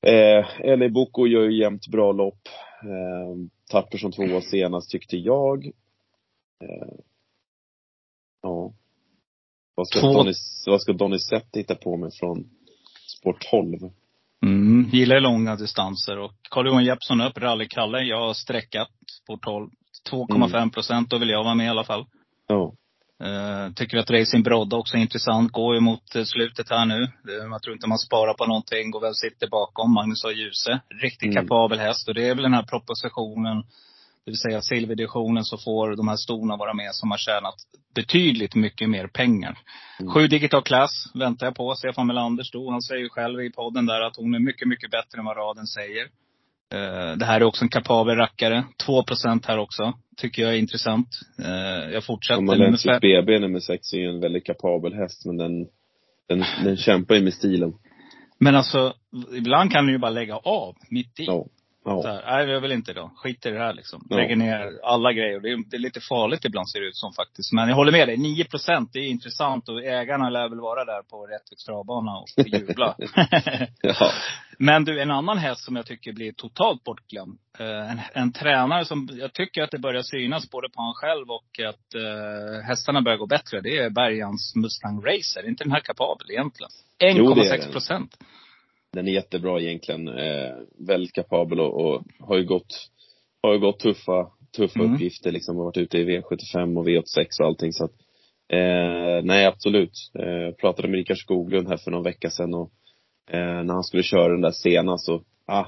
Eh, 0.02 0.76
LA 0.76 0.88
Boko 0.88 1.26
gör 1.26 1.42
ju 1.42 1.62
jämt 1.62 1.88
bra 1.88 2.12
lopp. 2.12 2.48
Eh, 2.82 3.36
Tapper 3.70 3.98
som 3.98 4.12
tvåa 4.12 4.40
senast 4.40 4.90
tyckte 4.90 5.16
jag. 5.16 5.66
Eh, 6.62 6.94
ja. 8.42 8.72
Vad 9.74 9.88
ska, 9.88 10.00
Två... 10.00 10.12
Donny, 10.12 10.32
vad 10.66 10.82
ska 10.82 10.92
Donny 10.92 11.18
Sett 11.18 11.56
hitta 11.56 11.74
på 11.74 11.96
med 11.96 12.14
från 12.14 12.50
sport 13.18 13.50
12? 13.50 13.78
Mm, 14.42 14.90
gillar 14.92 15.20
långa 15.20 15.56
distanser 15.56 16.18
och 16.18 16.32
Carl-Johan 16.50 16.84
Jeppsson 16.84 17.20
upp, 17.20 17.38
rally-Kalle. 17.38 18.00
Jag 18.02 18.26
har 18.26 18.34
sträckat 18.34 18.88
sport 19.22 19.44
12. 19.44 19.70
2,5 20.10 20.72
procent, 20.72 21.10
då 21.10 21.18
vill 21.18 21.28
jag 21.28 21.44
vara 21.44 21.54
med 21.54 21.66
i 21.66 21.68
alla 21.68 21.84
fall. 21.84 22.06
Ja. 22.46 22.72
Uh, 23.24 23.72
tycker 23.74 23.98
att 23.98 24.10
Racing 24.10 24.42
Brodda 24.44 24.76
också 24.76 24.96
är 24.96 25.00
intressant. 25.00 25.52
Går 25.52 25.74
ju 25.74 25.80
mot 25.80 26.16
uh, 26.16 26.24
slutet 26.24 26.70
här 26.70 26.84
nu. 26.84 27.08
Jag 27.50 27.62
tror 27.62 27.74
inte 27.74 27.88
man 27.88 27.98
sparar 27.98 28.34
på 28.34 28.46
någonting. 28.46 28.90
Går 28.90 29.00
väl 29.00 29.14
sitter 29.14 29.48
bakom. 29.48 29.94
Magnus 29.94 30.24
A. 30.24 30.30
Djuse. 30.30 30.80
Riktigt 31.02 31.32
mm. 31.32 31.42
kapabel 31.42 31.78
häst. 31.78 32.08
Och 32.08 32.14
det 32.14 32.28
är 32.28 32.34
väl 32.34 32.42
den 32.42 32.54
här 32.54 32.62
propositionen 32.62 33.64
det 34.24 34.30
vill 34.30 34.38
säga 34.38 34.60
silverdivisionen 34.62 35.44
så 35.44 35.58
får 35.58 35.96
de 35.96 36.08
här 36.08 36.16
storna 36.16 36.56
vara 36.56 36.74
med 36.74 36.94
som 36.94 37.10
har 37.10 37.18
tjänat 37.18 37.54
betydligt 37.94 38.54
mycket 38.54 38.90
mer 38.90 39.06
pengar. 39.06 39.58
Mm. 40.00 40.12
Sju 40.12 40.26
digital 40.26 40.62
class 40.62 40.90
väntar 41.14 41.46
jag 41.46 41.54
på. 41.54 41.74
Stefan 41.74 42.06
Melander 42.06 42.44
stod. 42.44 42.72
Han 42.72 42.82
säger 42.82 43.02
ju 43.02 43.08
själv 43.08 43.40
i 43.40 43.50
podden 43.50 43.86
där 43.86 44.00
att 44.00 44.16
hon 44.16 44.34
är 44.34 44.38
mycket, 44.38 44.68
mycket 44.68 44.90
bättre 44.90 45.18
än 45.18 45.24
vad 45.24 45.36
raden 45.36 45.66
säger. 45.66 46.08
Uh, 46.74 47.16
det 47.16 47.24
här 47.24 47.40
är 47.40 47.44
också 47.44 47.64
en 47.64 47.68
kapabel 47.68 48.16
rackare. 48.16 48.64
2% 48.86 49.44
här 49.46 49.58
också. 49.58 49.92
Tycker 50.16 50.42
jag 50.42 50.54
är 50.54 50.58
intressant. 50.58 51.08
Uh, 51.40 51.92
jag 51.92 52.04
fortsätter. 52.04 52.56
Läser 52.56 53.00
BB 53.00 53.38
nummer 53.38 53.60
6 53.60 53.92
är 53.92 53.98
ju 53.98 54.08
en 54.08 54.20
väldigt 54.20 54.46
kapabel 54.46 54.94
häst, 54.94 55.24
men 55.24 55.36
den, 55.36 55.66
den, 56.28 56.44
den 56.64 56.76
kämpar 56.76 57.14
ju 57.14 57.22
med 57.22 57.34
stilen. 57.34 57.72
Men 58.38 58.56
alltså, 58.56 58.94
ibland 59.36 59.72
kan 59.72 59.86
du 59.86 59.92
ju 59.92 59.98
bara 59.98 60.10
lägga 60.10 60.36
av 60.36 60.76
mitt 60.90 61.20
i. 61.20 61.24
Ja. 61.24 61.46
Ja. 61.84 62.02
Så 62.02 62.08
här, 62.08 62.22
nej, 62.26 62.54
jag 62.54 62.60
vill 62.60 62.72
inte 62.72 62.92
då. 62.92 63.10
Skit 63.16 63.46
i 63.46 63.50
det 63.50 63.58
här 63.58 63.74
liksom. 63.74 64.06
Ja. 64.10 64.16
Lägger 64.16 64.36
ner 64.36 64.80
alla 64.82 65.12
grejer. 65.12 65.40
Det 65.40 65.50
är, 65.50 65.70
det 65.70 65.76
är, 65.76 65.80
lite 65.80 66.00
farligt 66.00 66.44
ibland 66.44 66.70
ser 66.70 66.80
det 66.80 66.86
ut 66.86 66.96
som 66.96 67.12
faktiskt. 67.12 67.52
Men 67.52 67.68
jag 67.68 67.76
håller 67.76 67.92
med 67.92 68.08
dig. 68.08 68.16
9 68.16 68.44
procent, 68.44 68.90
det 68.92 68.98
är 68.98 69.08
intressant. 69.08 69.68
Och 69.68 69.84
ägarna 69.84 70.30
lär 70.30 70.48
väl 70.48 70.60
vara 70.60 70.84
där 70.84 71.02
på 71.02 71.26
Rättviks 71.26 71.64
travbana 71.64 72.18
och 72.18 72.28
jubla. 72.46 72.96
ja. 73.82 73.94
Men 74.62 74.84
du, 74.84 75.00
en 75.00 75.10
annan 75.10 75.38
häst 75.38 75.64
som 75.64 75.76
jag 75.76 75.86
tycker 75.86 76.12
blir 76.12 76.32
totalt 76.32 76.84
bortglömd. 76.84 77.38
Eh, 77.58 77.90
en, 77.90 78.00
en, 78.12 78.32
tränare 78.32 78.84
som 78.84 79.08
jag 79.12 79.32
tycker 79.32 79.62
att 79.62 79.70
det 79.70 79.78
börjar 79.78 80.02
synas 80.02 80.50
både 80.50 80.68
på 80.68 80.82
han 80.82 80.94
själv 80.94 81.30
och 81.30 81.68
att 81.68 81.94
uh, 81.96 82.60
hästarna 82.68 83.02
börjar 83.02 83.18
gå 83.18 83.26
bättre. 83.26 83.60
Det 83.60 83.78
är 83.78 83.90
Bergans 83.90 84.52
Mustang 84.56 85.00
Racer. 85.00 85.42
Är 85.44 85.48
inte 85.48 85.64
den 85.64 85.72
här 85.72 85.80
kapabel 85.80 86.30
egentligen? 86.30 86.70
1,6 87.02 87.72
procent 87.72 88.16
den 88.92 89.08
är 89.08 89.12
jättebra 89.12 89.60
egentligen. 89.60 90.08
Eh, 90.08 90.52
väldigt 90.78 91.12
kapabel 91.12 91.60
och, 91.60 91.80
och, 91.80 92.02
har 92.18 92.36
ju 92.36 92.44
gått, 92.44 92.90
har 93.42 93.52
ju 93.52 93.58
gått 93.58 93.80
tuffa, 93.80 94.30
tuffa 94.56 94.80
mm. 94.80 94.94
uppgifter 94.94 95.32
liksom. 95.32 95.56
Har 95.56 95.64
varit 95.64 95.76
ute 95.76 95.98
i 95.98 96.04
V75 96.04 96.78
och 96.78 96.88
V86 96.88 97.40
och 97.40 97.46
allting 97.46 97.72
så 97.72 97.84
att 97.84 97.94
eh, 98.52 99.24
nej 99.24 99.46
absolut. 99.46 99.92
Eh, 100.18 100.28
jag 100.28 100.58
pratade 100.58 100.88
med 100.88 100.98
Rickard 100.98 101.18
Skoglund 101.18 101.68
här 101.68 101.76
för 101.76 101.90
någon 101.90 102.04
vecka 102.04 102.30
sedan 102.30 102.54
och 102.54 102.70
eh, 103.32 103.62
när 103.64 103.74
han 103.74 103.84
skulle 103.84 104.02
köra 104.02 104.28
den 104.28 104.40
där 104.40 104.50
senast 104.50 105.06
så, 105.06 105.22
ah. 105.46 105.64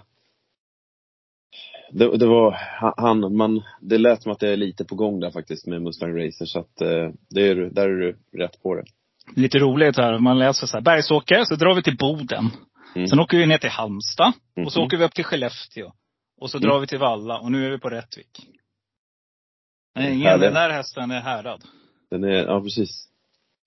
Det, 1.90 2.16
det 2.16 2.26
var, 2.26 2.56
han, 2.96 3.36
man, 3.36 3.62
det 3.80 3.98
lät 3.98 4.22
som 4.22 4.32
att 4.32 4.40
det 4.40 4.48
är 4.48 4.56
lite 4.56 4.84
på 4.84 4.94
gång 4.94 5.20
där 5.20 5.30
faktiskt 5.30 5.66
med 5.66 5.82
Mustang 5.82 6.16
Racer 6.16 6.44
så 6.44 6.58
att 6.58 6.80
eh, 6.80 7.10
det 7.30 7.48
är, 7.48 7.54
där 7.54 7.88
är 7.88 7.96
du 7.96 8.18
rätt 8.38 8.62
på 8.62 8.74
det. 8.74 8.84
Lite 9.36 9.58
roligt 9.58 9.96
här, 9.96 10.18
man 10.18 10.38
läser 10.38 10.66
så 10.66 10.76
här, 10.76 10.82
Bergsåker, 10.82 11.44
så 11.44 11.54
drar 11.54 11.74
vi 11.74 11.82
till 11.82 11.96
Boden. 11.96 12.50
Mm. 12.94 13.08
Sen 13.08 13.20
åker 13.20 13.38
vi 13.38 13.46
ner 13.46 13.58
till 13.58 13.70
Halmstad. 13.70 14.32
Mm. 14.56 14.66
Och 14.66 14.72
så 14.72 14.78
mm. 14.78 14.86
åker 14.86 14.96
vi 14.96 15.04
upp 15.04 15.14
till 15.14 15.24
Skellefteå. 15.24 15.92
Och 16.40 16.50
så 16.50 16.58
drar 16.58 16.70
mm. 16.70 16.80
vi 16.80 16.86
till 16.86 16.98
Valla 16.98 17.38
och 17.38 17.52
nu 17.52 17.66
är 17.66 17.70
vi 17.70 17.78
på 17.78 17.88
Rättvik. 17.88 18.48
Nej, 19.94 20.14
ingen, 20.14 20.40
den 20.40 20.54
där 20.54 20.70
hästen 20.70 21.10
är 21.10 21.20
härdad. 21.20 21.64
Den 22.10 22.24
är, 22.24 22.44
ja 22.44 22.60
precis. 22.60 23.08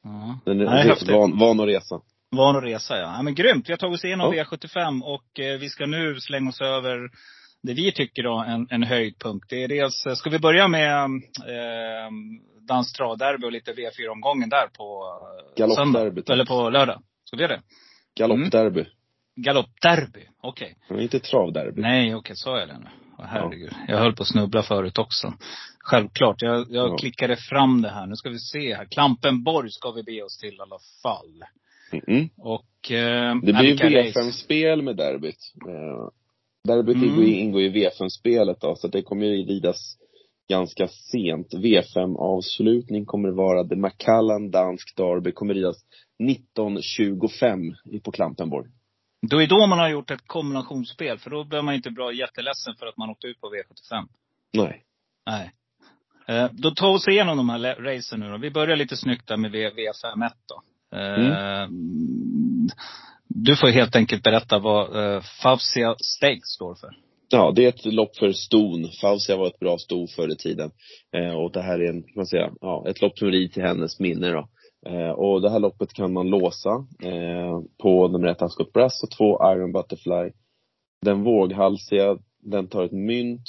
Ja. 0.04 0.40
Den 0.46 0.62
är, 0.62 0.66
Nej, 0.66 0.96
van, 1.08 1.40
van 1.40 1.60
att 1.60 1.68
resa. 1.68 2.02
Van 2.36 2.56
att 2.56 2.64
resa 2.64 2.98
ja. 2.98 3.14
ja 3.18 3.22
men 3.22 3.36
grymt. 3.36 3.70
Vi 3.70 3.74
har 3.74 3.78
tagit 3.78 3.96
oss 3.96 4.06
igenom 4.06 4.34
ja. 4.34 4.44
V75 4.44 5.02
och 5.02 5.40
eh, 5.40 5.60
vi 5.60 5.70
ska 5.70 5.86
nu 5.86 6.20
slänga 6.20 6.50
oss 6.50 6.62
över 6.62 7.10
det 7.64 7.74
vi 7.74 7.92
tycker 7.92 8.24
då 8.24 8.46
en, 8.48 8.68
en 8.70 8.84
höjdpunkt. 8.84 9.50
Det 9.50 9.64
är 9.64 9.68
dels, 9.68 10.06
ska 10.16 10.30
vi 10.30 10.40
börja 10.40 10.68
med 10.68 11.04
eh, 11.04 12.10
Dans 12.68 12.94
travderby 12.94 13.48
och 13.48 13.52
lite 13.52 13.74
V4-omgången 13.74 14.50
där 14.50 14.68
på 14.68 15.18
eh, 15.60 15.68
söndag? 15.76 16.02
Eller 16.34 16.46
på 16.46 16.70
lördag? 16.70 17.02
Ska 17.24 17.38
vi 17.38 17.44
göra 17.44 17.56
det? 17.56 17.62
Galoppderby. 18.16 18.80
Mm. 18.80 18.92
Galoppderby, 19.36 20.28
okej. 20.42 20.78
Okay. 20.90 21.04
Inte 21.04 21.20
travderby. 21.20 21.82
Nej, 21.82 22.06
okej, 22.06 22.16
okay, 22.16 22.36
sa 22.36 22.60
jag 22.60 22.68
det 22.68 22.78
nu? 22.78 22.90
Oh, 23.18 23.26
herregud. 23.26 23.74
Ja. 23.74 23.94
Jag 23.94 23.98
höll 23.98 24.16
på 24.16 24.22
att 24.22 24.28
snubbla 24.28 24.64
förut 24.64 24.98
också. 24.98 25.34
Självklart. 25.80 26.42
Jag, 26.42 26.66
jag 26.70 26.90
ja. 26.90 26.98
klickade 26.98 27.36
fram 27.36 27.82
det 27.82 27.90
här. 27.90 28.06
Nu 28.06 28.16
ska 28.16 28.30
vi 28.30 28.40
se 28.40 28.76
här. 28.76 28.86
Klampenborg 28.86 29.72
ska 29.72 29.92
vi 29.92 30.04
be 30.04 30.24
oss 30.24 30.38
till 30.38 30.54
i 30.54 30.62
alla 30.62 30.80
fall. 31.04 31.44
Mm 31.92 32.30
Och... 32.38 32.92
Eh, 32.92 33.36
det 33.36 33.54
blir 33.54 33.76
V5-spel 33.76 34.82
med 34.82 34.96
derbyt. 34.98 35.54
Eh, 35.68 36.10
derbyt 36.64 36.96
mm. 36.96 37.24
ingår 37.24 37.62
i 37.62 37.70
V5-spelet 37.70 38.62
då, 38.62 38.76
så 38.76 38.88
det 38.88 39.02
kommer 39.02 39.26
ju 39.26 39.46
ridas 39.46 39.98
ganska 40.50 40.88
sent. 40.88 41.54
V5-avslutning 41.54 43.06
kommer 43.06 43.30
det 43.30 43.36
vara. 43.36 43.68
The 43.68 43.76
Macallan 43.76 44.52
Dansk 44.52 44.96
Derby 44.98 45.32
kommer 45.32 45.54
ridas 45.54 45.86
19.25 46.58 48.00
på 48.04 48.12
Klampenborg. 48.12 48.70
Då 49.22 49.42
är 49.42 49.48
då 49.48 49.68
man 49.68 49.80
har 49.80 49.90
gjort 49.90 50.12
ett 50.12 50.28
kombinationsspel, 50.28 51.18
för 51.18 51.30
då 51.30 51.44
blir 51.44 51.62
man 51.62 51.76
inte 51.76 51.92
bra 51.92 52.14
jätteledsen 52.14 52.76
för 52.76 52.86
att 52.86 52.98
man 52.98 53.10
åkte 53.10 53.28
ut 53.28 53.42
på 53.42 53.48
V75. 53.48 54.08
Nej. 54.54 54.84
Nej. 55.26 55.52
Eh, 56.28 56.50
då 56.52 56.72
tar 56.72 56.88
vi 56.88 56.98
oss 56.98 57.08
igenom 57.08 57.38
de 57.38 57.50
här 57.50 57.76
racen 57.76 58.20
nu 58.20 58.30
då. 58.30 58.38
Vi 58.38 58.52
börjar 58.52 58.76
lite 58.76 58.98
snyggt 58.98 59.28
där 59.28 59.38
med 59.38 59.52
v, 59.52 59.70
V51 59.70 60.32
då. 60.48 60.62
Eh, 60.96 61.64
mm. 61.64 62.68
Du 63.28 63.56
får 63.56 63.68
helt 63.68 63.96
enkelt 63.96 64.24
berätta 64.24 64.60
vad 64.60 65.06
eh, 65.06 65.22
Fausia 65.44 65.96
Stakes 65.98 66.50
står 66.56 66.76
för. 66.76 66.90
Ja, 67.30 67.54
det 67.56 67.66
är 67.66 67.70
ett 67.70 67.86
lopp 67.86 68.18
för 68.18 68.32
ston. 68.32 68.90
Fausia 69.02 69.38
var 69.38 69.48
ett 69.48 69.60
bra 69.60 69.78
sto 69.78 70.08
förr 70.08 70.32
i 70.32 70.36
tiden. 70.36 70.72
Eh, 71.16 71.36
och 71.36 71.52
det 71.52 71.62
här 71.62 71.80
är 71.80 71.90
en, 71.90 72.04
kan 72.04 72.14
man 72.16 72.26
säga, 72.26 72.52
ja, 72.62 72.86
ett 72.90 73.02
lopp 73.02 73.18
som 73.18 73.32
rid 73.32 73.54
till 73.54 73.64
hennes 73.64 74.00
minne 74.00 74.32
då. 74.32 74.48
Eh, 74.90 75.10
och 75.10 75.42
det 75.42 75.50
här 75.50 75.60
loppet 75.60 75.94
kan 75.94 76.14
man 76.14 76.30
låsa 76.30 76.88
eh, 77.04 77.60
på 77.78 78.08
nummer 78.08 78.28
ett 78.28 78.42
Ascot 78.42 78.74
Brass 78.74 79.04
och 79.04 79.12
två 79.12 79.54
Iron 79.54 79.72
Butterfly. 79.72 80.32
Den 81.02 81.24
våghalsiga, 81.24 82.18
den 82.44 82.68
tar 82.68 82.84
ett 82.84 82.92
mynt, 82.92 83.44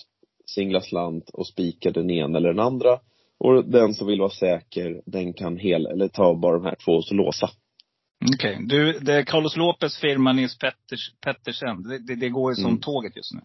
singla 0.47 0.81
slant 0.81 1.31
och 1.33 1.47
spikar 1.47 1.91
den 1.91 2.11
ena 2.11 2.39
eller 2.39 2.49
den 2.49 2.67
andra. 2.67 2.99
Och 3.39 3.65
den 3.65 3.95
som 3.95 4.07
vill 4.07 4.21
vara 4.21 4.31
säker, 4.31 5.03
den 5.07 5.33
kan 5.33 5.57
hel, 5.57 5.87
eller 5.87 6.09
ta 6.09 6.35
bara 6.35 6.59
de 6.59 6.65
här 6.65 6.77
två 6.85 6.93
och 6.93 7.05
så 7.05 7.15
låsa. 7.15 7.51
Okej. 8.35 8.55
Okay. 8.55 8.67
Du, 8.67 8.99
det 8.99 9.15
är 9.15 9.23
Carlos 9.23 9.57
Lopez 9.57 9.99
firma 10.01 10.33
Nils 10.33 10.59
Petters, 10.59 11.13
Pettersen. 11.21 11.83
Det, 11.83 11.99
det, 11.99 12.15
det, 12.15 12.29
går 12.29 12.53
ju 12.53 12.57
som 12.57 12.67
mm. 12.67 12.81
tåget 12.81 13.17
just 13.17 13.35
nu. 13.35 13.41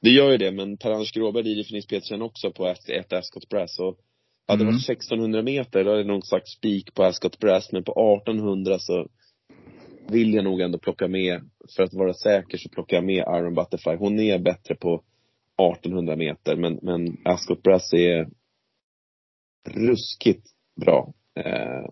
Det 0.00 0.10
gör 0.10 0.30
ju 0.30 0.38
det, 0.38 0.52
men 0.52 0.76
Per-Anders 0.76 1.12
Gråberg 1.12 1.44
rider 1.44 1.64
för 1.64 1.72
Nils 1.72 1.86
Petersen 1.86 2.22
också 2.22 2.52
på 2.52 2.66
ett, 2.66 2.88
ett 2.88 3.12
Ascot 3.12 3.48
Brass. 3.48 3.78
Och 3.78 3.98
hade 4.48 4.58
det 4.58 4.64
mm. 4.64 4.74
varit 4.74 4.90
1600 4.90 5.42
meter, 5.42 5.84
då 5.84 5.90
hade 5.90 6.04
nog 6.04 6.26
sagt 6.26 6.48
spik 6.48 6.94
på 6.94 7.04
Ascot 7.04 7.38
Brass, 7.38 7.72
men 7.72 7.84
på 7.84 8.20
1800 8.22 8.78
så 8.78 9.08
vill 10.08 10.34
jag 10.34 10.44
nog 10.44 10.60
ändå 10.60 10.78
plocka 10.78 11.08
med, 11.08 11.40
för 11.76 11.82
att 11.82 11.94
vara 11.94 12.14
säker 12.14 12.58
så 12.58 12.68
plockar 12.68 12.96
jag 12.96 13.04
med 13.04 13.24
Iron 13.28 13.54
Butterfly. 13.54 13.96
Hon 13.96 14.20
är 14.20 14.38
bättre 14.38 14.74
på 14.74 15.02
1800 15.74 16.16
meter 16.16 16.56
men, 16.56 16.78
men 16.82 17.16
Ascot 17.24 17.62
Brass 17.62 17.92
är 17.92 18.28
ruskigt 19.64 20.46
bra. 20.80 21.12
Eh, 21.36 21.86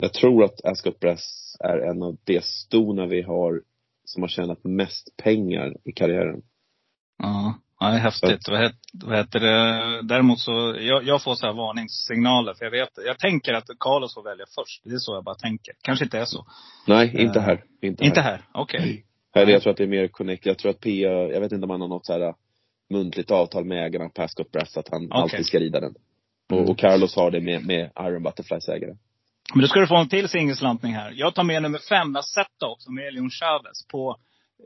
jag 0.00 0.12
tror 0.12 0.44
att 0.44 0.64
Ascot 0.64 1.00
Brass 1.00 1.56
är 1.60 1.78
en 1.78 2.02
av 2.02 2.16
de 2.24 2.40
stona 2.40 3.06
vi 3.06 3.22
har 3.22 3.62
som 4.04 4.22
har 4.22 4.28
tjänat 4.28 4.64
mest 4.64 5.16
pengar 5.16 5.76
i 5.84 5.92
karriären. 5.92 6.42
Ja, 7.18 7.54
ja 7.80 7.86
det 7.86 7.94
är 7.94 7.98
häftigt. 7.98 8.48
Vad 8.48 8.60
heter, 8.60 8.76
vad 9.04 9.16
heter 9.16 9.40
det? 9.40 10.02
Däremot 10.02 10.38
så, 10.38 10.76
jag, 10.80 11.04
jag 11.04 11.22
får 11.22 11.34
så 11.34 11.46
här 11.46 11.52
varningssignaler. 11.52 12.54
För 12.54 12.64
jag 12.64 12.70
vet, 12.70 12.90
jag 13.06 13.18
tänker 13.18 13.52
att 13.52 13.64
Carlos 13.78 14.14
får 14.14 14.22
välja 14.22 14.44
först. 14.54 14.82
Det 14.84 14.94
är 14.94 14.98
så 14.98 15.14
jag 15.14 15.24
bara 15.24 15.34
tänker. 15.34 15.74
Kanske 15.82 16.04
inte 16.04 16.18
är 16.18 16.24
så. 16.24 16.46
Nej, 16.86 17.22
inte 17.22 17.38
Eh, 17.38 17.44
här. 17.44 17.64
Inte, 17.82 18.04
Inte 18.04 18.20
här. 18.20 18.30
här, 18.30 18.42
okej. 18.54 19.04
Här, 19.34 19.46
jag 19.46 19.62
tror 19.62 19.70
att 19.70 19.76
det 19.76 19.84
är 19.84 19.88
mer 19.88 20.08
connect. 20.08 20.46
Jag 20.46 20.58
tror 20.58 20.70
att 20.70 20.80
Pia, 20.80 21.10
jag 21.12 21.40
vet 21.40 21.52
inte 21.52 21.64
om 21.64 21.70
han 21.70 21.80
har 21.80 21.88
något 21.88 22.06
så 22.06 22.12
här 22.12 22.34
muntligt 22.90 23.30
avtal 23.30 23.64
med 23.64 23.86
ägarna 23.86 24.08
på 24.08 24.22
Ascot 24.22 24.50
Brass 24.52 24.76
att 24.76 24.88
han 24.88 25.12
alltid 25.12 25.46
ska 25.46 25.58
rida 25.58 25.80
den. 25.80 25.94
Mm. 26.52 26.68
Och, 26.70 26.78
Carlos 26.78 27.16
har 27.16 27.30
det 27.30 27.40
med, 27.40 27.66
med 27.66 27.90
Iron 28.00 28.22
Butterflies 28.22 28.68
ägare. 28.68 28.94
Men 29.54 29.60
då 29.62 29.68
ska 29.68 29.80
du 29.80 29.86
få 29.86 29.96
en 29.96 30.08
till 30.08 30.28
singelslantning 30.28 30.94
här. 30.94 31.12
Jag 31.16 31.34
tar 31.34 31.44
med 31.44 31.62
nummer 31.62 31.78
fem, 31.78 32.12
Vazetta 32.12 32.66
också, 32.66 32.90
med 32.90 33.06
Elion 33.08 33.30
Chavez 33.30 33.86
på 33.90 34.16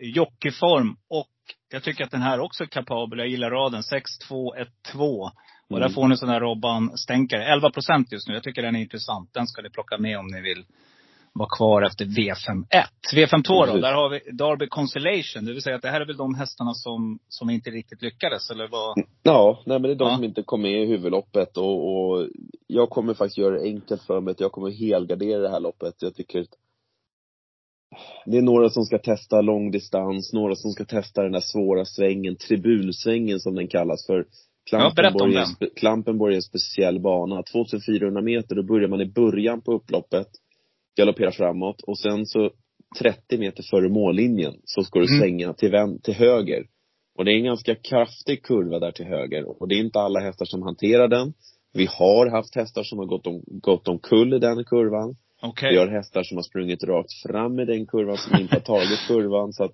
jockeyform. 0.01 0.97
Och 1.11 1.28
jag 1.72 1.82
tycker 1.82 2.05
att 2.05 2.11
den 2.11 2.22
här 2.22 2.41
också 2.41 2.64
är 2.64 2.68
kapabel. 2.68 3.18
Jag 3.18 3.28
gillar 3.28 3.51
raden. 3.51 3.82
6-2-1-2. 3.82 5.30
Och 5.68 5.80
där 5.80 5.87
Mm. 5.87 5.93
får 5.93 6.09
ni 6.09 6.16
sån 6.16 6.28
här 6.28 6.41
Robban-stänkare. 6.41 7.45
11 7.53 7.70
procent 7.70 8.12
just 8.12 8.28
nu. 8.28 8.34
Jag 8.34 8.43
tycker 8.43 8.62
den 8.62 8.76
är 8.76 8.80
intressant. 8.80 9.34
Den 9.34 9.47
ska 9.47 9.62
ni 9.62 9.70
plocka 9.70 9.99
med 9.99 10.18
om 10.18 10.26
ni 10.26 10.41
vill 10.41 10.64
vara 11.39 11.49
kvar 11.57 11.82
efter 11.82 12.05
V51. 12.05 12.64
V52 13.14 13.66
då, 13.66 13.76
där 13.76 13.93
har 13.93 14.09
vi 14.11 14.18
Derby 14.32 14.66
Constellation. 14.68 15.45
Det 15.45 15.53
vill 15.53 15.62
säga 15.62 15.76
att 15.76 15.82
det 15.82 15.91
här 15.91 16.01
är 16.01 16.07
väl 16.07 16.16
de 16.16 16.34
hästarna 16.34 16.74
som, 16.74 17.18
som 17.28 17.51
inte 17.51 17.70
riktigt 17.70 18.03
lyckades, 18.03 18.51
eller 18.51 18.68
vad? 18.68 18.99
Ja, 19.22 19.62
nej 19.66 19.78
men 19.78 19.82
det 19.82 19.95
är 19.95 19.99
de 19.99 20.09
Ja. 20.09 20.14
som 20.14 20.24
inte 20.24 20.43
kom 20.43 20.62
med 20.62 20.82
i 20.82 20.87
huvudloppet 20.87 21.57
och, 21.57 21.95
och 21.95 22.28
jag 22.66 22.91
kommer 22.91 23.14
faktiskt 23.14 23.39
göra 23.39 23.55
det 23.55 23.62
enkelt 23.64 24.03
för 24.03 24.20
mig. 24.20 24.34
Jag 24.39 24.53
kommer 24.53 24.70
helgardera 24.70 25.41
det 25.43 25.49
här 25.51 25.61
loppet. 25.61 25.95
Jag 25.99 26.14
tycker 26.14 26.41
att 26.41 26.49
det 28.26 28.39
är 28.39 28.43
några 28.43 28.70
som 28.70 28.84
ska 28.84 28.99
testa 28.99 29.41
långdistans, 29.41 30.32
några 30.32 30.55
som 30.55 30.70
ska 30.70 30.84
testa 30.84 31.22
den 31.22 31.32
där 31.32 31.41
svåra 31.41 31.84
svängen, 31.84 32.37
tribunsvängen 32.37 33.41
som 33.41 33.55
den 33.55 33.68
kallas 33.68 34.07
för. 34.07 34.26
Ja, 34.70 34.93
den. 34.97 35.45
spe- 35.45 35.74
Klampenborg 35.76 36.34
är 36.34 36.37
en 36.37 36.43
speciell 36.43 37.01
bana. 37.01 37.43
2400 37.43 38.22
meter, 38.22 38.55
då 38.55 38.62
börjar 38.62 38.89
man 38.89 39.01
i 39.01 39.07
början 39.12 39.61
på 39.61 39.72
upploppet, 39.72 40.26
galopperar 40.97 41.30
framåt 41.30 41.82
och 41.82 41.99
sen 41.99 42.26
så 42.26 42.51
30 42.99 43.38
meter 43.38 43.62
före 43.62 43.88
mållinjen 43.88 44.55
så 44.64 44.82
ska 44.82 44.99
du 44.99 45.07
Mm. 45.07 45.20
svänga 45.20 45.53
till, 45.53 45.70
vän, 45.70 46.01
till 46.01 46.14
höger. 46.14 46.66
Och 47.18 47.24
det 47.24 47.32
är 47.32 47.36
en 47.36 47.44
ganska 47.44 47.74
kraftig 47.74 48.42
kurva 48.42 48.78
där 48.78 48.92
till 48.92 49.07
höger. 49.07 49.62
Och 49.62 49.68
det 49.68 49.74
är 49.74 49.78
inte 49.80 50.01
alla 50.01 50.20
hästar 50.20 50.47
som 50.47 50.62
hanterar 50.62 51.09
den. 51.09 51.32
Vi 51.72 51.86
har 51.90 52.30
haft 52.30 52.55
hästar 52.55 52.82
som 52.82 52.99
har 52.99 53.07
gått, 53.07 53.26
om, 53.26 53.42
gått 53.47 53.88
omkull 53.88 54.34
i 54.34 54.38
den 54.38 54.64
kurvan. 54.64 55.16
Okej. 55.42 55.72
Vi 55.72 55.78
har 55.78 55.86
hästar 55.86 56.22
som 56.22 56.36
har 56.36 56.42
sprungit 56.42 56.84
rakt 56.84 57.12
fram 57.26 57.61
i 57.61 57.64
den 57.64 57.86
kurvan, 57.86 58.16
som 58.16 58.40
inte 58.40 58.55
har 58.55 58.61
tagit 58.61 59.07
kurvan. 59.09 59.53
Så 59.53 59.64
att, 59.64 59.72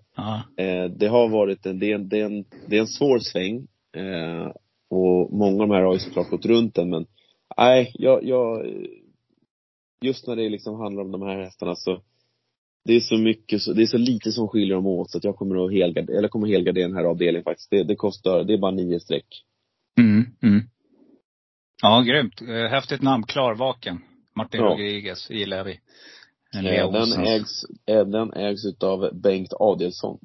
eh, 0.56 0.84
det 0.84 1.06
har 1.06 1.28
varit 1.28 1.66
en, 1.66 1.78
det 1.78 1.90
är 1.90 1.94
en, 1.94 2.08
det 2.08 2.20
är 2.20 2.24
en, 2.24 2.44
det 2.66 2.76
är 2.76 2.80
en 2.80 2.86
svår 2.86 3.18
sväng. 3.18 3.56
Eh, 3.96 4.52
och 4.90 5.32
många 5.32 5.62
av 5.62 5.68
de 5.68 5.74
här 5.74 5.82
har 5.82 5.92
ju 5.92 5.98
såklart 5.98 6.30
gått 6.30 6.46
runt 6.46 6.74
den, 6.74 6.90
men 6.90 7.06
nej, 7.56 7.92
jag, 7.94 8.24
jag, 8.24 8.66
just 10.02 10.26
när 10.26 10.36
det 10.36 10.48
liksom 10.48 10.80
handlar 10.80 11.02
om 11.02 11.12
de 11.12 11.22
här 11.22 11.44
hästarna 11.44 11.74
så 11.74 12.02
det 12.84 12.92
är 12.92 13.00
så 13.00 13.18
mycket, 13.18 13.60
det 13.76 13.82
är 13.82 13.86
så 13.86 13.98
lite 13.98 14.32
som 14.32 14.48
skiljer 14.48 14.74
dem 14.74 14.86
åt 14.86 15.10
så 15.10 15.18
att 15.18 15.24
jag 15.24 15.36
kommer 15.36 15.64
att 15.66 15.72
helgardera, 15.72 16.18
eller 16.18 16.28
kommer 16.28 16.46
helgardera 16.46 16.88
den 16.88 16.96
här 16.96 17.04
avdelningen 17.04 17.44
faktiskt. 17.44 17.70
Det, 17.70 17.82
det 17.84 17.96
kostar, 17.96 18.44
det 18.44 18.52
är 18.52 18.58
bara 18.58 18.70
nio 18.70 19.00
streck. 19.00 19.44
Mm, 19.98 20.24
mm. 20.42 20.62
Ja, 21.82 22.00
grymt. 22.00 22.40
Eh, 22.40 22.70
Häftigt 22.70 23.02
namn. 23.02 23.22
Klarvaken. 23.22 24.00
Martin 24.34 24.60
Ja. 24.60 24.66
Rodriguez 24.66 25.30
gillar 25.30 25.64
vi. 25.64 25.80
Den 26.52 26.66
ägs, 27.26 27.64
den 27.86 28.32
ägs 28.32 28.64
utav 28.64 29.10
Bengt 29.20 29.52
Adelsson. 29.52 30.18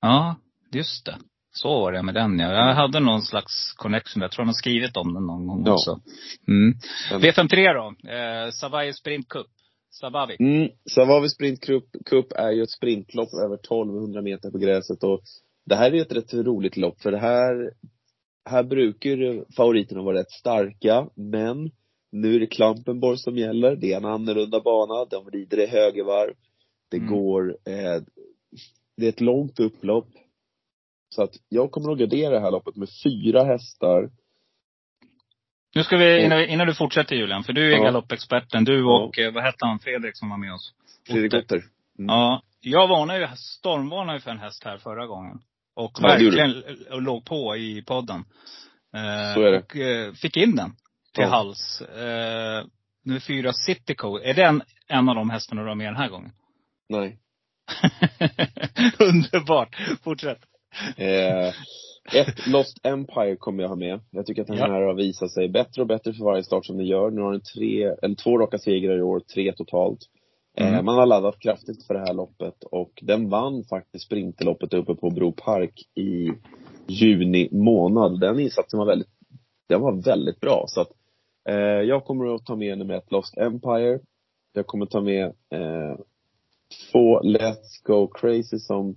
Ja, 0.00 0.36
just 0.72 1.04
det. 1.04 1.18
Så 1.62 1.68
var 1.68 1.92
det 1.92 2.02
med 2.02 2.14
den 2.14 2.38
ja. 2.38 2.52
Jag 2.52 2.74
hade 2.74 3.00
någon 3.00 3.22
slags 3.22 3.72
connection. 3.72 4.22
Jag 4.22 4.30
tror 4.30 4.42
han 4.42 4.48
har 4.48 4.52
skrivit 4.54 4.96
om 4.96 5.14
den 5.14 5.26
någon 5.26 5.46
gång 5.46 5.62
Ja. 5.66 5.72
också. 5.72 6.00
Mm. 6.48 6.74
Den- 7.10 7.20
V53 7.20 7.74
då. 7.74 8.10
Eh, 8.10 8.50
Savaje 8.50 8.92
Sprint 8.94 9.28
Cup. 9.28 9.46
Savavi. 9.90 10.36
Mm, 10.40 10.68
Savavi 10.90 11.28
Sprint 11.28 11.60
Cup, 11.60 11.84
Cup 12.06 12.32
är 12.32 12.50
ju 12.50 12.62
ett 12.62 12.70
sprintlopp 12.70 13.28
över 13.44 13.56
1200 13.56 14.22
meter 14.22 14.50
på 14.50 14.58
gräset 14.58 15.02
och 15.04 15.20
det 15.66 15.74
här 15.76 15.94
är 15.94 16.02
ett 16.02 16.12
rätt 16.12 16.34
roligt 16.34 16.76
lopp 16.76 17.00
för 17.02 17.10
det 17.12 17.18
här, 17.18 17.70
här 18.50 18.62
brukar 18.62 19.10
ju 19.10 19.44
favoriterna 19.56 20.02
vara 20.02 20.18
rätt 20.18 20.30
starka, 20.30 21.08
men 21.16 21.70
nu 22.12 22.34
är 22.36 22.40
det 22.40 22.46
Klampenborg 22.46 23.18
som 23.18 23.36
gäller. 23.38 23.76
Det 23.76 23.92
är 23.92 23.96
en 23.96 24.04
annorlunda 24.04 24.60
bana. 24.60 25.04
De 25.04 25.30
rider 25.30 25.60
i 25.60 25.66
högervarv. 25.66 26.32
Det 26.90 26.96
Mm. 26.96 27.08
går, 27.12 27.48
eh, 27.66 28.02
det 28.96 29.04
är 29.06 29.08
ett 29.08 29.20
långt 29.20 29.60
upplopp. 29.60 30.08
Så 31.16 31.22
att 31.22 31.34
jag 31.48 31.70
kommer 31.70 31.92
att 31.92 31.98
gardera 31.98 32.30
det 32.30 32.40
här 32.40 32.50
loppet 32.50 32.76
med 32.76 32.88
fyra 33.04 33.44
hästar. 33.44 34.10
Nu 35.74 35.82
ska 35.84 35.96
vi, 35.96 36.24
innan, 36.24 36.44
innan 36.44 36.66
du 36.66 36.74
fortsätter 36.74 37.16
Julian, 37.16 37.44
för 37.44 37.52
du 37.52 37.72
är 37.72 37.76
Ja. 37.76 37.82
galoppexperten. 37.84 38.64
Du 38.64 38.78
Ja. 38.80 38.98
och, 39.04 39.18
eh, 39.18 39.32
vad 39.32 39.42
hette 39.44 39.66
han, 39.66 39.78
Fredrik 39.78 40.16
som 40.16 40.30
var 40.30 40.36
med 40.36 40.52
oss? 40.54 40.74
Fredrik 41.06 41.34
Otter. 41.34 41.56
Mm. 41.98 42.08
Ja. 42.08 42.42
Jag 42.60 42.88
varnade 42.88 43.18
ju, 43.20 43.26
stormvarnade 43.36 44.18
ju 44.18 44.20
för 44.22 44.30
en 44.30 44.38
häst 44.38 44.64
här 44.64 44.78
förra 44.78 45.06
gången. 45.06 45.38
Och 45.76 45.92
Ja, 46.00 46.08
verkligen 46.08 46.50
l- 46.50 46.86
låg 46.90 47.24
på 47.24 47.56
i 47.56 47.82
podden. 47.82 48.24
Eh, 48.94 49.34
Så 49.34 49.40
är 49.42 49.52
det. 49.52 49.58
Och 49.58 49.76
eh, 49.76 50.12
fick 50.12 50.36
in 50.36 50.56
den 50.56 50.70
till 51.14 51.22
Ja. 51.24 51.28
hals. 51.28 51.80
Eh, 51.80 52.64
nu 53.04 53.20
fyra 53.20 53.52
City 53.52 53.94
Code. 53.94 54.24
Är 54.30 54.34
den 54.34 54.62
en 54.88 55.08
av 55.08 55.14
de 55.14 55.30
hästarna 55.30 55.62
du 55.62 55.68
har 55.68 55.74
med 55.74 55.86
den 55.86 55.96
här 55.96 56.08
gången? 56.08 56.32
Nej. 56.88 57.18
Underbart. 58.98 59.76
Fortsätt. 60.04 60.38
Eh, 60.96 61.48
ett 62.14 62.46
Lost 62.46 62.78
Empire 62.86 63.36
kommer 63.36 63.62
jag 63.62 63.68
ha 63.68 63.76
med. 63.76 64.00
Jag 64.10 64.26
tycker 64.26 64.42
att 64.42 64.48
den 64.48 64.56
Ja. 64.56 64.66
här 64.66 64.82
har 64.82 64.94
visat 64.94 65.30
sig 65.30 65.48
bättre 65.48 65.82
och 65.82 65.88
bättre 65.88 66.12
för 66.12 66.24
varje 66.24 66.44
start 66.44 66.66
som 66.66 66.76
den 66.76 66.86
gör. 66.86 67.10
Nu 67.10 67.20
har 67.20 67.32
den 67.32 67.40
tre, 67.54 67.82
eller 68.02 68.14
två 68.14 68.38
raka 68.38 68.58
segrar 68.58 68.98
i 68.98 69.02
år, 69.02 69.20
tre 69.20 69.52
totalt. 69.52 69.98
Eh, 70.58 70.68
Mm. 70.68 70.84
man 70.84 70.98
har 70.98 71.06
laddat 71.06 71.38
kraftigt 71.38 71.86
för 71.86 71.94
det 71.94 72.00
här 72.00 72.14
loppet 72.14 72.64
och 72.64 72.92
den 73.02 73.28
vann 73.28 73.64
faktiskt 73.64 74.04
sprinterloppet 74.06 74.74
uppe 74.74 74.94
på 74.94 75.10
Bro 75.10 75.32
Park 75.32 75.82
i 75.94 76.30
juni 76.86 77.48
månad. 77.52 78.20
Den 78.20 78.40
insatsen 78.40 78.78
var 78.78 78.86
väldigt, 78.86 79.08
den 79.68 79.80
var 79.80 80.02
väldigt 80.02 80.40
bra. 80.40 80.64
Så 80.68 80.80
att, 80.80 80.90
eh, 81.48 81.54
jag 81.82 82.04
kommer 82.04 82.34
att 82.34 82.46
ta 82.46 82.56
med 82.56 82.78
nummer 82.78 82.94
ett 82.94 83.12
Lost 83.12 83.36
Empire. 83.38 83.98
Jag 84.52 84.66
kommer 84.66 84.86
ta 84.86 85.00
med 85.00 85.24
eh, 85.26 85.96
två 86.92 87.20
Let's 87.20 87.82
Go 87.84 88.06
Crazy 88.06 88.58
som 88.58 88.96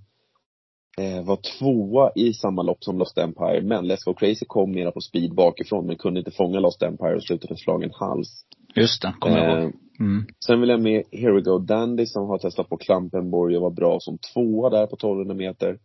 eh, 0.98 1.24
var 1.24 1.38
tvåa 1.58 2.12
i 2.14 2.32
samma 2.32 2.62
lopp 2.62 2.84
som 2.84 2.98
Lost 2.98 3.18
Empire. 3.18 3.62
Men 3.62 3.84
Let's 3.84 4.04
Go 4.04 4.14
Crazy 4.14 4.44
kom 4.48 4.70
mera 4.72 4.90
på 4.90 5.00
speed 5.00 5.34
bakifrån 5.34 5.86
men 5.86 5.96
kunde 5.96 6.20
inte 6.20 6.30
fånga 6.30 6.60
Lost 6.60 6.82
Empire 6.82 7.16
och 7.16 7.22
slutade 7.22 7.54
för 7.54 7.58
slagen 7.58 7.90
hals. 7.94 8.44
Just 8.74 9.02
det, 9.02 9.14
kommer 9.20 9.38
jag 9.38 9.58
Eh, 9.58 9.62
ihåg. 9.62 9.72
Mm. 10.00 10.26
Sen 10.46 10.60
vill 10.60 10.70
jag 10.70 10.80
med 10.80 11.02
Here 11.12 11.32
We 11.32 11.40
Go 11.40 11.58
Dandy 11.58 12.06
som 12.06 12.28
har 12.28 12.38
testat 12.38 12.68
på 12.68 12.76
Klampenborg 12.76 13.56
och 13.56 13.62
var 13.62 13.70
bra 13.70 14.00
som 14.00 14.18
tvåa 14.18 14.70
där 14.70 14.86
på 14.86 14.96
1200 14.96 15.34
meter. 15.34 15.78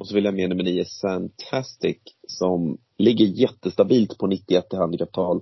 Och 0.00 0.08
så 0.08 0.14
vill 0.14 0.24
jag 0.24 0.34
med 0.34 0.48
nummer 0.48 0.64
nio 0.64 0.84
Fantastic 1.02 1.98
som 2.28 2.78
ligger 2.98 3.24
jättestabilt 3.24 4.18
på 4.18 4.26
91 4.26 4.64
i 4.72 4.76
handikapptal. 4.76 5.40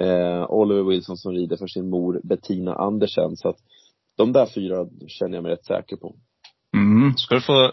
Eh, 0.00 0.50
Oliver 0.50 0.82
Wilson 0.82 1.16
som 1.16 1.32
rider 1.32 1.56
för 1.56 1.66
sin 1.66 1.90
mor 1.90 2.20
Bettina 2.24 2.74
Andersen. 2.74 3.36
Så 3.36 3.48
att 3.48 3.56
de 4.16 4.32
där 4.32 4.46
fyra 4.46 4.86
känner 5.06 5.34
jag 5.34 5.42
mig 5.42 5.52
rätt 5.52 5.64
säker 5.64 5.96
på. 5.96 6.14
Mm. 6.76 7.12
Ska 7.16 7.34
du 7.34 7.40
få 7.40 7.72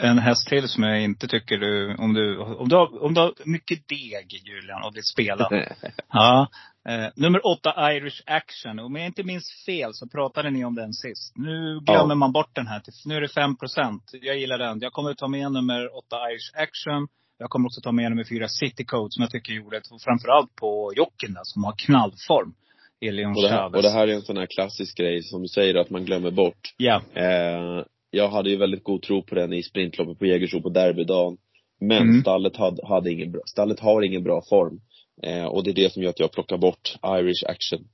en 0.00 0.18
häst 0.18 0.48
till 0.48 0.68
som 0.68 0.82
jag 0.82 1.00
inte 1.02 1.28
tycker 1.28 1.58
du, 1.58 1.94
om 1.98 2.14
du, 2.14 2.38
om 2.38 2.68
du 2.68 2.76
har, 2.76 3.02
om 3.04 3.14
du 3.14 3.20
har 3.20 3.32
mycket 3.44 3.88
deg 3.88 4.42
Julian 4.46 4.82
och 4.82 4.96
vill 4.96 5.04
spela. 5.04 5.48
Ja. 6.12 6.48
Eh, 6.88 7.08
nummer 7.16 7.46
åtta, 7.46 7.92
Irish 7.92 8.22
Action. 8.26 8.78
Om 8.78 8.96
jag 8.96 9.06
inte 9.06 9.22
minns 9.22 9.64
fel 9.66 9.90
så 9.94 10.08
pratade 10.08 10.50
ni 10.50 10.64
om 10.64 10.74
den 10.74 10.92
sist. 10.92 11.32
Nu 11.36 11.80
glömmer 11.86 12.14
Ja. 12.14 12.14
man 12.14 12.32
bort 12.32 12.54
den 12.54 12.66
här. 12.66 12.82
Nu 13.06 13.16
är 13.16 13.20
det 13.20 13.28
5 13.28 13.56
procent. 13.56 14.02
Jag 14.12 14.38
gillar 14.38 14.58
den. 14.58 14.80
Jag 14.80 14.92
kommer 14.92 15.10
att 15.10 15.18
ta 15.18 15.28
med 15.28 15.52
nummer 15.52 15.96
åtta, 15.96 16.16
Irish 16.30 16.62
Action. 16.62 17.08
Jag 17.38 17.50
kommer 17.50 17.66
också 17.66 17.80
ta 17.80 17.92
med 17.92 18.10
nummer 18.10 18.24
fyra, 18.24 18.48
City 18.48 18.84
Code, 18.84 19.08
som 19.10 19.22
jag 19.22 19.30
tycker 19.30 19.52
gjorde 19.52 19.76
ett, 19.76 19.86
framförallt 20.04 20.54
på 20.56 20.92
jockeyn 20.96 21.34
där, 21.34 21.40
som 21.44 21.64
har 21.64 21.74
knallform. 21.78 22.54
Elion 23.00 23.36
Och 23.36 23.42
det, 23.42 23.48
här, 23.48 23.76
och 23.76 23.82
det 23.82 23.90
här 23.90 24.08
är 24.08 24.14
en 24.14 24.22
sån 24.22 24.36
här 24.36 24.46
klassisk 24.46 24.96
grej 24.96 25.22
som 25.22 25.42
du 25.42 25.48
säger 25.48 25.74
att 25.74 25.90
man 25.90 26.04
glömmer 26.04 26.30
bort. 26.30 26.74
Ja. 26.76 27.02
Eh, 27.14 27.84
jag 28.10 28.28
hade 28.28 28.50
ju 28.50 28.56
väldigt 28.56 28.84
god 28.84 29.02
tro 29.02 29.22
på 29.22 29.34
den 29.34 29.52
i 29.52 29.62
sprintloppet 29.62 30.18
på 30.18 30.26
Jägersro 30.26 30.62
på 30.62 30.68
derbydagen. 30.68 31.36
Men 31.80 32.02
Mm. 32.02 32.20
stallet, 32.20 32.56
hade, 32.56 32.86
hade 32.86 33.10
ingen 33.12 33.32
bra, 33.32 33.40
stallet 33.46 33.80
har 33.80 34.02
ingen 34.02 34.22
bra 34.22 34.42
form. 34.48 34.80
Eh, 35.22 35.44
och 35.44 35.64
det 35.64 35.70
är 35.70 35.74
det 35.74 35.92
som 35.92 36.02
gör 36.02 36.10
att 36.10 36.20
jag 36.20 36.32
plockar 36.32 36.58
bort 36.58 36.96
Irish 37.06 37.44
Action. 37.46 37.88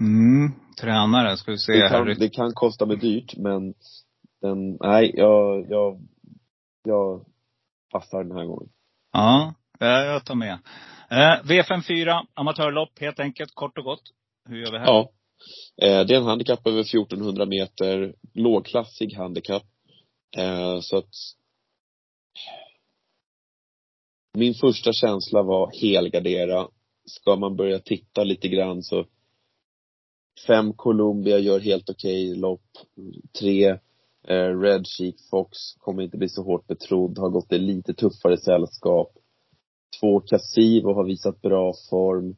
Mm, 0.00 0.52
tränare, 0.80 1.36
ska 1.36 1.50
vi 1.50 1.58
se 1.58 1.72
Det 1.72 1.88
kan, 1.88 2.06
det 2.18 2.28
kan 2.28 2.52
kosta 2.52 2.86
mig 2.86 2.96
dyrt, 2.96 3.36
men 3.36 3.74
den, 4.40 4.76
nej, 4.80 5.12
jag, 5.14 5.66
jag, 5.70 6.00
jag 6.84 7.24
passar 7.92 8.24
den 8.24 8.36
här 8.36 8.44
gången. 8.44 8.68
Ja, 9.12 9.54
jag 9.78 10.24
tar 10.24 10.34
med. 10.34 10.58
Eh, 11.10 11.42
V54, 11.44 12.26
amatörlopp 12.34 12.98
helt 13.00 13.20
enkelt, 13.20 13.54
kort 13.54 13.78
och 13.78 13.84
gott. 13.84 14.02
Hur 14.48 14.56
gör 14.56 14.72
vi 14.72 14.78
här? 14.78 14.86
Ja. 14.86 15.10
Eh, 15.82 16.06
det 16.06 16.14
är 16.14 16.18
en 16.18 16.24
handikapp 16.24 16.66
över 16.66 16.80
1400 16.80 17.46
meter, 17.46 18.14
lågklassig 18.34 19.14
handikapp. 19.14 19.66
Eh, 20.36 20.80
så 20.80 20.96
att 20.96 21.14
min 24.34 24.54
första 24.54 24.92
känsla 24.92 25.42
var 25.42 25.72
helgardera. 25.80 26.68
Ska 27.04 27.36
man 27.36 27.56
börja 27.56 27.78
titta 27.78 28.24
lite 28.24 28.48
grann 28.48 28.82
så 28.82 29.06
fem 30.46 30.72
Columbia 30.72 31.38
gör 31.38 31.60
helt 31.60 31.90
okej 31.90 32.34
lopp. 32.34 32.70
Tre 33.40 33.68
eh, 34.28 34.58
Red 34.60 34.86
Sheep 34.86 35.14
Fox 35.30 35.58
kommer 35.78 36.02
inte 36.02 36.16
bli 36.16 36.28
så 36.28 36.42
hårt 36.42 36.66
betrodd, 36.66 37.18
har 37.18 37.30
gått 37.30 37.52
i 37.52 37.58
lite 37.58 37.94
tuffare 37.94 38.38
sällskap. 38.38 39.12
Två 40.00 40.20
Casivo 40.20 40.94
har 40.94 41.04
visat 41.04 41.42
bra 41.42 41.72
form. 41.90 42.36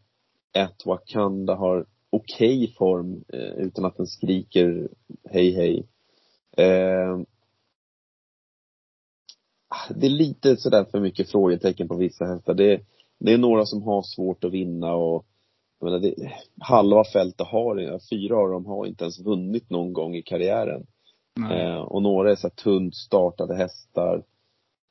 Ett 0.57 0.87
Wakanda 0.87 1.55
har 1.55 1.87
okej 2.11 2.75
form 2.79 3.25
eh, 3.29 3.65
utan 3.67 3.85
att 3.85 3.97
den 3.97 4.07
skriker 4.07 4.89
hej 5.31 5.51
hej. 5.55 5.87
Eh, 6.57 7.21
det 9.95 10.07
är 10.07 10.11
lite 10.11 10.57
sådär 10.57 10.85
för 10.85 11.01
mycket 11.01 11.31
frågetecken 11.31 11.89
på 11.89 11.97
vissa 11.97 12.25
hästar. 12.25 12.55
Det, 12.55 12.81
det 13.19 13.33
är 13.33 13.39
några 13.39 13.67
som 13.67 13.83
har 13.83 14.03
svårt 14.03 14.45
att 14.45 14.53
vinna 14.53 14.95
och 14.95 15.27
jag 15.81 15.87
menar, 15.87 15.99
det, 15.99 16.33
halva 16.61 17.05
fältet 17.05 17.47
har, 17.47 18.01
fyra 18.11 18.37
av 18.37 18.51
dem 18.51 18.67
har 18.67 18.87
inte 18.87 19.05
ens 19.05 19.21
vunnit 19.21 19.71
någon 19.71 19.93
gång 19.93 20.15
i 20.15 20.23
karriären. 20.23 20.87
Eh, 21.51 21.79
och 21.79 22.03
några 22.03 22.31
är 22.31 22.37
så 22.37 22.51
tunt 22.51 22.97
startade 22.97 23.57
hästar. 23.57 24.23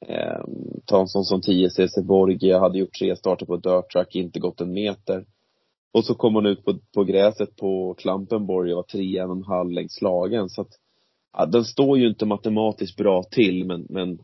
Eh, 0.07 0.41
ta 0.85 1.01
en 1.01 1.07
sån 1.07 1.23
som 1.23 1.41
10 1.41 1.69
CC 1.69 2.01
Borgia, 2.01 2.59
hade 2.59 2.79
gjort 2.79 2.93
tre 2.99 3.15
starter 3.15 3.45
på 3.45 3.57
dirt 3.57 3.91
track, 3.91 4.15
inte 4.15 4.39
gått 4.39 4.61
en 4.61 4.73
meter. 4.73 5.25
Och 5.95 6.05
så 6.05 6.15
kom 6.15 6.35
hon 6.35 6.45
ut 6.45 6.65
på, 6.65 6.79
på 6.93 7.03
gräset 7.03 7.55
på 7.55 7.93
Klampenborg 7.97 8.71
och 8.71 8.75
var 8.75 8.83
tre, 8.83 9.17
en 9.17 9.29
och 9.29 9.35
en 9.35 9.43
halv 9.43 9.71
längs 9.71 9.93
slagen. 9.95 10.49
Så 10.49 10.61
att, 10.61 10.69
ja, 11.37 11.45
den 11.45 11.63
står 11.65 11.97
ju 11.97 12.07
inte 12.09 12.25
matematiskt 12.25 12.97
bra 12.97 13.23
till, 13.23 13.65
men, 13.65 13.85
men 13.89 14.19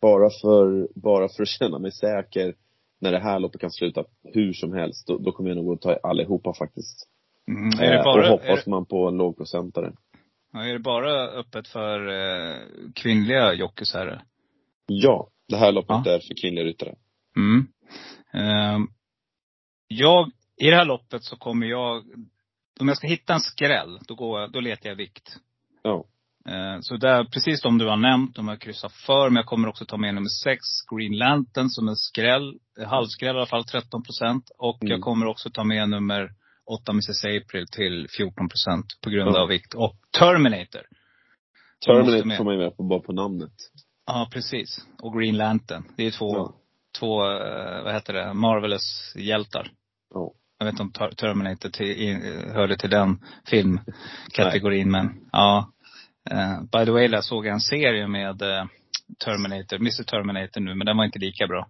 bara 0.00 0.30
för, 0.42 0.88
bara 0.94 1.28
för 1.28 1.42
att 1.42 1.48
känna 1.48 1.78
mig 1.78 1.92
säker 1.92 2.54
när 3.00 3.12
det 3.12 3.18
här 3.18 3.38
loppet 3.38 3.60
kan 3.60 3.70
sluta 3.70 4.04
hur 4.34 4.52
som 4.52 4.72
helst, 4.72 5.06
då, 5.06 5.18
då 5.18 5.32
kommer 5.32 5.50
jag 5.50 5.56
nog 5.56 5.72
att 5.72 5.80
ta 5.80 5.94
allihopa 6.02 6.54
faktiskt. 6.58 7.08
Mm, 7.48 7.66
är, 7.80 7.90
det 7.92 7.98
Eh, 7.98 8.04
bara, 8.04 8.22
och 8.32 8.40
hoppas 8.40 8.64
det, 8.64 8.70
man 8.70 8.86
på 8.86 9.08
en 9.08 9.16
lågprocentare. 9.16 9.92
ja, 10.52 10.64
är 10.64 10.72
det 10.72 10.78
bara 10.78 11.28
öppet 11.28 11.68
för 11.68 12.08
eh, 12.08 12.56
kvinnliga 12.94 13.52
jockeys 13.54 13.94
här? 13.94 14.22
Ja, 14.86 15.28
det 15.48 15.56
här 15.56 15.72
loppet 15.72 16.02
Ja. 16.04 16.12
är 16.12 16.18
för 16.18 16.34
kvinnliga 16.42 16.64
ryttare. 16.64 16.94
Mm. 17.36 17.66
Ehm, 18.32 18.86
jag, 19.88 20.30
i 20.66 20.70
det 20.70 20.76
här 20.76 20.84
loppet 20.84 21.24
så 21.24 21.36
kommer 21.36 21.66
jag, 21.66 22.04
om 22.80 22.88
jag 22.88 22.96
ska 22.96 23.06
hitta 23.06 23.34
en 23.34 23.40
skräll, 23.40 23.98
då, 24.08 24.14
går 24.14 24.40
jag, 24.40 24.52
då 24.52 24.60
letar 24.60 24.88
jag 24.88 24.96
vikt. 24.96 25.36
Ja. 25.82 26.04
Eh, 26.48 26.80
Så 26.80 26.96
där, 26.96 27.24
precis 27.24 27.62
de 27.62 27.78
du 27.78 27.86
har 27.88 27.96
nämnt, 27.96 28.34
de 28.36 28.48
har 28.48 28.56
kryssat 28.56 28.92
för. 28.92 29.30
Men 29.30 29.36
jag 29.36 29.46
kommer 29.46 29.68
också 29.68 29.84
ta 29.84 29.96
med 29.96 30.14
nummer 30.14 30.28
sex, 30.44 30.60
Green 30.90 31.18
Lantern, 31.18 31.68
som 31.68 31.88
en 31.88 31.96
skräll. 31.96 32.58
eh, 32.80 32.88
Halvskräll 32.88 33.36
i 33.36 33.38
alla 33.38 33.46
fall, 33.46 33.64
13 33.64 34.02
procent. 34.02 34.50
Och 34.58 34.82
Mm. 34.82 34.90
jag 34.92 35.00
kommer 35.00 35.26
också 35.26 35.50
ta 35.50 35.64
med 35.64 35.88
nummer 35.88 36.30
åtta, 36.66 36.92
Mrs 36.92 37.24
April, 37.24 37.66
till 37.72 38.06
14 38.16 38.48
procent 38.48 38.86
på 39.02 39.10
grund 39.10 39.36
Ja. 39.36 39.40
av 39.42 39.48
vikt. 39.48 39.74
Och 39.74 39.96
Terminator. 40.18 40.82
Terminator 41.86 42.36
får 42.36 42.44
man 42.44 42.54
ju 42.54 42.60
med 42.60 42.76
på 42.76 42.82
bara 42.82 43.00
på 43.00 43.12
namnet. 43.12 43.52
Ja, 44.06 44.28
precis. 44.32 44.86
Och 45.02 45.18
Green 45.18 45.36
Lantern. 45.36 45.84
Det 45.96 46.06
är 46.06 46.10
två, 46.10 46.34
Ja. 46.36 46.54
två, 46.98 47.24
eh, 47.32 47.82
vad 47.84 47.94
heter 47.94 48.12
det, 48.12 48.34
Marvelous 48.34 49.12
hjältar. 49.16 49.70
Ja. 50.14 50.32
Jag 50.62 50.72
vet 50.72 50.80
inte 50.80 50.82
om 50.82 50.92
Ter- 50.92 51.14
Terminator 51.14 51.68
till, 51.68 52.16
hörde 52.54 52.76
till 52.76 52.90
den 52.90 53.18
filmkategorin, 53.46 54.90
men 54.90 55.20
ja. 55.32 55.72
Eh, 56.30 56.60
by 56.62 56.84
the 56.84 56.90
way, 56.90 57.06
jag 57.06 57.24
såg 57.24 57.46
en 57.46 57.60
serie 57.60 58.06
med 58.08 58.42
eh, 58.42 58.64
Terminator, 59.24 59.76
Mr 59.76 60.02
Terminator 60.04 60.60
nu, 60.60 60.74
men 60.74 60.86
den 60.86 60.96
var 60.96 61.04
inte 61.04 61.18
lika 61.18 61.46
bra. 61.46 61.68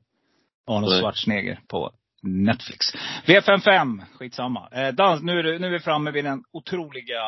Arnold 0.67 0.93
Nej. 0.93 1.01
Schwarzenegger 1.01 1.61
på 1.69 1.91
Netflix. 2.23 2.87
V55, 3.27 4.03
skitsamma. 4.19 4.69
Eh, 4.73 4.89
dans, 4.95 5.23
nu, 5.23 5.39
är 5.39 5.43
det, 5.43 5.59
nu 5.59 5.67
är 5.67 5.71
vi 5.71 5.79
framme 5.81 6.11
vid 6.11 6.25
den 6.25 6.45
otroliga 6.53 7.23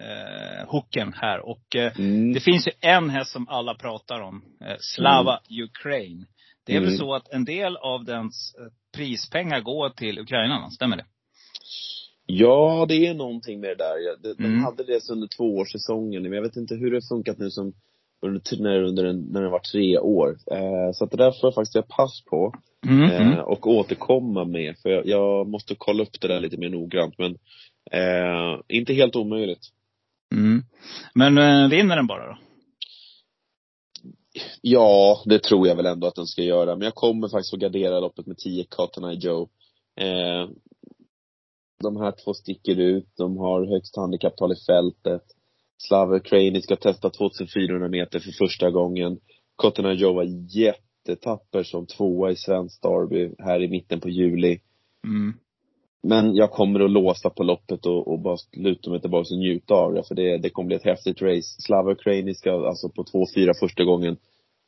eh, 0.00 0.68
hooken 0.68 1.12
här. 1.16 1.40
Och 1.48 1.76
eh, 1.76 1.92
Mm. 1.98 2.32
det 2.32 2.40
finns 2.40 2.66
ju 2.68 2.72
en 2.80 3.10
häst 3.10 3.32
som 3.32 3.48
alla 3.48 3.74
pratar 3.74 4.20
om. 4.20 4.42
Eh, 4.60 4.76
Slava 4.78 5.40
Ukraine. 5.64 6.26
Det 6.66 6.72
är 6.76 6.80
väl 6.80 6.88
Mm. 6.88 6.98
så 6.98 7.14
att 7.14 7.28
en 7.28 7.44
del 7.44 7.76
av 7.76 8.04
dens 8.04 8.54
eh, 8.60 8.66
prispengar 8.96 9.60
går 9.60 9.88
till 9.90 10.18
ukrainarna, 10.18 10.70
stämmer 10.70 10.96
det? 10.96 11.04
Ja, 12.26 12.86
det 12.88 13.06
är 13.06 13.14
någonting 13.14 13.60
med 13.60 13.70
det 13.70 13.74
där. 13.74 14.34
De, 14.34 14.44
Mm. 14.44 14.64
hade 14.64 14.84
det 14.84 15.10
under 15.10 15.28
tvåårssäsongen, 15.36 16.22
men 16.22 16.32
jag 16.32 16.42
vet 16.42 16.56
inte 16.56 16.74
hur 16.74 16.90
det 16.90 16.96
har 16.96 17.16
funkat 17.16 17.38
nu 17.38 17.50
som 17.50 17.72
under, 18.22 18.62
när, 18.62 18.82
under 18.82 19.04
en, 19.04 19.20
när 19.20 19.42
det 19.42 19.48
var 19.48 19.58
tre 19.58 19.98
år. 19.98 20.36
Eh, 20.52 20.92
så 20.94 21.04
att 21.04 21.10
det 21.10 21.16
där 21.16 21.30
får 21.30 21.46
jag 21.46 21.54
faktiskt 21.54 21.74
göra 21.74 21.86
pass 21.88 22.24
på. 22.24 22.54
Mm. 22.86 23.02
Eh, 23.02 23.26
mm. 23.26 23.38
och 23.38 23.66
återkomma 23.66 24.44
med, 24.44 24.78
för 24.82 24.90
jag, 24.90 25.06
jag 25.06 25.48
måste 25.48 25.74
kolla 25.78 26.02
upp 26.02 26.20
det 26.20 26.28
där 26.28 26.40
lite 26.40 26.56
mer 26.56 26.68
noggrant. 26.68 27.14
Men 27.18 27.32
eh, 27.90 28.60
inte 28.68 28.94
helt 28.94 29.16
omöjligt. 29.16 29.62
Mm. 30.34 30.62
Men 31.14 31.38
eh, 31.38 31.68
vinner 31.70 31.96
den 31.96 32.06
bara 32.06 32.26
då? 32.26 32.38
Ja, 34.60 35.22
det 35.24 35.38
tror 35.42 35.68
jag 35.68 35.76
väl 35.76 35.86
ändå 35.86 36.06
att 36.06 36.14
den 36.14 36.26
ska 36.26 36.42
göra. 36.42 36.76
Men 36.76 36.84
jag 36.84 36.94
kommer 36.94 37.28
faktiskt 37.28 37.54
att 37.54 37.60
gardera 37.60 38.00
loppet 38.00 38.26
med 38.26 38.36
10 38.38 38.64
Cotton 38.64 39.04
Eye 39.04 39.18
Joe. 39.18 39.48
Eh, 40.00 40.48
de 41.82 41.96
här 41.96 42.12
två 42.24 42.34
sticker 42.34 42.80
ut. 42.80 43.08
De 43.16 43.36
har 43.36 43.66
högst 43.66 43.96
handikapptal 43.96 44.52
i 44.52 44.56
fältet. 44.66 45.22
Slaver 45.78 46.18
Craney 46.18 46.62
ska 46.62 46.76
testa 46.76 47.10
2400 47.10 47.88
meter 47.88 48.18
för 48.18 48.30
första 48.30 48.70
gången. 48.70 49.18
Cotton 49.56 49.86
Eye 49.86 49.94
Joe 49.94 50.12
var 50.12 50.26
jättetapper 50.56 51.62
som 51.62 51.86
tvåa 51.86 52.30
i 52.30 52.36
svensk 52.36 52.82
derby 52.82 53.34
här 53.38 53.62
i 53.62 53.68
mitten 53.68 54.00
på 54.00 54.08
juli. 54.08 54.60
Mm. 55.04 55.34
Men 56.02 56.34
jag 56.36 56.50
kommer 56.50 56.80
att 56.80 56.90
låsa 56.90 57.30
på 57.30 57.42
loppet 57.42 57.86
och, 57.86 58.08
och 58.08 58.18
bara 58.18 58.36
luta 58.52 58.90
mig 58.90 59.00
tillbaka 59.00 59.34
och 59.34 59.38
njuta 59.38 59.74
av 59.74 59.94
det. 59.94 60.02
För 60.02 60.14
det, 60.14 60.38
det 60.38 60.50
kommer 60.50 60.66
bli 60.66 60.76
ett 60.76 60.84
häftigt 60.84 61.22
race. 61.22 61.62
Slava 61.62 61.92
Ukraini 61.92 62.34
ska 62.34 62.68
alltså 62.68 62.88
på 62.88 63.04
2-4 63.04 63.54
första 63.60 63.84
gången. 63.84 64.16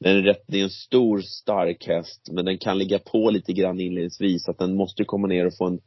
Den 0.00 0.16
är 0.16 0.22
rätt, 0.22 0.44
det 0.46 0.60
är 0.60 0.64
en 0.64 0.70
stor, 0.70 1.20
stark 1.20 1.86
häst. 1.86 2.28
Men 2.32 2.44
den 2.44 2.58
kan 2.58 2.78
ligga 2.78 2.98
på 2.98 3.30
lite 3.30 3.52
grann 3.52 3.80
inledningsvis. 3.80 4.48
Att 4.48 4.58
den 4.58 4.74
måste 4.74 5.04
komma 5.04 5.26
ner 5.26 5.46
och 5.46 5.56
få 5.56 5.66
en, 5.66 5.80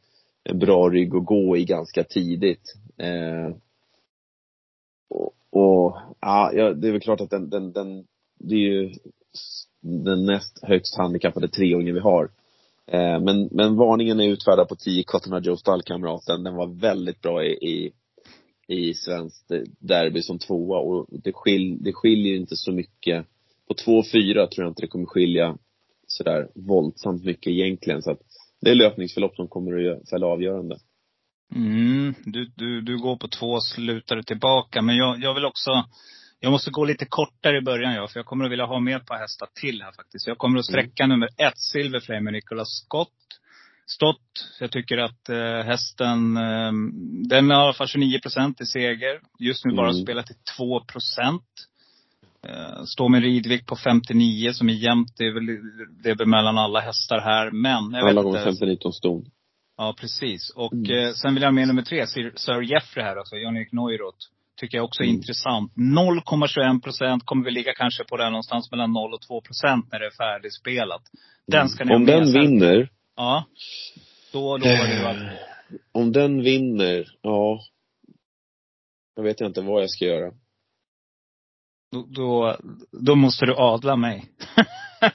en 0.44 0.60
bra 0.60 0.89
rygg 0.89 1.16
att 1.16 1.26
gå 1.26 1.58
i 1.58 1.66
ganska 1.66 2.04
tidigt. 2.04 2.76
Eh, 2.98 3.56
och, 5.10 5.34
och 5.50 5.98
ja, 6.20 6.52
ja, 6.54 6.74
det 6.74 6.88
är 6.88 6.92
väl 6.92 7.02
klart 7.02 7.22
att 7.22 7.30
den, 7.30 7.50
den, 7.50 7.72
den, 7.72 8.06
det 8.39 8.56
är 8.56 8.60
ju 8.60 8.94
den 9.82 10.26
näst 10.26 10.60
högst 10.64 10.98
handikappade 10.98 11.48
treåringen 11.48 11.96
vi 11.96 12.02
har. 12.02 12.30
Eh, 12.88 13.20
men, 13.20 13.50
men 13.52 13.76
varningen 13.76 14.20
är 14.20 14.28
utfärdad 14.28 14.70
på 14.70 14.76
10 14.76 15.04
Cotton 15.04 15.44
Joe 15.44 15.58
stallkamraten. 15.58 16.44
Den 16.44 16.56
var 16.56 16.68
väldigt 16.68 17.22
bra 17.22 17.46
i, 17.46 17.52
i, 17.52 17.94
i 18.68 18.94
svenskt 18.94 19.52
derby 19.80 20.22
som 20.22 20.40
tvåa 20.40 20.80
och 20.80 21.08
det, 21.10 21.32
skil, 21.34 21.84
det 21.84 21.94
skiljer 21.94 22.36
inte 22.36 22.56
så 22.56 22.72
mycket. 22.72 23.26
På 23.68 23.74
2-4 23.74 24.48
tror 24.48 24.66
jag 24.66 24.68
inte 24.72 24.82
det 24.82 24.88
kommer 24.88 25.06
skilja 25.06 25.58
sådär 26.08 26.48
våldsamt 26.56 27.24
mycket 27.24 27.48
egentligen. 27.48 28.02
Så 28.02 28.12
att 28.12 28.20
det 28.62 28.72
är 28.72 28.76
löpningsförlopp 28.76 29.36
som 29.36 29.48
kommer 29.48 29.92
att 29.92 30.10
fälla 30.10 30.28
avgörande. 30.28 30.78
Mm. 31.56 32.14
Du, 32.26 32.52
du, 32.56 32.82
du 32.82 32.98
går 32.98 33.16
på 33.16 33.28
två 33.28 33.60
slutar 33.60 34.22
tillbaka. 34.22 34.82
Men 34.82 34.96
jag, 34.96 35.20
jag 35.20 35.34
vill 35.34 35.46
också, 35.46 35.72
jag 36.44 36.52
måste 36.52 36.70
gå 36.72 36.86
lite 36.86 37.06
kortare 37.06 37.58
i 37.58 37.62
början 37.62 37.94
jag, 37.94 38.12
för 38.12 38.20
jag 38.20 38.26
kommer 38.26 38.46
att 38.46 38.52
vilja 38.52 38.66
ha 38.66 38.80
med 38.80 38.96
ett 38.96 39.06
par 39.06 39.18
hästar 39.18 39.48
till 39.62 39.82
här 39.82 39.92
faktiskt. 39.92 40.28
Jag 40.28 40.38
kommer 40.38 40.60
att 40.60 40.66
sträcka 40.66 41.08
nummer 41.08 41.30
ett, 41.38 41.58
Silverflame 41.58 42.22
med 42.22 42.34
Nicholas 42.34 42.68
Scott. 42.86 43.10
Stått. 43.86 44.48
Jag 44.60 44.72
tycker 44.72 44.98
att 44.98 45.30
eh, 45.30 45.64
hästen, 45.66 46.38
eh, 46.38 46.72
den 47.30 47.50
har 47.50 47.58
i 47.62 47.64
alla 47.64 47.74
fall 47.74 47.88
29 47.88 48.20
procent 48.20 48.62
i 48.62 48.66
seger. 48.66 49.20
Just 49.39 49.66
nu 49.66 49.76
bara 49.76 49.89
Mm. 49.89 50.04
spelat 50.04 50.26
till 50.26 50.36
2 50.58 50.80
procent. 50.80 51.44
Eh, 52.48 52.84
står 52.84 53.10
med 53.10 53.22
ridvikt 53.24 53.68
på 53.68 53.76
59 53.76 54.54
som 54.54 54.70
är 54.70 54.74
jämnt. 54.74 55.18
Det 55.18 55.26
är 55.26 55.34
väl, 55.34 55.46
det 56.04 56.10
är 56.10 56.16
väl 56.16 56.28
mellan 56.28 56.58
alla 56.58 56.80
hästar 56.80 57.20
här. 57.20 57.52
Men 57.52 57.92
jag 57.92 58.00
Alla 58.10 58.22
vet 58.22 58.24
gånger 58.24 58.50
inte. 58.50 58.66
15-19 58.66 58.92
ston. 58.92 59.26
Ja, 59.78 59.96
precis. 60.00 60.50
Och 60.50 60.74
Mm. 60.74 60.98
eh, 61.08 61.14
sen 61.14 61.34
vill 61.34 61.44
jag 61.44 61.48
ha 61.50 61.54
med 61.54 61.68
nummer 61.68 61.82
tre, 61.82 62.08
Sir, 62.08 62.32
Sir 62.36 62.62
Jeffrey 62.62 63.06
här 63.06 63.16
alltså, 63.16 63.36
Jan-Erik 63.36 63.72
Neurath. 63.72 64.18
Tycker 64.62 64.78
jag 64.78 64.86
också 64.86 65.01
är 65.03 65.07
Mm. 65.07 65.16
intressant. 65.16 65.74
0,21 65.76 66.82
procent 66.82 67.26
kommer 67.26 67.45
vi 67.45 67.51
ligga 67.51 67.74
kanske 67.74 68.03
på 68.03 68.18
där 68.18 68.30
någonstans 68.30 68.72
mellan 68.72 68.91
0 68.93 69.14
och 69.14 69.22
2 69.22 69.41
procent 69.41 69.91
när 69.91 69.99
det 69.99 70.05
är 70.05 70.12
färdigspelat. 70.12 71.01
Den 71.47 71.70
ska 71.70 71.84
ni 71.84 71.89
ha 71.91 71.95
Om 71.95 72.03
med 72.03 72.14
den 72.18 72.28
sen. 72.28 72.41
vinner, 72.41 72.89
Ja. 73.16 73.45
Då 74.34 74.57
lovar 74.57 74.88
du 74.88 75.05
att 75.07 75.38
om 75.91 76.12
den 76.12 76.41
vinner, 76.43 77.07
ja. 77.22 77.62
Jag 79.16 79.24
vet 79.24 79.41
inte 79.41 79.62
vad 79.62 79.82
jag 79.82 79.89
ska 79.89 80.05
göra. 80.05 80.32
Då, 81.91 82.05
då, 82.09 82.57
då 82.91 83.16
måste 83.16 83.45
du 83.45 83.55
adla 83.57 83.95
mig. 83.95 84.26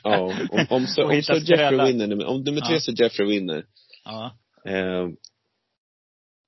Ja, 0.03 0.19
om, 0.51 0.67
om, 0.71 0.87
så, 0.87 1.05
om 1.05 1.23
så 1.23 1.35
Jeffrey 1.35 1.93
vinner, 1.93 2.27
om 2.27 2.43
nummer 2.43 2.61
tre 2.61 2.75
Ja. 2.75 2.81
så 2.81 2.93
Jeffrey 2.93 3.29
vinner. 3.29 3.65
Ja. 4.05 4.37
Eh, 4.65 5.09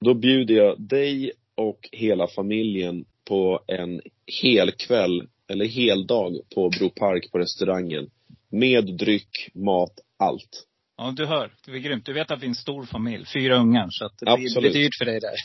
då 0.05 0.15
bjuder 0.15 0.55
jag 0.55 0.81
dig 0.89 1.33
och 1.59 1.89
hela 1.93 2.27
familjen 2.27 3.05
på 3.29 3.61
en 3.67 4.01
hel 4.43 4.71
kväll, 4.73 5.29
eller 5.49 5.65
hel 5.65 6.07
dag 6.07 6.33
på 6.55 6.71
Bro 6.79 6.91
Park 6.91 7.33
på 7.33 7.39
restaurangen. 7.39 8.11
Med 8.51 8.97
dryck, 8.97 9.51
mat, 9.55 9.93
allt. 10.19 10.65
Ja, 10.97 11.13
du 11.17 11.27
hör. 11.27 11.51
Det 11.67 11.71
är 11.73 11.79
grymt. 11.79 12.07
Du 12.07 12.13
vet 12.13 12.31
att 12.31 12.41
vi 12.41 12.45
är 12.45 12.49
en 12.49 12.55
stor 12.55 12.85
familj. 12.85 13.25
Fyra 13.27 13.57
ungar. 13.57 13.87
Så 13.91 14.05
att 14.05 14.19
det 14.19 14.31
Absolut. 14.31 14.73
blir 14.73 14.83
dyrt 14.83 14.95
för 14.99 15.05
dig 15.05 15.21
där. 15.21 15.37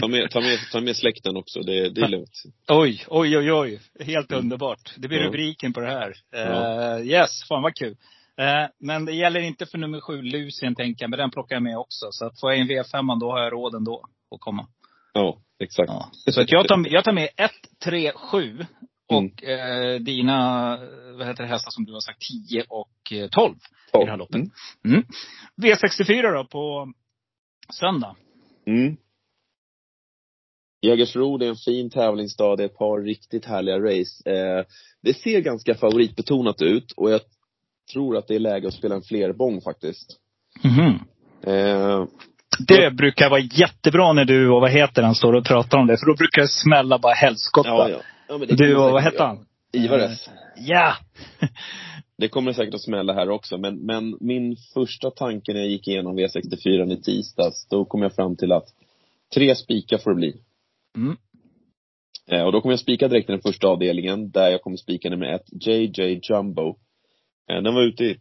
Ta 0.00 0.08
med, 0.08 0.30
ta 0.30 0.40
med, 0.40 0.58
ta 0.72 0.80
med 0.80 0.96
släkten 0.96 1.36
också, 1.36 1.60
det, 1.60 1.88
det 1.90 2.00
är 2.00 2.08
lugnt. 2.08 2.42
Oj, 2.68 3.04
oj, 3.08 3.38
oj, 3.38 3.52
oj. 3.52 3.80
Helt 4.00 4.32
underbart. 4.32 4.94
Det 4.96 5.08
blir 5.08 5.18
Mm. 5.18 5.26
Ja. 5.26 5.28
rubriken 5.28 5.72
på 5.72 5.80
det 5.80 5.90
här. 5.90 6.14
Ja. 6.32 6.98
Eh, 6.98 7.06
yes, 7.06 7.30
fan 7.48 7.62
vad 7.62 7.74
kul. 7.74 7.96
Eh, 8.40 8.66
men 8.80 9.04
det 9.04 9.12
gäller 9.12 9.40
inte 9.40 9.66
för 9.66 9.78
nummer 9.78 10.00
sju, 10.00 10.22
Lucien, 10.22 10.74
tänker 10.74 11.02
jag. 11.04 11.10
Men 11.10 11.18
den 11.18 11.30
plockar 11.30 11.56
jag 11.56 11.62
med 11.62 11.78
också. 11.78 12.06
Så 12.10 12.26
att 12.26 12.40
får 12.40 12.52
jag 12.52 12.60
en 12.60 12.68
V5, 12.68 13.20
då 13.20 13.30
har 13.30 13.42
jag 13.42 13.52
råd 13.52 13.74
ändå 13.74 14.02
att 14.34 14.40
komma. 14.40 14.66
Ja, 15.18 15.38
exakt. 15.58 15.88
Ja. 15.88 16.10
Så 16.32 16.40
att 16.40 16.52
jag 16.52 16.68
tar, 16.68 16.86
jag 16.88 17.04
tar 17.04 17.12
med 17.12 17.28
1, 17.36 17.50
3, 17.84 18.12
7. 18.14 18.66
Och 19.08 19.42
Mm. 19.42 19.94
eh, 19.94 20.00
dina, 20.00 20.76
vad 21.18 21.26
heter 21.26 21.42
det, 21.42 21.48
hästar 21.48 21.70
som 21.70 21.84
du 21.84 21.92
har 21.92 22.00
sagt, 22.00 22.22
10 22.50 22.64
och 22.68 23.12
eh, 23.12 23.28
12 23.28 23.54
i 23.94 24.04
det 24.04 24.10
här 24.10 24.16
loppet. 24.16 24.34
Mm. 24.36 24.50
Mm. 24.84 25.04
V64 25.62 26.32
då 26.34 26.44
på 26.44 26.92
söndag. 27.72 28.16
Mm. 28.66 28.96
Jägersro, 30.82 31.38
det 31.38 31.46
är 31.46 31.50
en 31.50 31.56
fin 31.56 31.90
tävlingsdag. 31.90 32.56
Det 32.56 32.62
är 32.62 32.68
ett 32.68 32.78
par 32.78 33.00
riktigt 33.00 33.44
härliga 33.44 33.78
race. 33.78 34.30
Eh, 34.30 34.64
det 35.02 35.14
ser 35.14 35.40
ganska 35.40 35.74
favoritbetonat 35.74 36.62
ut 36.62 36.92
och 36.92 37.10
jag 37.10 37.20
tror 37.92 38.16
att 38.16 38.28
det 38.28 38.34
är 38.34 38.38
läge 38.40 38.68
att 38.68 38.74
spela 38.74 38.94
en 38.94 39.02
flerbång 39.02 39.60
faktiskt. 39.60 40.16
Mhm. 40.64 40.98
Eh, 41.42 42.06
Det 42.58 42.96
brukar 42.96 43.30
vara 43.30 43.40
jättebra 43.40 44.12
när 44.12 44.24
du 44.24 44.50
och 44.50 44.60
vad 44.60 44.70
heter 44.70 45.02
han 45.02 45.14
står 45.14 45.32
och 45.32 45.46
pratar 45.46 45.78
om 45.78 45.86
det. 45.86 45.98
För 45.98 46.06
då 46.06 46.14
brukar 46.14 46.42
det 46.42 46.48
smälla 46.48 46.98
bara 46.98 47.14
helskotta. 47.14 47.68
ja, 47.68 47.88
ja. 47.88 48.00
ja 48.28 48.38
Du 48.48 48.76
och 48.76 48.92
vad 48.92 49.02
hette 49.02 49.22
han? 49.22 49.46
Ivares. 49.72 50.30
Ja! 50.56 50.94
Det 52.18 52.28
kommer 52.28 52.52
säkert 52.52 52.74
att 52.74 52.82
smälla 52.82 53.12
här 53.12 53.30
också, 53.30 53.58
men, 53.58 53.86
men 53.86 54.16
min 54.20 54.56
första 54.74 55.10
tanke 55.10 55.52
när 55.52 55.60
jag 55.60 55.68
gick 55.68 55.88
igenom 55.88 56.18
V64 56.18 56.92
i 56.92 57.02
tisdags, 57.02 57.68
då 57.68 57.84
kom 57.84 58.02
jag 58.02 58.14
fram 58.14 58.36
till 58.36 58.52
att 58.52 58.68
tre 59.34 59.54
spikar 59.54 59.98
får 59.98 60.10
det 60.10 60.16
bli. 60.16 60.36
Mm. 60.96 61.16
Eh, 62.30 62.42
och 62.42 62.52
då 62.52 62.60
kommer 62.60 62.72
jag 62.72 62.80
spika 62.80 63.08
direkt 63.08 63.28
i 63.28 63.32
den 63.32 63.40
första 63.42 63.68
avdelningen, 63.68 64.30
där 64.30 64.50
jag 64.50 64.62
kommer 64.62 64.76
spika 64.76 65.10
nummer 65.10 65.26
ett, 65.26 65.66
JJ 65.66 66.20
Jumbo. 66.22 66.76
Eh, 67.50 67.62
den 67.62 67.74
var 67.74 67.82
ute 67.82 68.04
i 68.04 68.16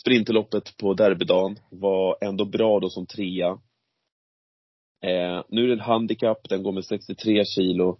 sprinterloppet 0.00 0.76
på 0.76 0.94
derbydagen, 0.94 1.58
var 1.70 2.16
ändå 2.20 2.44
bra 2.44 2.80
då 2.80 2.90
som 2.90 3.06
trea. 3.06 3.48
Eh, 5.04 5.42
nu 5.48 5.64
är 5.64 5.66
det 5.66 5.72
en 5.72 5.80
handikapp, 5.80 6.48
den 6.48 6.62
går 6.62 6.72
med 6.72 6.84
63 6.84 7.44
kilo. 7.44 7.98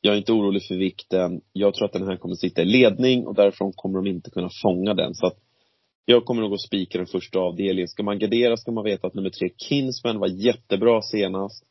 Jag 0.00 0.14
är 0.14 0.18
inte 0.18 0.32
orolig 0.32 0.62
för 0.68 0.74
vikten. 0.74 1.40
Jag 1.52 1.74
tror 1.74 1.86
att 1.86 1.92
den 1.92 2.06
här 2.06 2.16
kommer 2.16 2.34
sitta 2.34 2.62
i 2.62 2.64
ledning 2.64 3.26
och 3.26 3.34
därifrån 3.34 3.72
kommer 3.72 3.98
de 3.98 4.06
inte 4.06 4.30
kunna 4.30 4.50
fånga 4.62 4.94
den. 4.94 5.14
Så 5.14 5.26
att 5.26 5.38
jag 6.04 6.24
kommer 6.24 6.42
nog 6.42 6.54
att 6.54 6.60
spika 6.60 6.98
den 6.98 7.06
första 7.06 7.38
avdelningen. 7.38 7.88
Ska 7.88 8.02
man 8.02 8.18
gardera 8.18 8.56
ska 8.56 8.72
man 8.72 8.84
veta 8.84 9.06
att 9.06 9.14
nummer 9.14 9.30
tre, 9.30 9.48
Kinsman, 9.56 10.18
var 10.18 10.28
jättebra 10.28 11.02
senast. 11.02 11.64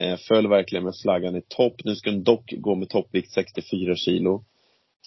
Eh, 0.00 0.16
föll 0.16 0.48
verkligen 0.48 0.84
med 0.84 0.94
flaggan 1.02 1.36
i 1.36 1.42
topp. 1.48 1.74
Nu 1.84 1.96
ska 1.96 2.10
den 2.10 2.24
dock 2.24 2.54
gå 2.56 2.74
med 2.74 2.88
toppvikt 2.88 3.32
64 3.32 3.96
kilo. 3.96 4.44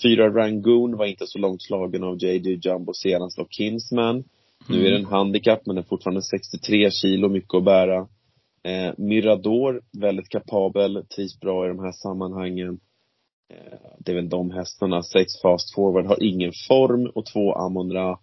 Fyra 0.01 0.29
Rangoon 0.29 0.97
var 0.97 1.05
inte 1.05 1.27
så 1.27 1.39
långt 1.39 1.61
slagen 1.61 2.03
av 2.03 2.23
JD 2.23 2.49
Jumbo 2.49 2.93
senast 2.93 3.39
av 3.39 3.47
Kinsman. 3.49 4.23
Nu 4.69 4.87
är 4.87 4.91
det 4.91 4.97
en 4.97 5.05
handikapp 5.05 5.65
men 5.65 5.75
den 5.75 5.83
är 5.83 5.87
fortfarande 5.87 6.21
63 6.21 6.91
kilo, 6.91 7.29
mycket 7.29 7.53
att 7.53 7.63
bära. 7.63 8.07
Eh, 8.63 8.93
Mirador, 8.97 9.81
väldigt 9.99 10.29
kapabel, 10.29 11.05
trivs 11.15 11.39
bra 11.39 11.65
i 11.65 11.67
de 11.67 11.79
här 11.79 11.91
sammanhangen. 11.91 12.79
Eh, 13.53 13.79
det 13.99 14.11
är 14.11 14.15
väl 14.15 14.29
de 14.29 14.51
hästarna. 14.51 15.03
Sex 15.03 15.41
Fast 15.41 15.75
Forward 15.75 16.05
har 16.05 16.23
ingen 16.23 16.51
form 16.67 17.11
och 17.15 17.25
två 17.25 17.53
Amon-Ra. 17.53 18.19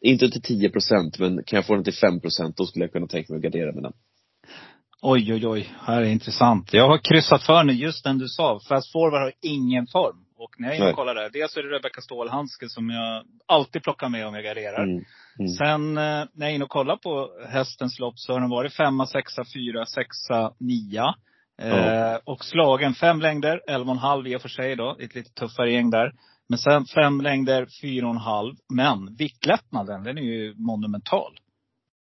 Inte 0.00 0.30
till 0.30 0.42
10 0.42 0.70
procent, 0.70 1.18
men 1.18 1.44
kan 1.44 1.56
jag 1.56 1.66
få 1.66 1.74
den 1.74 1.84
till 1.84 1.94
5 1.94 2.20
procent, 2.20 2.56
då 2.56 2.66
skulle 2.66 2.84
jag 2.84 2.92
kunna 2.92 3.06
tänka 3.06 3.32
mig 3.32 3.38
att 3.38 3.42
gardera 3.42 3.72
med 3.72 3.82
den. 3.82 3.92
Oj, 5.02 5.32
oj, 5.32 5.46
oj. 5.46 5.74
Här 5.80 6.02
är 6.02 6.06
intressant. 6.06 6.72
Jag 6.72 6.88
har 6.88 6.98
kryssat 6.98 7.42
för 7.42 7.64
nu, 7.64 7.72
just 7.72 8.04
den 8.04 8.18
du 8.18 8.28
sa. 8.28 8.60
Fast 8.68 8.92
forward 8.92 9.22
har 9.22 9.32
ingen 9.42 9.86
form. 9.86 10.16
Och 10.38 10.50
när 10.58 10.68
jag 10.68 10.76
är 10.76 10.80
inne 10.80 10.90
och 10.90 10.96
kollar 10.96 11.14
där. 11.14 11.30
Dels 11.30 11.56
är 11.56 11.62
det 11.62 11.68
Rebecca 11.68 12.00
Stålhandske 12.00 12.68
som 12.68 12.90
jag 12.90 13.24
alltid 13.46 13.82
plockar 13.82 14.08
med 14.08 14.26
om 14.26 14.34
jag 14.34 14.44
garderar. 14.44 14.84
Mm. 14.84 15.04
Mm. 15.38 15.48
Sen 15.48 15.98
eh, 15.98 16.02
när 16.34 16.46
jag 16.46 16.50
är 16.50 16.54
inne 16.54 16.64
och 16.64 16.70
kollar 16.70 16.96
på 16.96 17.28
hästens 17.48 17.98
lopp 17.98 18.18
så 18.18 18.32
har 18.32 18.40
den 18.40 18.50
varit 18.50 18.74
femma, 18.74 19.06
sexa, 19.06 19.44
fyra, 19.54 19.86
sexa, 19.86 20.52
nia. 20.58 21.14
Eh. 21.62 22.18
Och 22.24 22.44
slagen 22.44 22.94
fem 22.94 23.20
längder, 23.20 23.60
elva 23.68 23.90
och 23.90 23.96
en 23.96 23.98
halv 23.98 24.26
i 24.26 24.36
och 24.36 24.42
för 24.42 24.48
sig 24.48 24.76
då. 24.76 24.96
Ett 25.00 25.14
lite 25.14 25.30
tuffare 25.30 25.72
gäng 25.72 25.90
där. 25.90 26.12
Men 26.48 26.58
sen 26.58 26.84
fem 26.84 27.20
längder, 27.20 27.66
fyra 27.82 28.06
och 28.06 28.14
en 28.14 28.20
halv. 28.20 28.54
Men 28.74 29.16
viktlättnaden, 29.16 30.02
den 30.02 30.18
är 30.18 30.22
ju 30.22 30.54
monumental. 30.56 31.38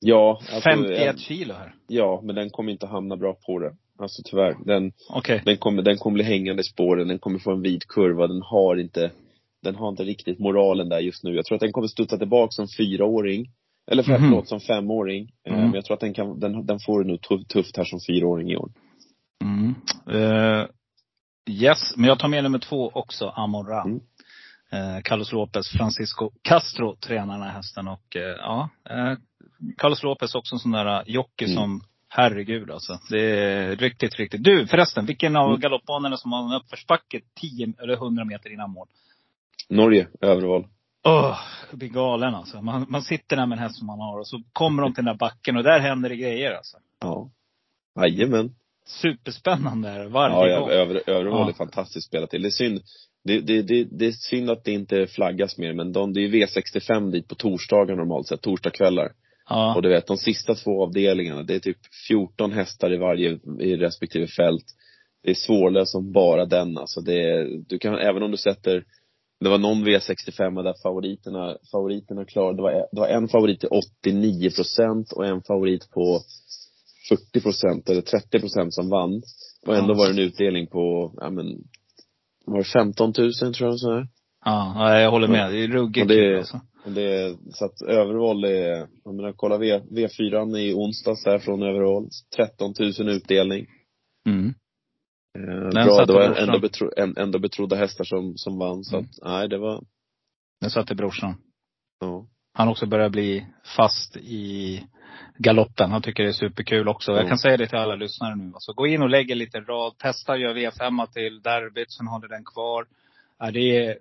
Ja, 0.06 0.38
alltså, 0.40 0.60
51 0.70 0.98
en- 1.14 1.18
kilo 1.18 1.54
här. 1.54 1.74
Ja, 1.88 2.20
men 2.24 2.34
den 2.34 2.50
kommer 2.50 2.72
inte 2.72 2.86
hamna 2.86 3.16
bra 3.16 3.36
på 3.46 3.58
det. 3.58 3.74
Alltså 3.98 4.22
tyvärr. 4.24 4.56
Den, 4.64 4.92
Okej. 5.10 5.42
den 5.44 5.56
kommer, 5.56 5.82
den 5.82 5.96
kommer 5.98 6.14
bli 6.14 6.24
hängande 6.24 6.60
i 6.60 6.64
spåren, 6.64 7.08
den 7.08 7.18
kommer 7.18 7.38
få 7.38 7.52
en 7.52 7.62
vid 7.62 7.82
kurva, 7.88 8.26
den 8.26 8.42
har 8.42 8.76
inte, 8.76 9.10
den 9.62 9.74
har 9.74 9.88
inte 9.88 10.04
riktigt 10.04 10.38
moralen 10.38 10.88
där 10.88 10.98
just 10.98 11.24
nu. 11.24 11.34
Jag 11.34 11.44
tror 11.44 11.56
att 11.56 11.60
den 11.60 11.72
kommer 11.72 11.88
studsa 11.88 12.18
tillbaka 12.18 12.50
som 12.50 12.68
fyraåring. 12.68 13.46
Eller 13.90 14.02
för, 14.02 14.12
Mhm. 14.18 14.20
förlåt, 14.30 14.48
som 14.48 14.60
femåring. 14.60 15.30
Mm. 15.48 15.60
Men 15.60 15.74
jag 15.74 15.84
tror 15.84 15.94
att 15.94 16.00
den 16.00 16.14
kan, 16.14 16.40
den, 16.40 16.66
den 16.66 16.78
får 16.86 17.02
det 17.04 17.08
nog 17.10 17.20
tuff, 17.20 17.46
tufft 17.46 17.76
här 17.76 17.84
som 17.84 18.00
fyraåring 18.06 18.50
i 18.50 18.56
år. 18.56 18.70
Mm. 19.44 19.74
Eh, 20.10 20.66
yes, 21.50 21.96
men 21.96 22.08
jag 22.08 22.18
tar 22.18 22.28
med 22.28 22.42
nummer 22.44 22.58
två 22.58 22.90
också, 22.94 23.26
Amon 23.26 23.66
Ra. 23.66 23.82
Mm. 23.84 24.00
Eh, 24.72 25.00
Carlos 25.02 25.32
Lopez, 25.32 25.68
Francisco 25.68 26.30
Castro 26.42 26.96
tränar 26.96 27.34
den 27.34 27.42
här 27.42 27.52
hästen 27.52 27.88
och 27.88 28.16
eh, 28.16 28.22
ja. 28.22 28.68
Eh, 28.90 29.12
Carlos 29.76 30.02
Lopez 30.02 30.34
också 30.34 30.54
en 30.54 30.58
sån 30.58 30.70
där 30.72 31.02
jockey 31.06 31.44
Mm. 31.44 31.56
som, 31.56 31.80
herregud 32.08 32.70
alltså. 32.70 32.98
Det 33.10 33.20
är 33.40 33.76
riktigt, 33.76 34.14
riktigt. 34.16 34.44
Du 34.44 34.66
förresten, 34.66 35.06
vilken 35.06 35.36
av 35.36 35.48
Mm. 35.48 35.60
galoppbanorna 35.60 36.16
som 36.16 36.32
har 36.32 36.44
en 36.44 36.52
uppförsbacke 36.62 37.20
10 37.40 37.72
eller 37.82 37.94
100 37.96 38.24
meter 38.24 38.52
innan 38.52 38.70
mål? 38.70 38.86
Norge, 39.68 40.08
överval. 40.20 40.66
Åh, 41.06 41.38
jag 41.70 41.78
blir 41.78 41.88
galen 41.88 42.34
alltså. 42.34 42.62
Man, 42.62 42.86
man 42.88 43.02
sitter 43.02 43.36
där 43.36 43.46
med 43.46 43.56
en 43.58 43.62
häst 43.62 43.78
som 43.78 43.86
man 43.86 44.00
har 44.00 44.18
och 44.18 44.26
så 44.26 44.42
kommer 44.52 44.82
de 44.82 44.94
till 44.94 45.04
den 45.04 45.14
där 45.14 45.18
backen 45.18 45.56
och 45.56 45.62
där 45.62 45.78
händer 45.80 46.08
det 46.08 46.16
grejer 46.16 46.52
alltså. 46.54 46.76
Ja. 47.00 47.30
Jajamän. 48.00 48.54
Superspännande 48.86 50.08
varje 50.08 50.36
Ja, 50.36 50.46
ja, 50.48 50.60
gång. 50.60 50.70
över, 50.70 51.02
överval 51.10 51.40
Ja. 51.40 51.48
är 51.48 51.52
fantastiskt 51.52 52.06
spelat 52.06 52.30
till. 52.30 52.42
Det 52.42 52.48
är 52.48 52.50
synd, 52.50 52.80
det, 53.24 53.40
det, 53.40 53.62
det, 53.62 53.84
det 53.84 54.06
är 54.06 54.12
synd 54.12 54.50
att 54.50 54.64
det 54.64 54.72
inte 54.72 55.06
flaggas 55.06 55.58
mer, 55.58 55.72
men 55.72 55.92
de, 55.92 56.12
det 56.12 56.20
är 56.20 56.28
V65 56.28 57.10
dit 57.10 57.28
på 57.28 57.34
torsdagar 57.34 57.96
normalt 57.96 58.26
sett, 58.26 58.42
torsdagskvällar. 58.42 59.12
Ja. 59.48 59.74
Och 59.74 59.82
du 59.82 59.88
vet, 59.88 60.06
de 60.06 60.16
sista 60.16 60.54
två 60.54 60.82
avdelningarna, 60.82 61.42
det 61.42 61.54
är 61.54 61.60
typ 61.60 61.78
14 62.08 62.52
hästar 62.52 62.92
i 62.92 62.96
varje, 62.96 63.38
i 63.60 63.76
respektive 63.76 64.26
fält. 64.26 64.64
Det 65.22 65.30
är 65.30 65.34
svårlöst 65.34 65.92
som 65.92 66.12
bara 66.12 66.46
den 66.46 66.78
alltså. 66.78 67.00
Det 67.00 67.30
är, 67.30 67.64
du 67.68 67.78
kan, 67.78 67.94
även 67.94 68.22
om 68.22 68.30
du 68.30 68.36
sätter, 68.36 68.84
det 69.40 69.48
var 69.48 69.58
någon 69.58 69.86
V65 69.86 70.62
där 70.62 70.82
favoriterna, 70.82 71.58
favoriterna 71.72 72.24
klarade, 72.24 72.56
det 72.56 72.62
var, 72.62 72.72
det 72.72 73.00
var 73.00 73.08
en 73.08 73.28
favorit 73.28 73.60
till 73.60 73.68
89 74.02 74.50
procent 74.50 75.12
och 75.12 75.26
en 75.26 75.42
favorit 75.42 75.90
på 75.90 76.20
40 77.08 77.40
procent 77.40 77.88
eller 77.88 78.02
30 78.02 78.40
procent 78.40 78.74
som 78.74 78.88
vann. 78.88 79.22
Och 79.66 79.76
ändå 79.76 79.94
var 79.94 80.06
det 80.06 80.12
en 80.12 80.28
utdelning 80.28 80.66
på, 80.66 81.14
ja 81.16 81.30
men, 81.30 81.46
var 82.46 82.58
det 82.58 82.64
15 82.64 83.12
000 83.18 83.32
tror 83.54 83.70
jag 83.70 83.78
så 83.78 83.92
här. 83.94 84.08
Ja, 84.44 84.74
ja, 84.76 85.00
jag 85.00 85.10
håller 85.10 85.28
med. 85.28 85.50
Det 85.52 85.58
är 85.64 85.68
ruggigt 85.68 86.08
det- 86.08 86.14
kul 86.14 86.38
alltså. 86.38 86.60
Det 86.86 87.02
är, 87.02 87.36
så 87.52 87.64
att 87.64 87.82
överval 87.82 88.44
är, 88.44 88.88
jag 89.04 89.14
menar 89.14 89.32
kolla 89.36 89.58
v, 89.58 89.78
V4 89.90 90.56
i 90.58 90.74
onsdags 90.74 91.24
där 91.24 91.38
från 91.38 91.62
överval. 91.62 92.08
13 92.36 92.74
000 92.98 93.08
utdelning. 93.08 93.66
Mm. 94.26 94.54
Eh, 95.38 95.70
bra, 95.84 96.04
det 96.04 96.12
var 96.12 96.34
ändå, 96.34 96.58
betro, 96.58 96.90
ändå 97.16 97.38
betrodda 97.38 97.76
hästar 97.76 98.04
som, 98.04 98.36
som 98.36 98.58
vann. 98.58 98.84
Så 98.84 98.96
Mm. 98.96 99.08
att, 99.10 99.28
nej 99.30 99.48
det 99.48 99.58
var, 99.58 99.84
Den 100.60 100.70
satte 100.70 100.94
brorsan. 100.94 101.34
ja. 102.00 102.26
Han 102.52 102.68
också 102.68 102.86
börjar 102.86 103.08
bli 103.08 103.46
fast 103.76 104.16
i 104.16 104.80
galoppen. 105.38 105.90
Han 105.92 106.02
tycker 106.02 106.22
det 106.22 106.28
är 106.28 106.32
superkul 106.32 106.88
också. 106.88 107.10
Jag 107.12 107.18
Mm. 107.18 107.28
kan 107.28 107.38
säga 107.38 107.56
det 107.56 107.66
till 107.66 107.78
alla 107.78 107.94
lyssnare 107.94 108.34
nu. 108.36 108.50
Alltså, 108.54 108.72
gå 108.72 108.86
in 108.86 109.02
och 109.02 109.10
lägg 109.10 109.30
en 109.30 109.38
liten 109.38 109.64
rad. 109.64 109.98
Testa, 109.98 110.36
gör 110.36 110.54
V5 110.54 111.06
till 111.12 111.42
derbyt, 111.42 111.92
sen 111.92 112.06
håller 112.06 112.28
den 112.28 112.44
kvar. 112.44 112.86
Ja, 113.38 113.50
det, 113.50 113.76
är, 113.86 113.98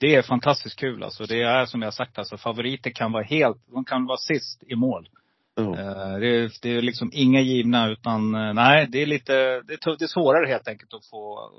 det 0.00 0.14
är 0.14 0.22
fantastiskt 0.22 0.78
kul 0.78 1.02
alltså. 1.02 1.26
Det 1.26 1.42
är 1.42 1.66
som 1.66 1.82
jag 1.82 1.86
har 1.86 1.92
sagt 1.92 2.18
alltså, 2.18 2.36
favoriter 2.36 2.90
kan 2.90 3.12
vara 3.12 3.22
helt, 3.22 3.58
de 3.72 3.84
kan 3.84 4.06
vara 4.06 4.18
sist 4.18 4.62
i 4.66 4.74
mål. 4.74 5.08
Ja. 5.54 5.62
Eh, 5.62 6.18
Det 6.20 6.26
är, 6.28 6.50
det 6.62 6.70
är 6.70 6.82
liksom 6.82 7.10
inga 7.12 7.40
givna 7.40 7.88
utan, 7.90 8.34
eh, 8.34 8.52
nej 8.54 8.86
det 8.88 9.02
är 9.02 9.06
lite, 9.06 9.32
det 9.62 9.72
är, 9.72 9.76
tuff- 9.76 9.96
det 9.98 10.04
är 10.04 10.08
svårare 10.08 10.46
helt 10.48 10.68
enkelt 10.68 10.94
att 10.94 11.06
få, 11.06 11.50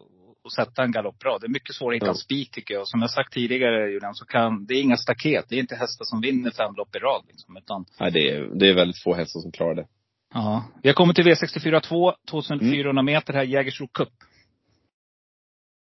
att 0.48 0.54
sätta 0.54 0.84
en 0.84 0.92
galopprad. 0.92 1.42
Det 1.42 1.48
är 1.48 1.50
mycket 1.50 1.76
svårare 1.76 1.96
att 1.96 2.02
hitta 2.02 2.10
en 2.10 2.16
spik 2.16 2.52
tycker 2.52 2.74
jag. 2.74 2.88
Som 2.88 3.02
jag 3.02 3.12
sagt 3.12 3.34
tidigare 3.34 3.92
Julian, 3.92 4.16
så 4.16 4.26
kan, 4.26 4.66
det 4.66 4.74
är 4.74 4.82
inga 4.82 4.98
staket. 4.98 5.46
Det 5.50 5.56
är 5.56 5.60
inte 5.60 5.76
hästar 5.76 6.06
som 6.06 6.22
vinner 6.22 6.52
fem 6.52 6.74
lopp 6.76 6.96
i 6.96 7.00
rad 7.00 7.24
liksom. 7.28 7.58
Utan, 7.58 7.86
Nej, 8.00 8.12
det 8.12 8.30
är, 8.32 8.42
det 8.60 8.70
är 8.70 8.74
väldigt 8.76 9.04
få 9.04 9.14
hästar 9.14 9.40
som 9.40 9.52
klarar 9.52 9.76
det. 9.76 9.88
ja. 10.34 10.64
Vi 10.84 10.90
har 10.90 10.94
kommit 10.94 11.16
till 11.16 11.26
V64 11.28 11.80
2, 11.80 12.14
2400 12.30 13.02
meter 13.04 13.34
här, 13.34 13.44
Jägersro 13.44 13.88
Cup. 13.88 14.10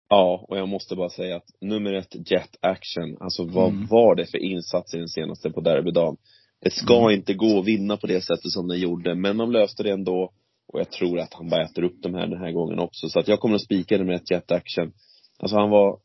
Ja, 0.08 0.44
och 0.48 0.58
jag 0.58 0.68
måste 0.68 0.96
bara 0.96 1.10
säga 1.10 1.36
att 1.36 1.46
nummer 1.60 1.92
ett, 1.92 2.30
Jet 2.30 2.56
Action. 2.60 3.16
Alltså 3.20 3.44
vad 3.44 3.72
Mm. 3.72 3.86
var 3.86 4.14
det 4.14 4.26
för 4.26 4.38
insats 4.38 4.94
i 4.94 4.98
den 4.98 5.08
senaste 5.08 5.50
på 5.50 5.60
derbydagen? 5.60 6.16
Det 6.60 6.70
ska 6.70 6.98
Mm. 7.00 7.10
inte 7.10 7.34
gå 7.34 7.58
att 7.58 7.66
vinna 7.66 7.96
på 7.96 8.06
det 8.06 8.20
sättet 8.20 8.50
som 8.52 8.68
den 8.68 8.78
gjorde, 8.80 9.14
men 9.14 9.36
de 9.36 9.52
löste 9.52 9.82
det 9.82 9.90
ändå. 9.90 10.32
Och 10.76 10.80
jag 10.80 10.90
tror 10.90 11.18
att 11.20 11.34
han 11.34 11.48
bara 11.48 11.62
äter 11.64 11.82
upp 11.84 12.02
de 12.02 12.14
här 12.14 12.26
den 12.26 12.38
här 12.40 12.52
gången 12.52 12.78
också. 12.78 13.08
Så 13.08 13.18
att 13.18 13.28
jag 13.28 13.40
kommer 13.40 13.54
att 13.56 13.62
spika 13.62 13.98
nummer 13.98 14.12
ett, 14.12 14.30
Jet 14.30 14.52
Action. 14.52 14.92
Alltså 15.38 15.56
han 15.56 15.70
var 15.70 15.98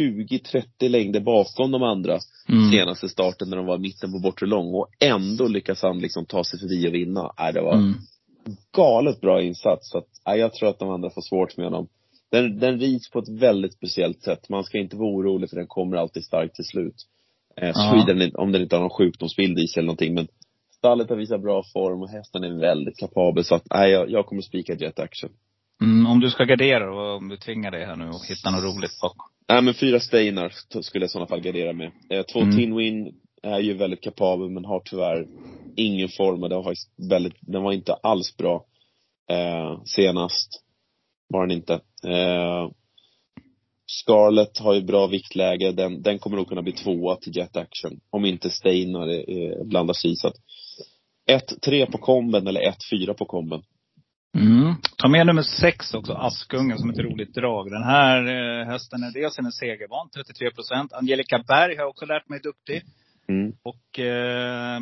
20-30 0.00 0.88
längder 0.88 1.20
bakom 1.20 1.70
de 1.70 1.82
andra 1.82 2.18
Mm. 2.48 2.70
senaste 2.70 3.08
starten 3.08 3.50
när 3.50 3.56
de 3.56 3.66
var 3.66 3.76
i 3.76 3.80
mitten 3.80 4.12
på 4.12 4.18
bortre 4.18 4.46
lång. 4.46 4.74
Och 4.74 4.88
ändå 5.00 5.48
lyckas 5.48 5.82
han 5.82 5.98
liksom 5.98 6.26
ta 6.26 6.44
sig 6.44 6.58
förbi 6.60 6.88
och 6.88 6.94
vinna. 6.94 7.32
Nej, 7.38 7.52
det 7.52 7.60
var 7.60 7.74
Mm. 7.74 7.94
galet 8.76 9.20
bra 9.20 9.42
insats. 9.42 9.90
Så 9.90 9.98
att, 9.98 10.06
nej, 10.26 10.38
jag 10.38 10.54
tror 10.54 10.68
att 10.68 10.78
de 10.78 10.88
andra 10.90 11.10
får 11.10 11.22
svårt 11.22 11.56
med 11.56 11.66
honom. 11.66 11.88
Den, 12.30 12.58
den 12.58 12.78
rids 12.80 13.10
på 13.10 13.18
ett 13.18 13.28
väldigt 13.28 13.72
speciellt 13.74 14.22
sätt. 14.22 14.48
Man 14.48 14.64
ska 14.64 14.78
inte 14.78 14.96
vara 14.96 15.08
orolig 15.16 15.50
för 15.50 15.56
den 15.56 15.66
kommer 15.66 15.96
alltid 15.96 16.24
starkt 16.24 16.54
till 16.54 16.64
slut. 16.64 16.94
Eh. 17.56 17.72
Sweden, 17.74 18.30
om 18.34 18.52
den 18.52 18.62
inte 18.62 18.76
har 18.76 18.80
någon 18.80 18.90
sjukdomsbild 18.90 19.58
i 19.58 19.66
sig 19.68 19.80
eller 19.80 19.86
någonting. 19.86 20.14
Men 20.14 20.28
stallet 20.84 21.10
har 21.10 21.16
visat 21.16 21.42
bra 21.42 21.62
form 21.72 22.02
och 22.02 22.08
hästen 22.08 22.44
är 22.44 22.60
väldigt 22.60 22.98
kapabel. 22.98 23.44
Så 23.44 23.54
att, 23.54 23.66
nej, 23.70 23.90
jag, 23.90 24.10
jag 24.10 24.26
kommer 24.26 24.42
spika 24.42 24.74
Jet 24.74 24.98
Action. 24.98 25.30
Mm, 25.82 26.06
om 26.06 26.20
du 26.20 26.30
ska 26.30 26.44
gardera 26.44 26.86
då, 26.86 27.16
om 27.16 27.28
du 27.28 27.36
tvingar 27.36 27.70
dig 27.70 27.84
här 27.86 27.96
nu 27.96 28.08
och 28.08 28.26
hitta 28.28 28.50
något 28.50 28.64
roligt 28.64 29.00
bakom. 29.00 29.26
Nej 29.48 29.62
men 29.62 29.74
fyra 29.74 30.00
Steinar 30.00 30.52
skulle 30.82 31.02
jag 31.02 31.08
i 31.08 31.12
sådana 31.12 31.26
fall 31.26 31.40
gardera 31.40 31.72
med. 31.72 31.92
Eh, 32.10 32.22
två 32.22 32.40
Mm. 32.40 32.56
Tinwin 32.56 33.14
är 33.42 33.60
ju 33.60 33.74
väldigt 33.74 34.02
kapabel 34.02 34.50
men 34.50 34.64
har 34.64 34.82
tyvärr 34.84 35.26
ingen 35.76 36.08
form 36.08 36.42
och 36.42 36.48
den 36.48 36.62
var, 36.62 36.74
väldigt, 37.10 37.36
den 37.40 37.62
var 37.62 37.72
inte 37.72 37.94
alls 37.94 38.36
bra 38.36 38.64
eh, 39.30 39.82
senast. 39.84 40.62
Var 41.28 41.46
den 41.46 41.56
inte. 41.56 41.74
Eh, 42.06 42.70
Scarlett 43.86 44.58
har 44.58 44.74
ju 44.74 44.82
bra 44.82 45.06
viktläge, 45.06 45.72
den, 45.72 46.02
den 46.02 46.18
kommer 46.18 46.36
nog 46.36 46.48
kunna 46.48 46.62
bli 46.62 46.72
tvåa 46.72 47.16
till 47.16 47.36
Jet 47.36 47.56
Action. 47.56 48.00
Om 48.10 48.24
inte 48.24 48.50
Steinar 48.50 49.08
är, 49.08 49.30
är, 49.30 49.64
blandas 49.64 50.04
i 50.04 50.16
så 50.16 50.28
att 50.28 50.36
1-3 51.30 51.90
på 51.90 51.98
komben 51.98 52.46
eller 52.46 52.60
1-4 52.60 53.14
på 53.14 53.24
komben. 53.24 53.62
Mm. 54.36 54.74
Ta 54.96 55.08
med 55.08 55.26
nummer 55.26 55.42
sex 55.42 55.94
också, 55.94 56.12
Askungen, 56.12 56.78
som 56.78 56.90
ett 56.90 56.98
roligt 56.98 57.34
drag. 57.34 57.70
Den 57.70 57.82
här 57.82 58.26
eh, 58.26 58.66
hästen 58.66 59.02
är 59.02 59.12
dels 59.12 59.38
en 59.38 59.52
segervan, 59.52 60.08
33 60.10 60.50
procent. 60.50 60.92
Angelica 60.92 61.44
Berg 61.48 61.76
har 61.76 61.82
jag 61.82 61.90
också 61.90 62.06
lärt 62.06 62.28
mig 62.28 62.40
duktig. 62.40 62.82
Mm. 63.28 63.52
Och 63.62 63.98
eh, 63.98 64.80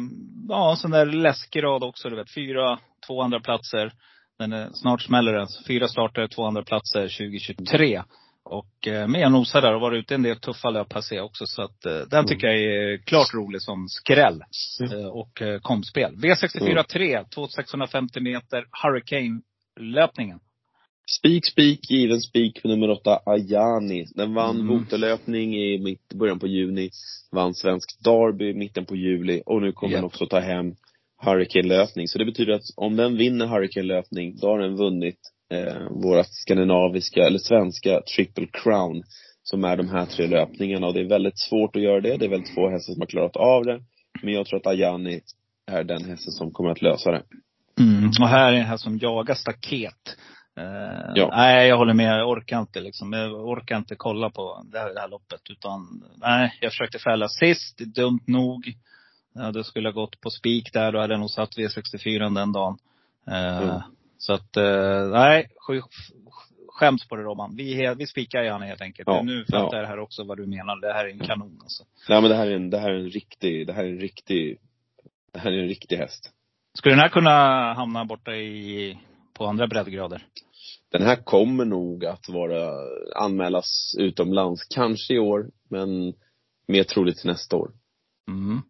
ja, 0.49 0.77
sån 0.77 0.91
där 0.91 1.07
läskig 1.07 1.63
rad 1.63 1.85
också, 1.85 2.11
du 2.11 2.17
vet. 2.17 2.35
Fyra, 2.35 2.79
två 3.07 3.23
andra 3.23 3.41
platser. 3.41 3.93
Den 4.39 4.53
är, 4.53 4.71
snart 4.73 5.03
smäller 5.03 5.33
den. 5.33 5.47
Fyra 5.67 5.89
starter, 5.89 6.27
två 6.27 6.45
andra 6.45 6.63
platser 6.63 7.03
2023. 7.03 8.03
Och 8.45 8.89
eh, 8.89 9.09
med 9.09 9.27
och 9.27 9.33
nosar 9.33 9.63
där 9.63 9.75
och 9.75 9.81
varit 9.81 9.99
ute 10.05 10.15
en 10.15 10.23
del 10.23 10.37
tuffa 10.41 10.71
löp 10.71 10.93
här 10.93 11.03
jag 11.11 11.25
också. 11.25 11.47
Så 11.47 11.63
att 11.63 11.87
eh, 11.87 12.01
den 12.11 12.27
tycker 12.27 12.47
jag 12.47 12.57
är 12.57 12.99
klart 12.99 13.35
rolig 13.35 13.63
som 13.63 13.89
skräll. 13.89 14.43
Eh, 14.93 15.07
och 15.07 15.43
eh, 15.43 15.61
kompspel. 15.61 16.15
V64 16.17 16.83
3, 16.83 17.25
2650 17.35 18.21
meter, 18.21 18.65
Hurricane-löpningen. 18.83 20.41
Spik, 21.19 21.47
spik, 21.47 21.91
given 21.91 22.21
spik 22.21 22.61
för 22.61 22.69
nummer 22.69 22.91
åtta, 22.91 23.21
Ayani. 23.27 24.07
Den 24.15 24.35
vann 24.35 24.57
Mm. 24.61 24.67
motorlöpning 24.67 25.57
i 25.57 25.79
mitt, 25.79 26.15
början 26.15 26.39
på 26.39 26.47
juni, 26.47 26.91
vann 27.33 27.55
svensk 27.55 28.05
derby 28.05 28.51
i 28.51 28.55
mitten 28.55 28.85
på 28.85 28.97
juli 28.97 29.43
och 29.47 29.63
nu 29.63 29.73
kommer 29.73 29.93
den 29.93 30.03
Japp. 30.03 30.13
också 30.13 30.27
ta 30.27 30.41
hem 30.41 30.75
Hurricane-löpning. 31.25 32.09
Så 32.09 32.19
det 32.19 32.25
betyder 32.25 32.53
att 32.53 32.63
om 32.77 32.97
den 32.97 33.17
vinner 33.17 33.47
Hurricane-löpning, 33.47 34.37
då 34.41 34.47
har 34.47 34.59
den 34.59 34.77
vunnit 34.77 35.19
eh, 35.53 35.89
våra 35.91 36.25
skandinaviska, 36.25 37.21
eller 37.21 37.39
svenska, 37.39 38.01
triple 38.17 38.47
crown. 38.53 39.03
Som 39.45 39.65
är 39.65 39.77
de 39.77 39.89
här 39.89 40.07
tre 40.07 40.27
löpningarna 40.27 40.87
och 40.87 40.95
det 40.95 41.01
är 41.01 41.09
väldigt 41.09 41.39
svårt 41.39 41.77
att 41.77 41.83
göra 41.83 42.01
det. 42.01 42.17
Det 42.17 42.25
är 42.25 42.29
väldigt 42.31 42.55
få 42.55 42.71
hästar 42.71 42.93
som 42.93 43.01
har 43.01 43.07
klarat 43.07 43.37
av 43.37 43.65
det. 43.65 43.81
Men 44.23 44.35
jag 44.35 44.47
tror 44.47 44.59
att 44.61 44.67
Ayani 44.67 45.21
är 45.67 45.85
den 45.85 46.05
hästen 46.05 46.33
som 46.33 46.51
kommer 46.53 46.71
att 46.71 46.83
lösa 46.83 47.11
det. 47.11 47.23
Mm. 47.81 48.11
Och 48.21 48.29
här 48.29 48.53
är 48.53 48.57
en 48.57 48.65
häst 48.67 48.85
som 48.85 48.99
jagar 48.99 49.35
staket. 49.35 50.17
Eh, 50.59 51.13
Ja. 51.15 51.29
Nej, 51.37 51.69
jag 51.69 51.77
håller 51.77 51.95
med. 51.95 52.19
Jag 52.19 52.29
orkar 52.31 52.61
inte 52.61 52.81
liksom. 52.81 53.13
Jag 53.13 53.49
orkar 53.49 53.77
inte 53.77 53.95
kolla 53.97 54.31
på 54.31 54.63
det 54.73 54.79
här, 54.79 54.95
det 54.95 55.01
här 55.01 55.09
loppet. 55.09 55.41
Utan, 55.51 56.03
nej, 56.17 56.55
jag 56.61 56.73
försökte 56.73 56.99
fälla 56.99 57.29
sist. 57.29 57.79
Dumt 57.79 58.25
nog. 58.27 58.75
Ja, 59.35 59.53
det 59.53 59.65
skulle 59.65 59.89
ha 59.89 59.93
gått 59.93 60.21
på 60.21 60.31
spik 60.31 60.73
där. 60.73 60.93
Då 60.93 61.01
hade 61.01 61.13
jag 61.13 61.21
nog 61.21 61.31
satt 61.31 61.57
V64 61.57 62.35
den 62.35 62.53
dagen. 62.53 62.79
Eh, 63.27 63.63
Mm. 63.63 63.81
Så 64.27 64.33
att, 64.33 64.57
eh, 64.57 65.09
nej. 65.11 65.47
sk- 65.69 65.83
Skäms 66.69 67.09
på 67.09 67.17
det 67.17 67.23
Robban. 67.23 67.57
Vi, 67.57 67.95
vi 67.99 68.07
spikar 68.07 68.43
gärna 68.43 68.65
helt 68.65 68.81
enkelt. 68.83 69.09
Ja, 69.09 69.23
Nu 69.23 69.45
fattar 69.45 69.77
ja. 69.77 69.81
jag 69.83 69.89
här 69.89 69.99
också 69.99 70.25
vad 70.25 70.37
du 70.39 70.47
menar. 70.47 70.81
Det 70.81 70.93
här 70.93 71.05
är 71.05 71.11
en 71.11 71.19
kanon 71.19 71.59
alltså. 71.63 71.85
Nej 72.09 72.21
men 72.21 72.31
det 72.31 72.37
här 72.37 72.47
är 72.47 72.57
en, 72.57 72.71
det 72.71 72.79
här 72.79 72.91
är 72.91 72.99
en 72.99 73.11
riktig, 73.11 73.67
det 73.67 73.73
här 73.73 73.85
är 73.85 73.89
en 73.89 73.99
riktig, 74.01 74.59
det 75.33 75.39
här 75.39 75.53
är 75.53 75.59
en 75.63 75.69
riktig 75.69 75.97
häst. 75.97 76.31
Skulle 76.75 76.95
den 76.95 77.01
här 77.03 77.09
kunna 77.09 77.31
hamna 77.75 78.05
borta 78.05 78.35
i, 78.37 78.99
på 79.35 79.47
andra 79.47 79.67
breddgrader? 79.67 80.27
Den 80.93 81.03
här 81.03 81.17
kommer 81.17 81.65
nog 81.65 82.05
att 82.07 82.29
vara, 82.29 82.71
anmälas 83.17 83.95
utomlands, 83.99 84.65
kanske 84.75 85.15
i 85.15 85.19
år, 85.19 85.51
men 85.71 86.15
mer 86.69 86.85
troligt 86.85 87.19
till 87.19 87.31
nästa 87.31 87.57
år. 87.57 87.71
Mm. 88.29 88.63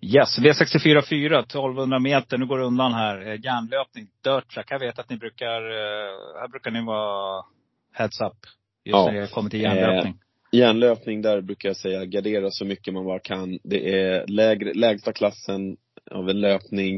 Yes, 0.00 0.38
V64 0.38 1.02
4, 1.02 1.38
1200 1.40 1.98
meter. 1.98 2.38
Nu 2.38 2.46
går 2.46 2.58
det 2.58 2.64
undan 2.64 2.94
här. 2.94 3.20
Eh, 3.28 3.40
Järnlöpning, 3.44 4.06
dirt 4.24 4.48
track. 4.54 4.66
Jag 4.70 4.78
vet 4.78 4.98
att 4.98 5.10
ni 5.10 5.16
brukar, 5.16 5.62
eh, 5.70 6.40
här 6.40 6.48
brukar 6.48 6.70
ni 6.70 6.84
vara 6.84 7.44
heads 7.92 8.20
up. 8.20 8.32
Just 8.84 8.94
Ja. 8.94 9.06
när 9.12 9.20
det 9.20 9.32
kommer 9.32 9.50
till 9.50 9.60
järnlöpning. 9.60 10.18
Järnlöpning, 10.52 11.22
där 11.22 11.40
brukar 11.40 11.68
jag 11.68 11.76
säga 11.76 12.04
gardera 12.04 12.50
så 12.50 12.64
mycket 12.64 12.94
man 12.94 13.04
bara 13.04 13.18
kan. 13.18 13.58
Det 13.64 14.00
är 14.02 14.26
lägre, 14.26 14.74
lägsta 14.74 15.12
klassen 15.12 15.76
av 16.10 16.30
en 16.30 16.40
löpning. 16.40 16.94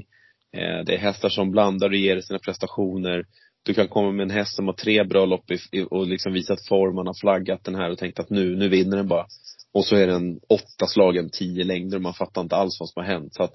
Eh, 0.57 0.84
det 0.84 0.94
är 0.94 0.98
hästar 0.98 1.28
som 1.28 1.50
blandar 1.50 1.88
och 1.88 1.94
ger 1.96 2.20
sina 2.20 2.38
prestationer. 2.38 3.24
Du 3.63 3.75
kan 3.75 3.89
komma 3.89 4.13
med 4.13 4.25
en 4.25 4.31
häst 4.31 4.57
som 4.57 4.67
har 4.67 4.75
tre 4.75 5.05
bra 5.05 5.27
lopp 5.27 5.51
i, 5.51 5.87
och 5.91 6.07
liksom 6.07 6.33
visat 6.33 6.69
form, 6.69 6.95
man 6.95 7.07
har 7.07 7.21
flaggat 7.21 7.65
den 7.65 7.75
här 7.75 7.91
och 7.91 7.99
tänkt 7.99 8.19
att 8.21 8.31
nu, 8.31 8.57
nu 8.57 8.69
vinner 8.69 8.97
den 8.97 9.09
bara. 9.09 9.27
Och 9.75 9.85
så 9.85 9.97
är 9.97 10.07
den 10.07 10.41
åtta 10.49 10.87
slagen, 10.87 11.31
tio 11.31 11.65
längder 11.65 11.97
och 11.97 12.03
man 12.03 12.15
fattar 12.15 12.41
inte 12.41 12.57
alls 12.57 12.81
vad 12.81 12.89
som 12.89 13.03
har 13.03 13.13
hänt. 13.13 13.35
Så 13.35 13.43
att, 13.43 13.55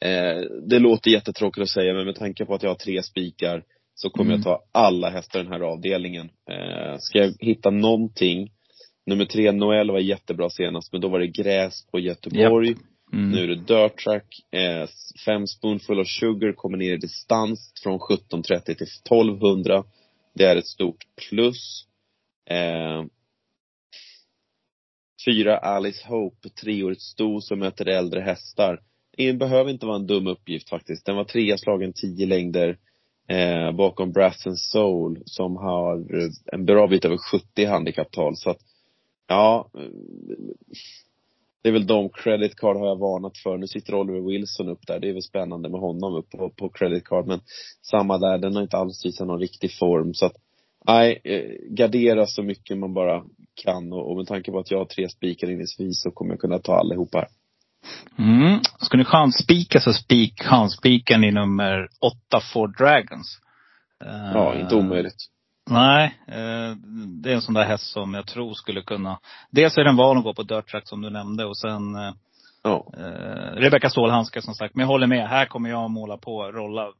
eh, 0.00 0.40
det 0.68 0.78
låter 0.78 1.10
jättetråkigt 1.10 1.62
att 1.62 1.68
säga 1.68 1.94
men 1.94 2.06
med 2.06 2.14
tanke 2.16 2.44
på 2.44 2.54
att 2.54 2.62
jag 2.62 2.70
har 2.70 2.74
tre 2.74 3.02
spikar 3.02 3.64
så 3.94 4.10
kommer 4.10 4.30
Mm. 4.30 4.40
jag 4.40 4.44
ta 4.44 4.64
alla 4.72 5.10
hästar 5.10 5.40
i 5.40 5.42
den 5.42 5.52
här 5.52 5.60
avdelningen. 5.60 6.30
Eh, 6.50 6.96
ska 6.98 7.18
jag 7.18 7.34
hitta 7.40 7.70
någonting 7.70 8.48
Nummer 9.06 9.24
tre, 9.24 9.52
Noel 9.52 9.90
var 9.90 9.98
jättebra 9.98 10.50
senast, 10.50 10.92
men 10.92 11.00
då 11.00 11.08
var 11.08 11.18
det 11.18 11.26
gräs 11.26 11.86
på 11.90 11.98
Göteborg. 11.98 12.76
Mm. 13.12 13.30
Nu 13.30 13.42
är 13.42 13.48
det 13.48 13.54
dirt 13.54 13.98
track. 14.04 14.40
Eh, 14.50 14.88
fem 15.24 15.46
spoonful 15.46 16.00
of 16.00 16.08
sugar 16.08 16.52
kommer 16.52 16.78
ner 16.78 16.92
i 16.92 16.96
distans 16.96 17.72
från 17.82 17.94
1730 17.96 18.74
till 18.74 18.86
1200. 18.86 19.84
Det 20.34 20.44
är 20.44 20.56
ett 20.56 20.66
stort 20.66 21.06
plus. 21.28 21.86
Eh, 22.50 23.04
fyra, 25.24 25.58
Alice 25.58 26.08
Hope, 26.08 26.48
treårigt 26.48 27.02
sto 27.02 27.40
som 27.40 27.58
möter 27.58 27.88
äldre 27.88 28.20
hästar. 28.20 28.80
Det 29.16 29.32
behöver 29.32 29.70
inte 29.70 29.86
vara 29.86 29.96
en 29.96 30.06
dum 30.06 30.26
uppgift 30.26 30.68
faktiskt. 30.68 31.06
Den 31.06 31.16
var 31.16 31.24
trea 31.24 31.58
slagen 31.58 31.92
tio 31.92 32.26
längder 32.26 32.78
eh, 33.28 33.72
bakom 33.72 34.12
Brass 34.12 34.46
and 34.46 34.58
Soul 34.58 35.22
som 35.24 35.56
har 35.56 36.06
en 36.52 36.64
bra 36.64 36.86
bit 36.86 37.04
över 37.04 37.16
70 37.16 37.64
handikapptal. 37.66 38.36
Så 38.36 38.50
att, 38.50 38.60
ja, 39.26 39.70
eh, 39.74 39.80
det 41.62 41.68
är 41.68 41.72
väl 41.72 41.86
de 41.86 42.08
credit 42.08 42.56
card 42.56 42.76
har 42.76 42.86
jag 42.86 42.98
varnat 42.98 43.38
för. 43.38 43.58
Nu 43.58 43.66
sitter 43.66 43.94
Oliver 43.94 44.20
Wilson 44.20 44.68
upp 44.68 44.86
där. 44.86 45.00
Det 45.00 45.08
är 45.08 45.12
väl 45.12 45.22
spännande 45.22 45.68
med 45.68 45.80
honom 45.80 46.14
upp 46.14 46.30
på, 46.30 46.50
på 46.50 46.68
credit 46.68 47.04
card. 47.04 47.26
Men 47.26 47.40
samma 47.90 48.18
där, 48.18 48.38
den 48.38 48.54
har 48.54 48.62
inte 48.62 48.76
alls 48.76 49.06
visat 49.06 49.26
någon 49.26 49.40
riktig 49.40 49.78
form. 49.78 50.14
Så 50.14 50.26
att, 50.26 50.36
nej, 50.86 51.20
eh, 51.24 51.74
gardera 51.76 52.26
så 52.26 52.42
mycket 52.42 52.78
man 52.78 52.94
bara 52.94 53.22
kan. 53.64 53.92
Och, 53.92 54.10
och 54.10 54.16
med 54.16 54.26
tanke 54.26 54.50
på 54.50 54.58
att 54.58 54.70
jag 54.70 54.78
har 54.78 54.84
tre 54.84 55.08
spikar 55.08 55.46
inledningsvis 55.46 56.02
så 56.02 56.10
kommer 56.10 56.32
jag 56.32 56.40
kunna 56.40 56.58
ta 56.58 56.78
allihopa 56.78 57.18
här. 57.18 57.28
Mm. 58.18 58.60
Ska 58.80 58.96
ni 58.96 59.04
chansspika 59.04 59.80
så 59.80 59.92
spik 59.92 60.42
chansspiken 60.42 61.24
i 61.24 61.30
nummer 61.30 61.88
åtta 62.00 62.40
Ford 62.52 62.76
Dragons. 62.78 63.38
Ja, 64.34 64.60
inte 64.60 64.74
omöjligt. 64.74 65.31
Nej, 65.70 66.18
eh, 66.28 66.76
det 67.22 67.30
är 67.30 67.34
en 67.34 67.42
sån 67.42 67.54
där 67.54 67.64
häst 67.64 67.92
som 67.92 68.14
jag 68.14 68.26
tror 68.26 68.54
skulle 68.54 68.82
kunna. 68.82 69.18
Dels 69.50 69.78
är 69.78 69.84
den 69.84 69.96
van 69.96 70.18
att 70.18 70.24
gå 70.24 70.34
på 70.34 70.42
dirt 70.42 70.68
track 70.68 70.88
som 70.88 71.00
du 71.02 71.10
nämnde 71.10 71.44
och 71.44 71.58
sen 71.58 71.94
eh, 71.94 72.12
Ja. 72.64 72.92
Eh, 72.96 73.56
Rebecka 73.56 73.90
Stålhandske 73.90 74.42
som 74.42 74.54
sagt. 74.54 74.74
Men 74.74 74.82
jag 74.82 74.88
håller 74.88 75.06
med. 75.06 75.28
Här 75.28 75.46
kommer 75.46 75.70
jag 75.70 75.84
att 75.84 75.90
måla 75.90 76.16
på, 76.16 76.52
rolla 76.52 76.92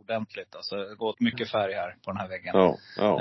ordentligt. 0.00 0.56
Alltså, 0.56 0.76
har 0.76 0.94
gått 0.96 1.20
mycket 1.20 1.50
färg 1.50 1.72
här 1.74 1.94
på 2.04 2.10
den 2.10 2.16
här 2.16 2.28
väggen. 2.28 2.52
Ja. 2.54 2.76
ja. 2.96 3.20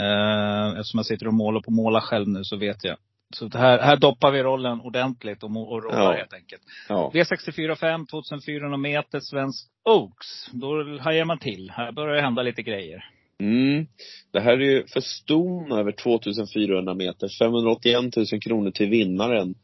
Eftersom 0.79 0.97
jag 0.97 1.05
sitter 1.05 1.27
och 1.27 1.33
målar 1.33 1.61
på 1.61 1.71
måla 1.71 2.01
själv 2.01 2.27
nu 2.27 2.43
så 2.43 2.57
vet 2.57 2.83
jag. 2.83 2.97
Så 3.35 3.49
här, 3.53 3.79
här 3.79 3.95
doppar 3.97 4.31
vi 4.31 4.43
rollen 4.43 4.81
ordentligt 4.81 5.43
och, 5.43 5.49
och 5.49 5.83
rollar 5.83 6.11
Ja. 6.11 6.17
helt 6.17 6.33
enkelt. 6.33 6.61
ja. 6.89 7.11
V64 7.13 7.75
5, 7.75 8.05
2400 8.05 8.77
meter, 8.77 9.19
svensk 9.19 9.67
Oaks. 9.89 10.51
Då 10.51 10.97
hajar 10.99 11.25
man 11.25 11.39
till. 11.39 11.71
Här 11.75 11.91
börjar 11.91 12.15
det 12.15 12.21
hända 12.21 12.41
lite 12.41 12.61
grejer. 12.61 13.03
Mm. 13.39 13.87
Det 14.31 14.39
här 14.39 14.53
är 14.53 14.65
ju 14.71 14.87
för 14.87 14.99
ston 14.99 15.71
över 15.71 15.91
2400 15.91 16.93
meter. 16.93 17.29
581 17.39 18.15
000 18.15 18.25
kronor 18.41 18.71
till 18.71 18.89
vinnaren. 18.89 19.55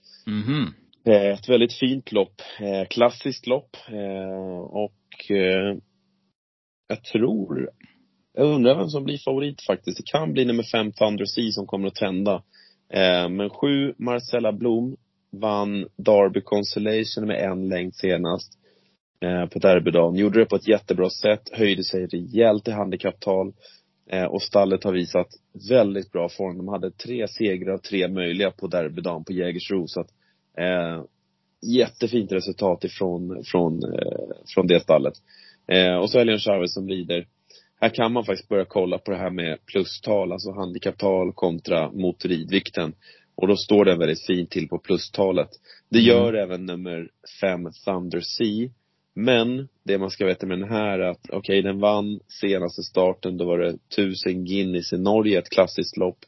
Eh, 1.06 1.34
Ett 1.34 1.50
väldigt 1.50 1.74
fint 1.74 2.12
lopp. 2.12 2.42
Eh, 2.60 2.88
Klassiskt 2.88 3.48
lopp. 3.48 3.78
Eh, 3.88 4.60
Och 4.60 4.94
jag 6.88 7.04
tror, 7.04 7.70
jag 8.34 8.46
undrar 8.48 8.78
vem 8.78 8.88
som 8.90 9.04
blir 9.04 9.18
favorit 9.18 9.62
faktiskt. 9.62 9.98
Det 9.98 10.12
kan 10.12 10.34
bli 10.34 10.46
nummer 10.46 10.64
fem 10.64 10.92
Thunder 10.92 11.26
Sea 11.26 11.52
som 11.52 11.68
kommer 11.68 11.88
att 11.88 11.96
tända. 11.96 12.44
Men 13.30 13.50
sju 13.50 13.94
Marcella 13.98 14.52
Blom 14.54 14.96
vann 15.32 15.88
Derby 15.98 16.42
Constellation 16.42 17.28
med 17.28 17.52
en 17.52 17.70
längd 17.70 17.96
senast. 17.96 18.54
Eh, 19.22 19.46
På 19.46 19.60
derbydagen. 19.60 20.16
Gjorde 20.16 20.40
det 20.40 20.46
på 20.46 20.56
ett 20.56 20.68
jättebra 20.68 21.10
sätt. 21.10 21.50
Höjde 21.52 21.84
sig 21.84 22.06
rejält 22.06 22.68
i 22.68 22.72
handikapptal. 22.72 23.54
Eh, 24.10 24.26
Och 24.26 24.42
stallet 24.42 24.84
har 24.84 24.92
visat 24.94 25.28
väldigt 25.70 26.12
bra 26.12 26.30
form. 26.30 26.58
De 26.58 26.68
hade 26.68 26.92
tre 26.92 27.28
segrar 27.28 27.74
av 27.74 27.78
tre 27.78 28.08
möjliga 28.08 28.52
på 28.52 28.68
derbydagen 28.68 29.24
på 29.24 29.34
Jägersro. 29.34 29.88
Så 29.88 30.02
att, 30.02 30.10
eh, 30.58 31.04
jättefint 31.62 32.32
resultat 32.32 32.84
ifrån, 32.84 33.44
från, 33.46 33.84
eh, 33.84 34.36
från 34.54 34.68
det 34.68 34.80
stallet. 34.80 35.14
Eh, 35.68 35.96
och 35.96 36.10
så 36.10 36.20
Elian 36.20 36.40
Chavez 36.40 36.74
som 36.74 36.90
rider. 36.90 37.28
Här 37.82 37.90
kan 37.90 38.14
man 38.14 38.26
faktiskt 38.26 38.50
börja 38.50 38.66
kolla 38.66 38.98
på 38.98 39.12
det 39.12 39.18
här 39.18 39.30
med 39.30 39.66
plustal, 39.66 40.32
alltså 40.32 40.52
handikapptal 40.52 41.34
kontra 41.34 41.92
mot 41.92 42.26
ridvikten. 42.26 42.94
Och 43.36 43.48
då 43.48 43.56
står 43.56 43.86
den 43.86 44.00
väldigt 44.00 44.26
fint 44.26 44.50
till 44.50 44.68
på 44.68 44.78
plustalet. 44.80 45.50
Det 45.90 46.00
gör 46.00 46.34
även 46.34 46.66
nummer 46.66 47.10
fem 47.42 47.70
Thunder 47.86 48.20
Sea. 48.20 48.70
Men 49.16 49.68
det 49.84 49.98
man 49.98 50.10
ska 50.10 50.26
veta 50.26 50.46
med 50.46 50.60
den 50.60 50.70
här 50.70 51.00
är 51.00 51.10
att, 51.10 51.30
okej 51.30 51.62
den 51.62 51.80
vann 51.80 52.20
senaste 52.28 52.84
starten, 52.84 53.38
då 53.38 53.46
var 53.46 53.60
det 53.60 53.78
1000 53.94 54.46
Guinness 54.46 54.94
i 54.94 54.98
Norge, 54.98 55.40
ett 55.40 55.50
klassiskt 55.50 55.98
lopp. 55.98 56.20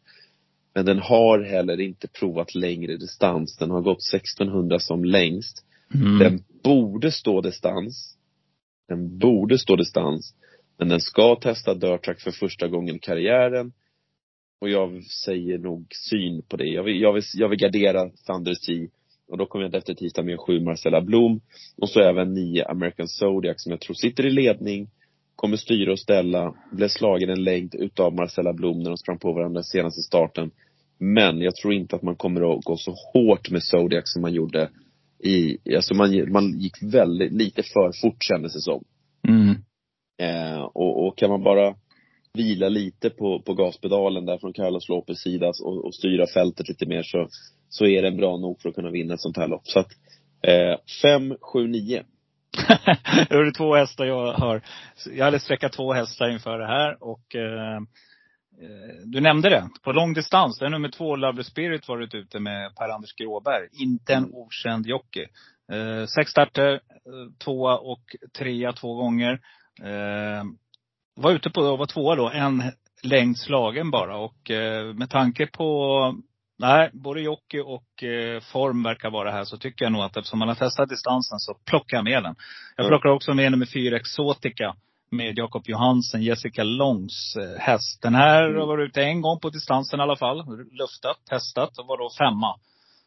Men 0.74 0.86
den 0.86 1.00
har 1.00 1.40
heller 1.40 1.82
inte 1.82 2.08
provat 2.08 2.56
längre 2.56 2.98
distans. 2.98 3.58
Den 3.58 3.72
har 3.72 3.82
gått 3.82 4.14
1600 4.14 4.80
som 4.80 5.06
längst. 5.06 5.66
Mm. 5.96 6.20
Den 6.20 6.44
borde 6.64 7.12
stå 7.12 7.42
distans. 7.42 8.18
Den 8.88 9.18
borde 9.18 9.58
stå 9.58 9.76
distans. 9.76 10.36
Men 10.78 10.90
den 10.90 11.00
ska 11.00 11.36
testa 11.36 11.74
dirt 11.74 12.06
track 12.06 12.22
för 12.22 12.32
första 12.32 12.68
gången 12.68 12.96
i 12.96 13.00
karriären. 13.00 13.74
Och 14.62 14.70
jag 14.70 15.04
säger 15.04 15.58
nog 15.58 15.88
syn 16.10 16.42
på 16.42 16.58
det. 16.58 16.66
Jag 16.66 16.84
vill, 16.84 17.02
jag 17.02 17.14
vill, 17.14 17.24
jag 17.34 17.50
vill 17.50 17.60
gardera 17.60 18.10
Thunder 18.10 18.54
Sea. 18.54 18.88
Och 19.34 19.40
då 19.40 19.46
kommer 19.46 19.66
jag 19.66 19.76
efter 19.76 19.94
tisdag 19.94 20.24
med 20.24 20.40
sju 20.40 20.60
Marcella 20.60 21.02
Blom. 21.02 21.42
Och 21.78 21.90
så 21.90 22.00
även 22.00 22.34
nio 22.34 22.66
American 22.66 23.08
Zodiac 23.08 23.64
som 23.64 23.72
jag 23.72 23.82
tror 23.82 23.94
sitter 23.94 24.26
i 24.26 24.30
ledning. 24.30 24.90
Kommer 25.36 25.58
styra 25.58 25.92
och 25.92 26.00
ställa. 26.00 26.56
Blev 26.72 26.88
slagen 26.88 27.30
en 27.30 27.44
längd 27.44 27.76
utav 27.76 28.16
Marcella 28.16 28.54
Blom 28.54 28.80
när 28.80 28.90
de 28.90 28.98
sprang 28.98 29.20
på 29.20 29.34
varandra 29.34 29.64
senaste 29.64 30.02
starten. 30.02 30.52
Men 31.00 31.42
jag 31.42 31.56
tror 31.56 31.74
inte 31.74 31.96
att 31.96 32.02
man 32.02 32.16
kommer 32.16 32.58
att 32.58 32.64
gå 32.64 32.78
så 32.78 32.96
hårt 33.14 33.50
med 33.50 33.64
Zodiac 33.64 34.04
som 34.06 34.22
man 34.22 34.34
gjorde 34.34 34.70
i, 35.24 35.58
alltså 35.76 35.94
man, 35.96 36.32
man 36.32 36.60
gick 36.60 36.84
väldigt, 36.84 37.32
lite 37.32 37.64
för 37.64 37.92
fort 38.02 38.24
kändes 38.24 38.54
det 38.54 38.62
som. 38.62 38.84
Mm. 39.28 39.56
Eh, 40.22 40.62
och, 40.62 41.08
och 41.08 41.18
kan 41.18 41.30
man 41.30 41.44
bara 41.44 41.76
vila 42.38 42.70
lite 42.70 43.10
på, 43.10 43.42
på 43.42 43.54
gaspedalen 43.54 44.26
där 44.26 44.38
från 44.38 44.54
Carlos 44.54 44.90
Lopez 44.90 45.20
sida 45.20 45.52
och, 45.64 45.86
och 45.86 45.96
styra 45.96 46.28
fältet 46.28 46.70
lite 46.70 46.86
mer 46.86 47.04
så, 47.04 47.28
så 47.70 47.86
är 47.86 48.02
den 48.02 48.18
bra 48.18 48.38
nog 48.38 48.62
för 48.62 48.70
att 48.70 48.76
kunna 48.76 48.90
vinna 48.90 49.14
ett 49.14 49.22
sånt 49.22 49.38
här 49.38 49.48
lopp. 49.48 49.68
Så 49.68 49.80
att, 49.80 49.92
eh, 50.42 50.78
5, 51.02 51.36
7, 51.42 51.68
9. 51.68 52.04
Då 53.30 53.38
är 53.38 53.44
det 53.44 53.52
två 53.52 53.76
hästar 53.76 54.06
jag 54.06 54.34
har. 54.34 54.62
Jag 55.12 55.26
hade 55.26 55.40
sträckat 55.40 55.74
två 55.74 55.94
hästar 55.94 56.30
inför 56.30 56.60
det 56.60 56.68
här 56.68 57.04
och 57.04 57.36
eh, 57.36 57.76
eh, 58.62 58.96
du 59.06 59.22
nämnde 59.22 59.50
det. 59.50 59.70
På 59.84 59.92
lång 59.92 60.14
distans, 60.14 60.60
det 60.60 60.66
är 60.66 60.70
nummer 60.70 60.90
två, 60.90 61.16
Lovely 61.16 61.44
Spirit, 61.44 61.88
varit 61.88 62.16
ute 62.16 62.40
med 62.40 62.76
Per-Anders 62.76 63.14
Gråberg. 63.14 63.68
Inte 63.72 64.14
en 64.14 64.30
okänd 64.34 64.88
jockey. 64.88 65.26
Eh, 65.72 66.06
sex 66.06 66.32
starter, 66.32 66.74
eh, 66.74 66.80
tvåa 67.44 67.78
och 67.78 68.04
trea 68.38 68.74
två 68.74 68.96
gånger. 68.96 69.40
Eh, 69.84 70.44
var 71.16 71.32
ute 71.32 71.50
på, 71.50 71.76
var 71.76 71.86
tvåa 71.86 72.16
då, 72.16 72.30
en 72.30 72.64
längd 73.04 73.38
slagen 73.38 73.92
bara. 73.92 74.18
Och 74.18 74.52
eh, 74.52 74.94
med 74.94 75.10
tanke 75.10 75.48
på 75.48 76.00
Nej, 76.60 76.90
både 76.94 77.22
jockey 77.22 77.60
och 77.60 78.04
eh, 78.04 78.40
form 78.42 78.84
verkar 78.84 79.10
vara 79.10 79.32
här. 79.32 79.44
Så 79.44 79.58
tycker 79.58 79.86
jag 79.86 79.92
nog 79.92 80.02
att 80.02 80.18
eftersom 80.18 80.40
man 80.40 80.48
har 80.48 80.56
testat 80.56 80.90
distansen 80.90 81.40
så 81.40 81.54
plockar 81.66 81.98
jag 81.98 82.04
med 82.04 82.24
den. 82.24 82.36
Jag 82.78 82.88
plockar 82.88 83.10
också 83.10 83.34
med 83.34 83.52
nummer 83.52 83.66
fyra 83.66 83.96
Exotica. 83.98 84.76
Med 85.12 85.38
Jakob 85.38 85.64
Johansen, 85.66 86.24
Jessica 86.24 86.64
Longs 86.64 87.36
eh, 87.36 87.60
häst. 87.62 88.02
Den 88.02 88.16
här 88.16 88.44
Mm. 88.46 88.60
har 88.60 88.68
varit 88.68 88.90
ute 88.90 89.04
en 89.04 89.22
gång 89.22 89.40
på 89.40 89.50
distansen 89.50 90.00
i 90.00 90.04
alla 90.04 90.16
fall. 90.16 90.38
Luftat, 90.72 91.18
testat 91.30 91.78
och 91.78 91.88
var 91.88 91.98
då 91.98 92.10
femma. 92.18 92.56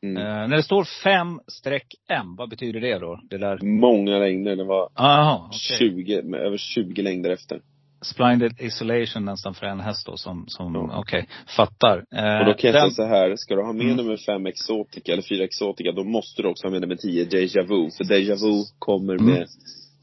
Mm. 0.02 0.16
Eh, 0.16 0.48
när 0.48 0.56
det 0.56 0.62
står 0.62 0.84
5-M, 0.84 2.36
vad 2.36 2.48
betyder 2.50 2.80
det 2.80 2.98
då? 2.98 3.20
Det 3.30 3.38
där? 3.38 3.58
Många 3.62 4.18
längder. 4.18 4.56
Det 4.56 4.64
var 4.64 4.88
Aha, 4.94 5.44
okej. 5.46 5.78
20, 5.78 6.22
med 6.22 6.40
över 6.40 6.56
20 6.56 7.02
längder 7.02 7.30
efter. 7.30 7.60
Splendid 8.06 8.60
Isolation 8.60 9.24
nästan 9.24 9.54
för 9.54 9.66
en 9.66 9.80
häst 9.80 10.06
då 10.06 10.16
som, 10.16 10.44
som 10.48 10.74
Ja. 10.74 10.98
okej, 10.98 11.28
fattar. 11.56 11.96
Eh, 12.14 12.38
Och 12.38 12.46
då 12.46 12.54
kan 12.54 12.70
jag 12.72 12.74
den- 12.82 12.90
säga 12.90 13.08
så 13.08 13.14
här, 13.14 13.36
ska 13.36 13.54
du 13.54 13.62
ha 13.62 13.72
med 13.72 13.82
Mm. 13.84 13.96
nummer 13.96 14.16
fem 14.16 14.46
Exotica 14.46 15.12
eller 15.12 15.22
fyra 15.22 15.44
Exotica, 15.44 15.92
då 15.92 16.04
måste 16.04 16.42
du 16.42 16.48
också 16.48 16.66
ha 16.66 16.70
med 16.72 16.80
nummer 16.80 16.96
10 16.96 17.24
Deja 17.24 17.62
Vu. 17.62 17.90
För 17.96 18.04
Deja 18.04 18.34
Vu 18.34 18.64
kommer 18.78 19.12
Mm. 19.14 19.26
med, 19.26 19.46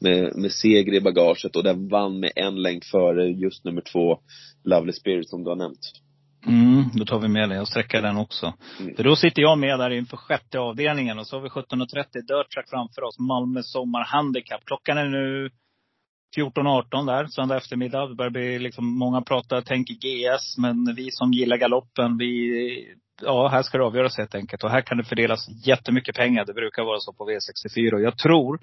med, 0.00 0.36
med 0.36 0.52
seger 0.52 0.92
i 0.94 1.00
bagaget 1.00 1.56
och 1.56 1.64
den 1.64 1.88
vann 1.88 2.20
med 2.20 2.32
en 2.36 2.62
längd 2.62 2.84
före 2.84 3.26
just 3.26 3.64
nummer 3.64 3.82
två 3.92 4.18
Lovely 4.64 4.92
Spirit 4.92 5.28
som 5.28 5.44
du 5.44 5.50
har 5.50 5.56
nämnt. 5.56 5.80
Mm, 6.46 6.84
då 6.94 7.04
tar 7.04 7.18
vi 7.18 7.28
med 7.28 7.48
den. 7.48 7.58
Jag 7.58 7.68
sträcker 7.68 8.02
den 8.02 8.16
också. 8.16 8.52
Mm. 8.80 8.96
För 8.96 9.04
då 9.04 9.16
sitter 9.16 9.42
jag 9.42 9.58
med 9.58 9.78
där 9.78 9.90
inför 9.90 10.16
sjätte 10.16 10.58
avdelningen 10.58 11.18
och 11.18 11.26
så 11.26 11.36
har 11.36 11.42
vi 11.42 11.48
17.30 11.48 12.20
Dirt 12.20 12.50
Track 12.54 12.70
framför 12.70 13.02
oss. 13.02 13.18
Malmö 13.18 13.62
Sommar 13.62 14.04
Handicap. 14.04 14.60
Klockan 14.64 14.98
är 14.98 15.04
nu 15.04 15.50
14.18 16.36 17.06
där, 17.06 17.26
söndag 17.26 17.56
eftermiddag. 17.56 18.06
Det 18.06 18.14
börjar 18.14 18.30
bli 18.30 18.58
liksom, 18.58 18.98
många 18.98 19.22
pratar, 19.22 19.60
tänker 19.60 19.94
GS, 19.94 20.58
men 20.58 20.94
vi 20.96 21.10
som 21.10 21.32
gillar 21.32 21.56
galoppen, 21.56 22.18
vi, 22.18 22.94
ja 23.22 23.48
här 23.48 23.62
ska 23.62 23.78
det 23.78 23.84
avgöras 23.84 24.18
helt 24.18 24.34
enkelt. 24.34 24.64
Och 24.64 24.70
här 24.70 24.80
kan 24.80 24.98
det 24.98 25.04
fördelas 25.04 25.66
jättemycket 25.66 26.16
pengar. 26.16 26.44
Det 26.44 26.54
brukar 26.54 26.82
vara 26.84 26.98
så 27.00 27.12
på 27.12 27.24
V64. 27.30 27.92
Och 27.94 28.02
jag 28.02 28.18
tror, 28.18 28.58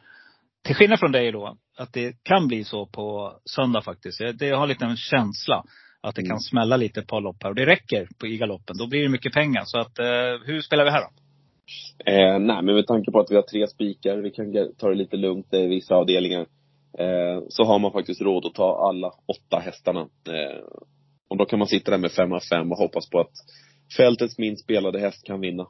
till 0.66 0.76
skillnad 0.76 1.00
från 1.00 1.12
dig 1.12 1.32
då, 1.32 1.58
att 1.78 1.94
det 1.94 2.24
kan 2.24 2.48
bli 2.48 2.64
så 2.64 2.86
på 2.86 3.34
söndag 3.56 3.82
faktiskt. 3.82 4.20
Jag, 4.20 4.38
det, 4.38 4.46
jag 4.46 4.58
har 4.58 4.68
lite 4.68 4.86
en 4.86 4.98
känsla 4.98 5.64
att 6.04 6.16
det 6.16 6.22
Mm. 6.22 6.30
kan 6.30 6.40
smälla 6.40 6.78
lite 6.78 7.02
på 7.02 7.20
lopp 7.20 7.44
här. 7.44 7.50
Och 7.50 7.56
det 7.56 7.66
räcker 7.66 8.08
på, 8.20 8.28
i 8.28 8.38
galoppen. 8.38 8.78
Då 8.78 8.88
blir 8.88 9.04
det 9.04 9.10
mycket 9.10 9.34
pengar. 9.34 9.64
Så 9.66 9.80
att, 9.80 10.00
eh, 10.00 10.46
hur 10.46 10.62
spelar 10.62 10.84
vi 10.84 10.92
här 10.92 11.02
då? 11.02 11.10
Eh, 12.12 12.40
nej, 12.40 12.62
men 12.64 12.76
med 12.76 12.88
tanke 12.88 13.12
på 13.12 13.20
att 13.20 13.32
vi 13.32 13.36
har 13.36 13.42
tre 13.42 13.68
spikar, 13.68 14.18
vi 14.18 14.32
kan 14.32 14.74
ta 14.78 14.90
det 14.90 14.96
lite 14.96 15.18
lugnt 15.18 15.54
i 15.54 15.68
vissa 15.68 15.96
avdelningar. 15.96 16.46
Eh, 17.00 17.44
så 17.50 17.64
har 17.64 17.80
man 17.80 17.92
faktiskt 17.92 18.22
råd 18.22 18.46
att 18.46 18.54
ta 18.54 18.88
alla 18.90 19.08
åtta 19.08 19.60
hästarna. 19.60 20.00
Eh, 20.02 20.64
och 21.30 21.38
då 21.38 21.46
kan 21.46 21.60
man 21.60 21.68
sitta 21.68 21.92
där 21.92 21.98
med 21.98 22.12
fem 22.12 22.34
av 22.34 22.40
fem 22.40 22.72
och 22.72 22.78
hoppas 22.78 23.10
på 23.10 23.20
att 23.20 23.32
fältets 23.98 24.38
minst 24.38 24.64
spelade 24.64 25.00
häst 25.00 25.24
kan 25.24 25.40
vinna. 25.42 25.68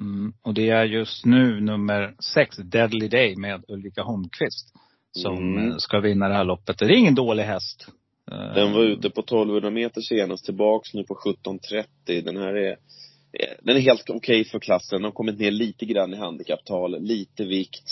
Mm. 0.00 0.32
Och 0.42 0.54
det 0.54 0.70
är 0.70 0.84
just 0.84 1.24
nu 1.26 1.60
nummer 1.60 2.14
sex, 2.34 2.56
Deadly 2.56 3.08
Day 3.08 3.36
med 3.36 3.64
Ulrika 3.68 4.02
Holmqvist. 4.02 4.72
Som 5.12 5.36
Mm. 5.36 5.70
eh, 5.70 5.76
ska 5.76 6.00
vinna 6.00 6.28
det 6.28 6.34
här 6.34 6.44
loppet. 6.44 6.78
Det 6.78 6.84
är 6.84 6.90
ingen 6.98 7.14
dålig 7.14 7.42
häst. 7.42 7.86
Eh, 8.32 8.54
Den 8.54 8.72
var 8.72 8.82
ute 8.82 9.10
på 9.10 9.22
1200 9.22 9.70
meter 9.70 10.00
senast, 10.00 10.44
tillbaks 10.44 10.94
nu 10.94 11.04
på 11.04 11.14
17.30. 11.14 12.22
Den 12.22 12.36
här 12.36 12.54
är, 12.54 12.70
eh, 12.70 13.54
den 13.62 13.76
är 13.76 13.80
helt 13.80 14.10
okej 14.10 14.44
för 14.44 14.58
klassen. 14.58 14.96
Den 14.96 15.04
har 15.04 15.10
kommit 15.12 15.38
ner 15.38 15.50
lite 15.50 15.86
grann 15.86 16.14
i 16.14 16.16
handikapptal, 16.16 17.02
lite 17.02 17.44
vikt. 17.44 17.90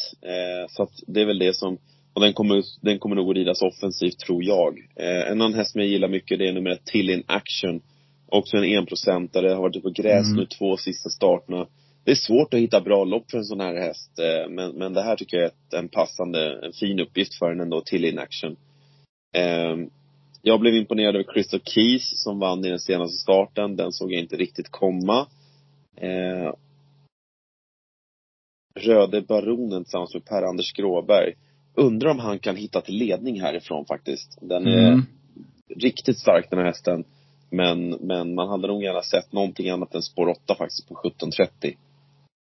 Så 0.69 0.83
att 0.83 0.93
det 1.07 1.21
är 1.21 1.27
väl 1.27 1.39
det 1.39 1.57
som, 1.57 1.79
och 2.17 2.23
den 2.23 2.33
kommer, 2.33 2.63
den 2.81 2.99
kommer 2.99 3.17
nog 3.17 3.31
att 3.31 3.37
ridas 3.37 3.63
offensivt 3.63 4.19
tror 4.19 4.45
jag. 4.45 4.79
Eh, 4.97 5.31
en 5.31 5.41
annan 5.41 5.55
häst 5.55 5.73
som 5.73 5.81
jag 5.81 5.91
gillar 5.91 6.09
mycket 6.09 6.39
det 6.39 6.49
är 6.49 6.53
nummer 6.53 6.71
ett, 6.71 6.85
Till 6.85 7.11
In 7.11 7.23
Action. 7.27 7.81
Också 8.27 8.57
en 8.57 8.65
enprocentare, 8.65 9.49
har 9.49 9.63
varit 9.63 9.77
ute 9.77 9.83
på 9.83 9.91
gräs 10.03 10.27
Mm. 10.27 10.37
nu 10.37 10.47
två 10.47 10.77
sista 10.77 11.11
starterna. 11.11 11.67
Det 12.05 12.11
är 12.11 12.15
svårt 12.15 12.55
att 12.55 12.61
hitta 12.61 12.81
bra 12.81 13.05
lopp 13.05 13.31
för 13.31 13.39
en 13.39 13.45
sån 13.45 13.61
här 13.61 13.75
häst. 13.75 14.19
Eh, 14.19 14.51
men, 14.51 14.71
men 14.73 14.93
det 14.93 15.03
här 15.03 15.17
tycker 15.17 15.37
jag 15.37 15.51
är 15.73 15.79
en 15.79 15.89
passande, 15.89 16.67
en 16.67 16.73
fin 16.73 17.01
uppgift 17.01 17.35
för 17.35 17.49
den 17.49 17.61
ändå, 17.61 17.81
Till 17.81 18.05
In 18.05 18.19
Action. 18.19 18.57
Eh, 19.35 19.77
jag 20.43 20.61
blev 20.61 20.75
imponerad 20.75 21.15
över 21.15 21.33
Crystal 21.33 21.61
Keys 21.65 22.23
som 22.23 22.39
vann 22.39 22.65
i 22.65 22.69
den 22.69 22.81
senaste 22.81 23.17
starten. 23.17 23.77
Den 23.77 23.93
såg 23.93 24.13
jag 24.13 24.21
inte 24.21 24.37
riktigt 24.37 24.69
komma. 24.71 25.27
Eh, 25.97 26.53
Röde 28.75 29.23
Baronen 29.23 29.85
tillsammans 29.85 30.15
med 30.15 30.25
Per-Anders 30.25 30.73
Gråberg. 30.73 31.35
Undrar 31.77 32.11
om 32.11 32.19
han 32.19 32.39
kan 32.39 32.57
hitta 32.57 32.81
till 32.81 32.97
ledning 32.97 33.41
härifrån 33.41 33.85
faktiskt. 33.87 34.39
Den 34.41 34.67
är 34.67 34.89
Mm. 34.89 35.07
riktigt 35.77 36.19
stark 36.19 36.51
den 36.51 36.59
här 36.59 36.67
hästen. 36.67 37.05
Men, 37.51 37.91
men 37.91 38.35
man 38.35 38.49
hade 38.49 38.67
nog 38.69 38.83
gärna 38.83 39.03
sett 39.03 39.33
någonting 39.33 39.71
annat 39.71 39.95
än 39.95 40.03
spår 40.03 40.29
8 40.29 40.55
faktiskt 40.59 40.89
på 40.89 40.95
17.30. 40.95 41.77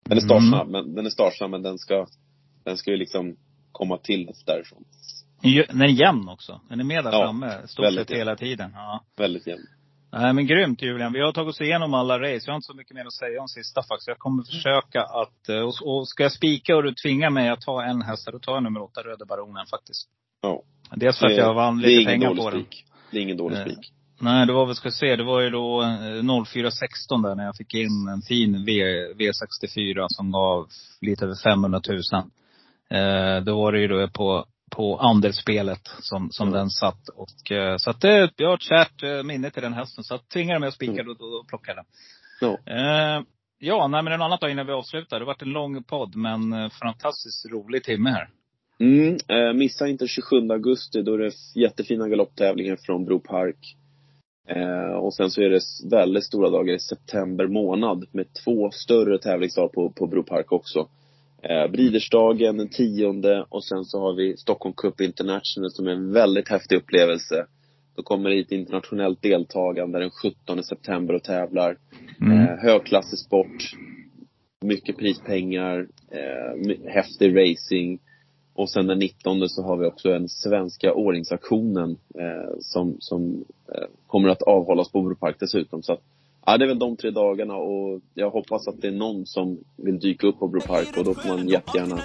Den 0.04 0.18
är 0.18 0.22
startsnabb, 0.22 0.68
men, 0.68 0.94
den 0.94 1.06
är 1.06 1.10
startsnabb 1.10 1.50
men 1.50 1.62
den 1.62 1.78
ska, 1.78 2.06
den 2.64 2.76
ska 2.76 2.90
ju 2.90 2.96
liksom 2.96 3.36
komma 3.72 3.98
till 3.98 4.30
därifrån. 4.46 4.84
Den 5.42 5.82
är 5.82 5.86
jämn 5.86 6.28
också. 6.28 6.60
Den 6.68 6.80
är 6.80 6.84
med 6.84 7.04
där 7.04 7.12
Ja, 7.12 7.22
framme 7.24 7.66
stort 7.66 7.94
sett 7.94 8.10
jämn. 8.10 8.18
hela 8.18 8.36
tiden. 8.36 8.70
Ja. 8.74 9.04
Väldigt 9.16 9.46
jämn. 9.46 9.66
Nej 10.12 10.32
men 10.32 10.46
grymt 10.46 10.82
Julian. 10.82 11.12
Vi 11.12 11.20
har 11.20 11.32
tagit 11.32 11.48
oss 11.48 11.60
igenom 11.60 11.94
alla 11.94 12.18
race. 12.18 12.42
Jag 12.46 12.52
har 12.52 12.56
inte 12.56 12.66
så 12.66 12.74
mycket 12.74 12.94
mer 12.94 13.06
att 13.06 13.12
säga 13.12 13.40
om 13.40 13.48
sista 13.48 13.82
faktiskt. 13.82 14.08
Jag 14.08 14.18
kommer 14.18 14.42
försöka 14.42 15.02
att, 15.02 15.48
eh, 15.48 15.60
och, 15.60 15.74
och 15.84 16.08
ska 16.08 16.22
jag 16.22 16.32
spika 16.32 16.76
och 16.76 16.82
du 16.82 16.94
tvingar 16.94 17.30
mig 17.30 17.48
att 17.48 17.60
ta 17.60 17.84
en 17.84 18.02
häst, 18.02 18.28
då 18.32 18.38
tar 18.38 18.52
jag 18.52 18.62
nummer 18.62 18.82
åtta, 18.82 19.02
Röde 19.02 19.24
Baronen 19.26 19.66
faktiskt. 19.66 20.08
Ja. 20.42 20.62
Dels 20.94 21.18
för 21.18 21.26
att 21.26 21.36
jag 21.36 21.54
vann 21.54 21.78
det 21.78 21.92
är 21.92 21.98
lite 21.98 22.10
pengar 22.10 22.34
på 22.34 22.50
den. 22.50 22.66
Det 23.10 23.18
är 23.18 23.22
ingen 23.22 23.36
dålig 23.36 23.58
Eh, 23.58 23.64
spik. 23.64 23.92
Nej, 24.20 24.46
det 24.46 24.52
var 24.52 24.66
väl, 24.66 24.74
ska 24.74 24.90
se, 24.90 25.16
det 25.16 25.24
var 25.24 25.40
ju 25.40 25.50
då 25.50 25.82
eh, 25.82 26.44
0416 26.44 27.22
där 27.22 27.34
när 27.34 27.44
jag 27.44 27.56
fick 27.56 27.74
in 27.74 28.08
en 28.08 28.22
fin 28.22 28.64
v, 28.64 28.82
V64 29.14 30.06
som 30.08 30.32
gav 30.32 30.68
lite 31.00 31.24
över 31.24 31.34
500 31.44 31.80
000. 31.88 31.98
Eh, 32.90 33.44
då 33.44 33.56
var 33.56 33.72
det 33.72 33.80
ju 33.80 33.88
då 33.88 34.08
på, 34.08 34.44
på 34.78 34.96
andelsspelet 34.96 35.80
som, 36.00 36.30
som 36.30 36.48
Mm. 36.48 36.58
den 36.58 36.70
satt. 36.70 37.08
Och, 37.08 37.52
eh, 37.52 37.76
så 37.76 37.90
att 37.90 38.00
det, 38.00 38.30
jag 38.36 38.48
har 38.48 38.54
ett 38.54 38.62
kärt 38.62 39.02
eh, 39.02 39.22
minne 39.22 39.50
till 39.50 39.62
den 39.62 39.72
hästen. 39.72 40.04
Så 40.04 40.14
att 40.14 40.28
tvingar 40.28 40.54
de 40.54 40.60
mig 40.60 40.68
att 40.68 40.74
spika, 40.74 40.92
Mm. 40.92 41.06
då, 41.06 41.14
då, 41.14 41.44
plockar 41.48 41.74
jag 41.74 41.76
den. 41.76 41.84
Ja. 42.40 42.72
Eh, 42.74 43.22
ja, 43.58 43.86
nej 43.88 44.02
men 44.02 44.12
en 44.12 44.22
annat 44.22 44.40
då 44.40 44.48
innan 44.48 44.66
vi 44.66 44.72
avslutar. 44.72 45.18
Det 45.18 45.24
har 45.24 45.26
varit 45.26 45.42
en 45.42 45.48
lång 45.52 45.82
podd, 45.82 46.16
men 46.16 46.52
eh, 46.52 46.70
fantastiskt 46.70 47.46
rolig 47.50 47.84
timme 47.84 48.10
här. 48.10 48.28
Mm, 48.80 49.16
eh, 49.28 49.52
missa 49.54 49.88
inte 49.88 50.06
27 50.06 50.36
augusti, 50.50 51.02
då 51.02 51.14
är 51.14 51.18
det 51.18 51.32
jättefina 51.54 52.08
galopptävlingar 52.08 52.76
från 52.76 53.04
Bro 53.04 53.20
Park. 53.20 53.76
Eh, 54.48 54.96
och 54.96 55.14
sen 55.14 55.30
så 55.30 55.40
är 55.42 55.50
det 55.50 55.60
väldigt 55.90 56.24
stora 56.24 56.50
dagar 56.50 56.74
i 56.74 56.78
september 56.78 57.46
månad 57.46 58.04
med 58.12 58.26
två 58.44 58.70
större 58.70 59.18
tävlingsdagar 59.18 59.68
på, 59.68 59.90
på 59.90 60.06
Bro 60.06 60.22
Park 60.22 60.52
också. 60.52 60.88
Eh, 61.42 61.70
Bridersdagen 61.70 62.56
den 62.56 62.68
tionde 62.68 63.46
och 63.48 63.64
sen 63.64 63.84
så 63.84 64.00
har 64.00 64.14
vi 64.14 64.36
Stockholm 64.36 64.74
Cup 64.76 65.00
International 65.00 65.70
som 65.70 65.86
är 65.86 65.90
en 65.90 66.12
väldigt 66.12 66.48
häftig 66.48 66.76
upplevelse. 66.76 67.46
Då 67.96 68.02
kommer 68.02 68.30
det 68.30 68.36
hit 68.36 68.52
internationellt 68.52 69.22
deltagande 69.22 69.98
den 69.98 70.10
17 70.10 70.64
september 70.64 71.14
och 71.14 71.22
tävlar. 71.22 71.76
Mm. 72.20 72.38
Eh, 72.38 72.58
högklassig 72.58 73.18
sport. 73.18 73.72
Mycket 74.60 74.96
prispengar. 74.96 75.88
Eh, 76.10 76.90
häftig 76.90 77.36
racing. 77.36 77.98
Och 78.54 78.70
sen 78.70 78.86
den 78.86 78.98
19 78.98 79.48
så 79.48 79.62
har 79.62 79.76
vi 79.76 79.86
också 79.86 80.08
en 80.08 80.28
svenska 80.28 80.94
åringsaktionen 80.94 81.90
eh, 81.90 82.58
som, 82.60 82.96
som 82.98 83.44
eh, 83.74 83.88
kommer 84.06 84.28
att 84.28 84.42
avhållas 84.42 84.92
på 84.92 85.02
Bro 85.02 85.16
Park 85.16 85.36
dessutom. 85.40 85.82
Så 85.82 85.92
att, 85.92 86.02
ja, 86.48 86.58
det 86.58 86.64
är 86.64 86.66
väl 86.66 86.78
de 86.78 86.96
tre 86.96 87.10
dagarna 87.10 87.54
och 87.54 88.00
jag 88.14 88.30
hoppas 88.30 88.68
att 88.68 88.80
det 88.80 88.88
är 88.88 88.92
någon 88.92 89.26
som 89.26 89.58
vill 89.76 89.98
dyka 89.98 90.26
upp 90.26 90.38
på 90.38 90.48
Bro 90.48 90.60
Park 90.60 90.96
och 90.96 91.04
då 91.04 91.14
får 91.14 91.28
man 91.28 91.48
jättegärna 91.48 91.98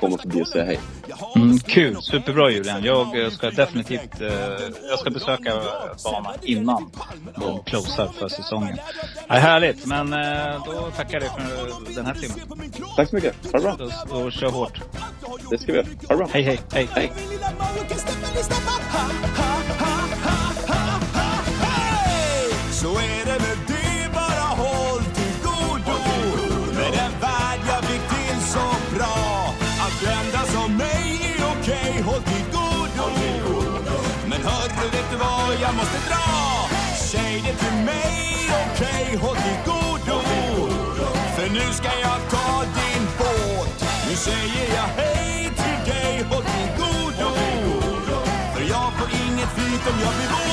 komma 0.00 0.18
förbi 0.18 0.42
och 0.42 0.48
säga 0.48 0.64
hej. 0.64 0.78
Mm, 1.36 1.58
kul, 1.58 1.96
superbra 2.02 2.50
Julian. 2.50 2.84
Jag 2.84 3.22
eh, 3.22 3.30
ska 3.30 3.50
definitivt, 3.50 4.20
eh, 4.20 4.28
jag 4.90 4.98
ska 4.98 5.10
besöka 5.10 5.62
banan 6.04 6.34
innan 6.42 6.90
de 7.36 7.58
closar 7.64 8.06
för 8.06 8.28
säsongen. 8.28 8.76
Ja, 9.28 9.34
härligt, 9.34 9.86
men 9.86 10.12
eh, 10.12 10.64
då 10.66 10.90
tackar 10.96 11.12
jag 11.12 11.22
dig 11.22 11.30
för 11.30 11.94
den 11.94 12.06
här 12.06 12.14
timmen. 12.14 12.38
Tack 12.96 13.08
så 13.08 13.14
mycket. 13.14 13.52
Ha 13.52 13.58
det 13.58 13.62
bra. 13.62 13.76
Då, 13.78 13.90
då 14.08 14.30
kör 14.30 14.50
hårt. 14.50 14.80
Det 15.50 15.58
ska 15.58 15.72
vi 15.72 15.78
göra. 15.78 15.86
Ha 16.08 16.14
det 16.14 16.16
bra. 16.16 16.28
Hej, 16.32 16.42
hej, 16.42 16.58
hej. 16.72 16.88
Hej. 16.90 17.12
Så 22.82 22.88
är 22.88 23.24
det 23.24 23.38
med 23.46 23.58
det, 23.66 24.12
bara. 24.14 24.48
Håll 24.62 25.04
till 25.04 25.34
godo 25.42 25.98
Med 26.74 26.92
den 26.92 27.12
värld 27.20 27.60
jag 27.68 27.84
fick 27.84 28.04
till 28.08 28.40
så 28.54 28.66
bra. 28.96 29.54
Att 29.84 30.00
blända 30.00 30.42
som 30.52 30.76
mig 30.76 31.36
är 31.38 31.44
okej, 31.52 32.02
håll 32.02 32.22
till 32.22 32.44
godo. 32.52 33.06
Men 34.26 34.40
hörru, 34.42 34.90
vet 34.92 35.10
du 35.10 35.16
vad? 35.16 35.60
Jag 35.60 35.74
måste 35.74 35.98
dra? 36.08 36.68
Säg 36.96 37.42
det 37.46 37.54
till 37.64 37.84
mig, 37.84 38.50
okej, 38.64 39.16
håll 39.22 39.36
till 39.36 39.60
godo. 39.64 40.20
För 41.36 41.48
nu 41.50 41.72
ska 41.72 41.88
jag 42.00 42.20
ta 42.30 42.64
din 42.78 43.04
båt. 43.18 43.84
Nu 44.08 44.16
säger 44.16 44.74
jag 44.74 44.88
hej 45.02 45.50
till 45.56 45.92
dig, 45.92 46.26
håll 46.30 46.44
till 46.44 46.70
godo. 46.82 47.30
För 48.54 48.62
jag 48.62 48.92
får 48.98 49.08
inget 49.26 49.50
flyt 49.56 49.86
om 49.92 50.00
jag 50.04 50.14
blir 50.14 50.28
våt. 50.28 50.47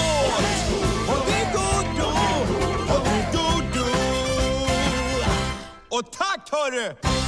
Och 5.95 6.11
tack 6.11 6.49
hörru! 6.51 7.24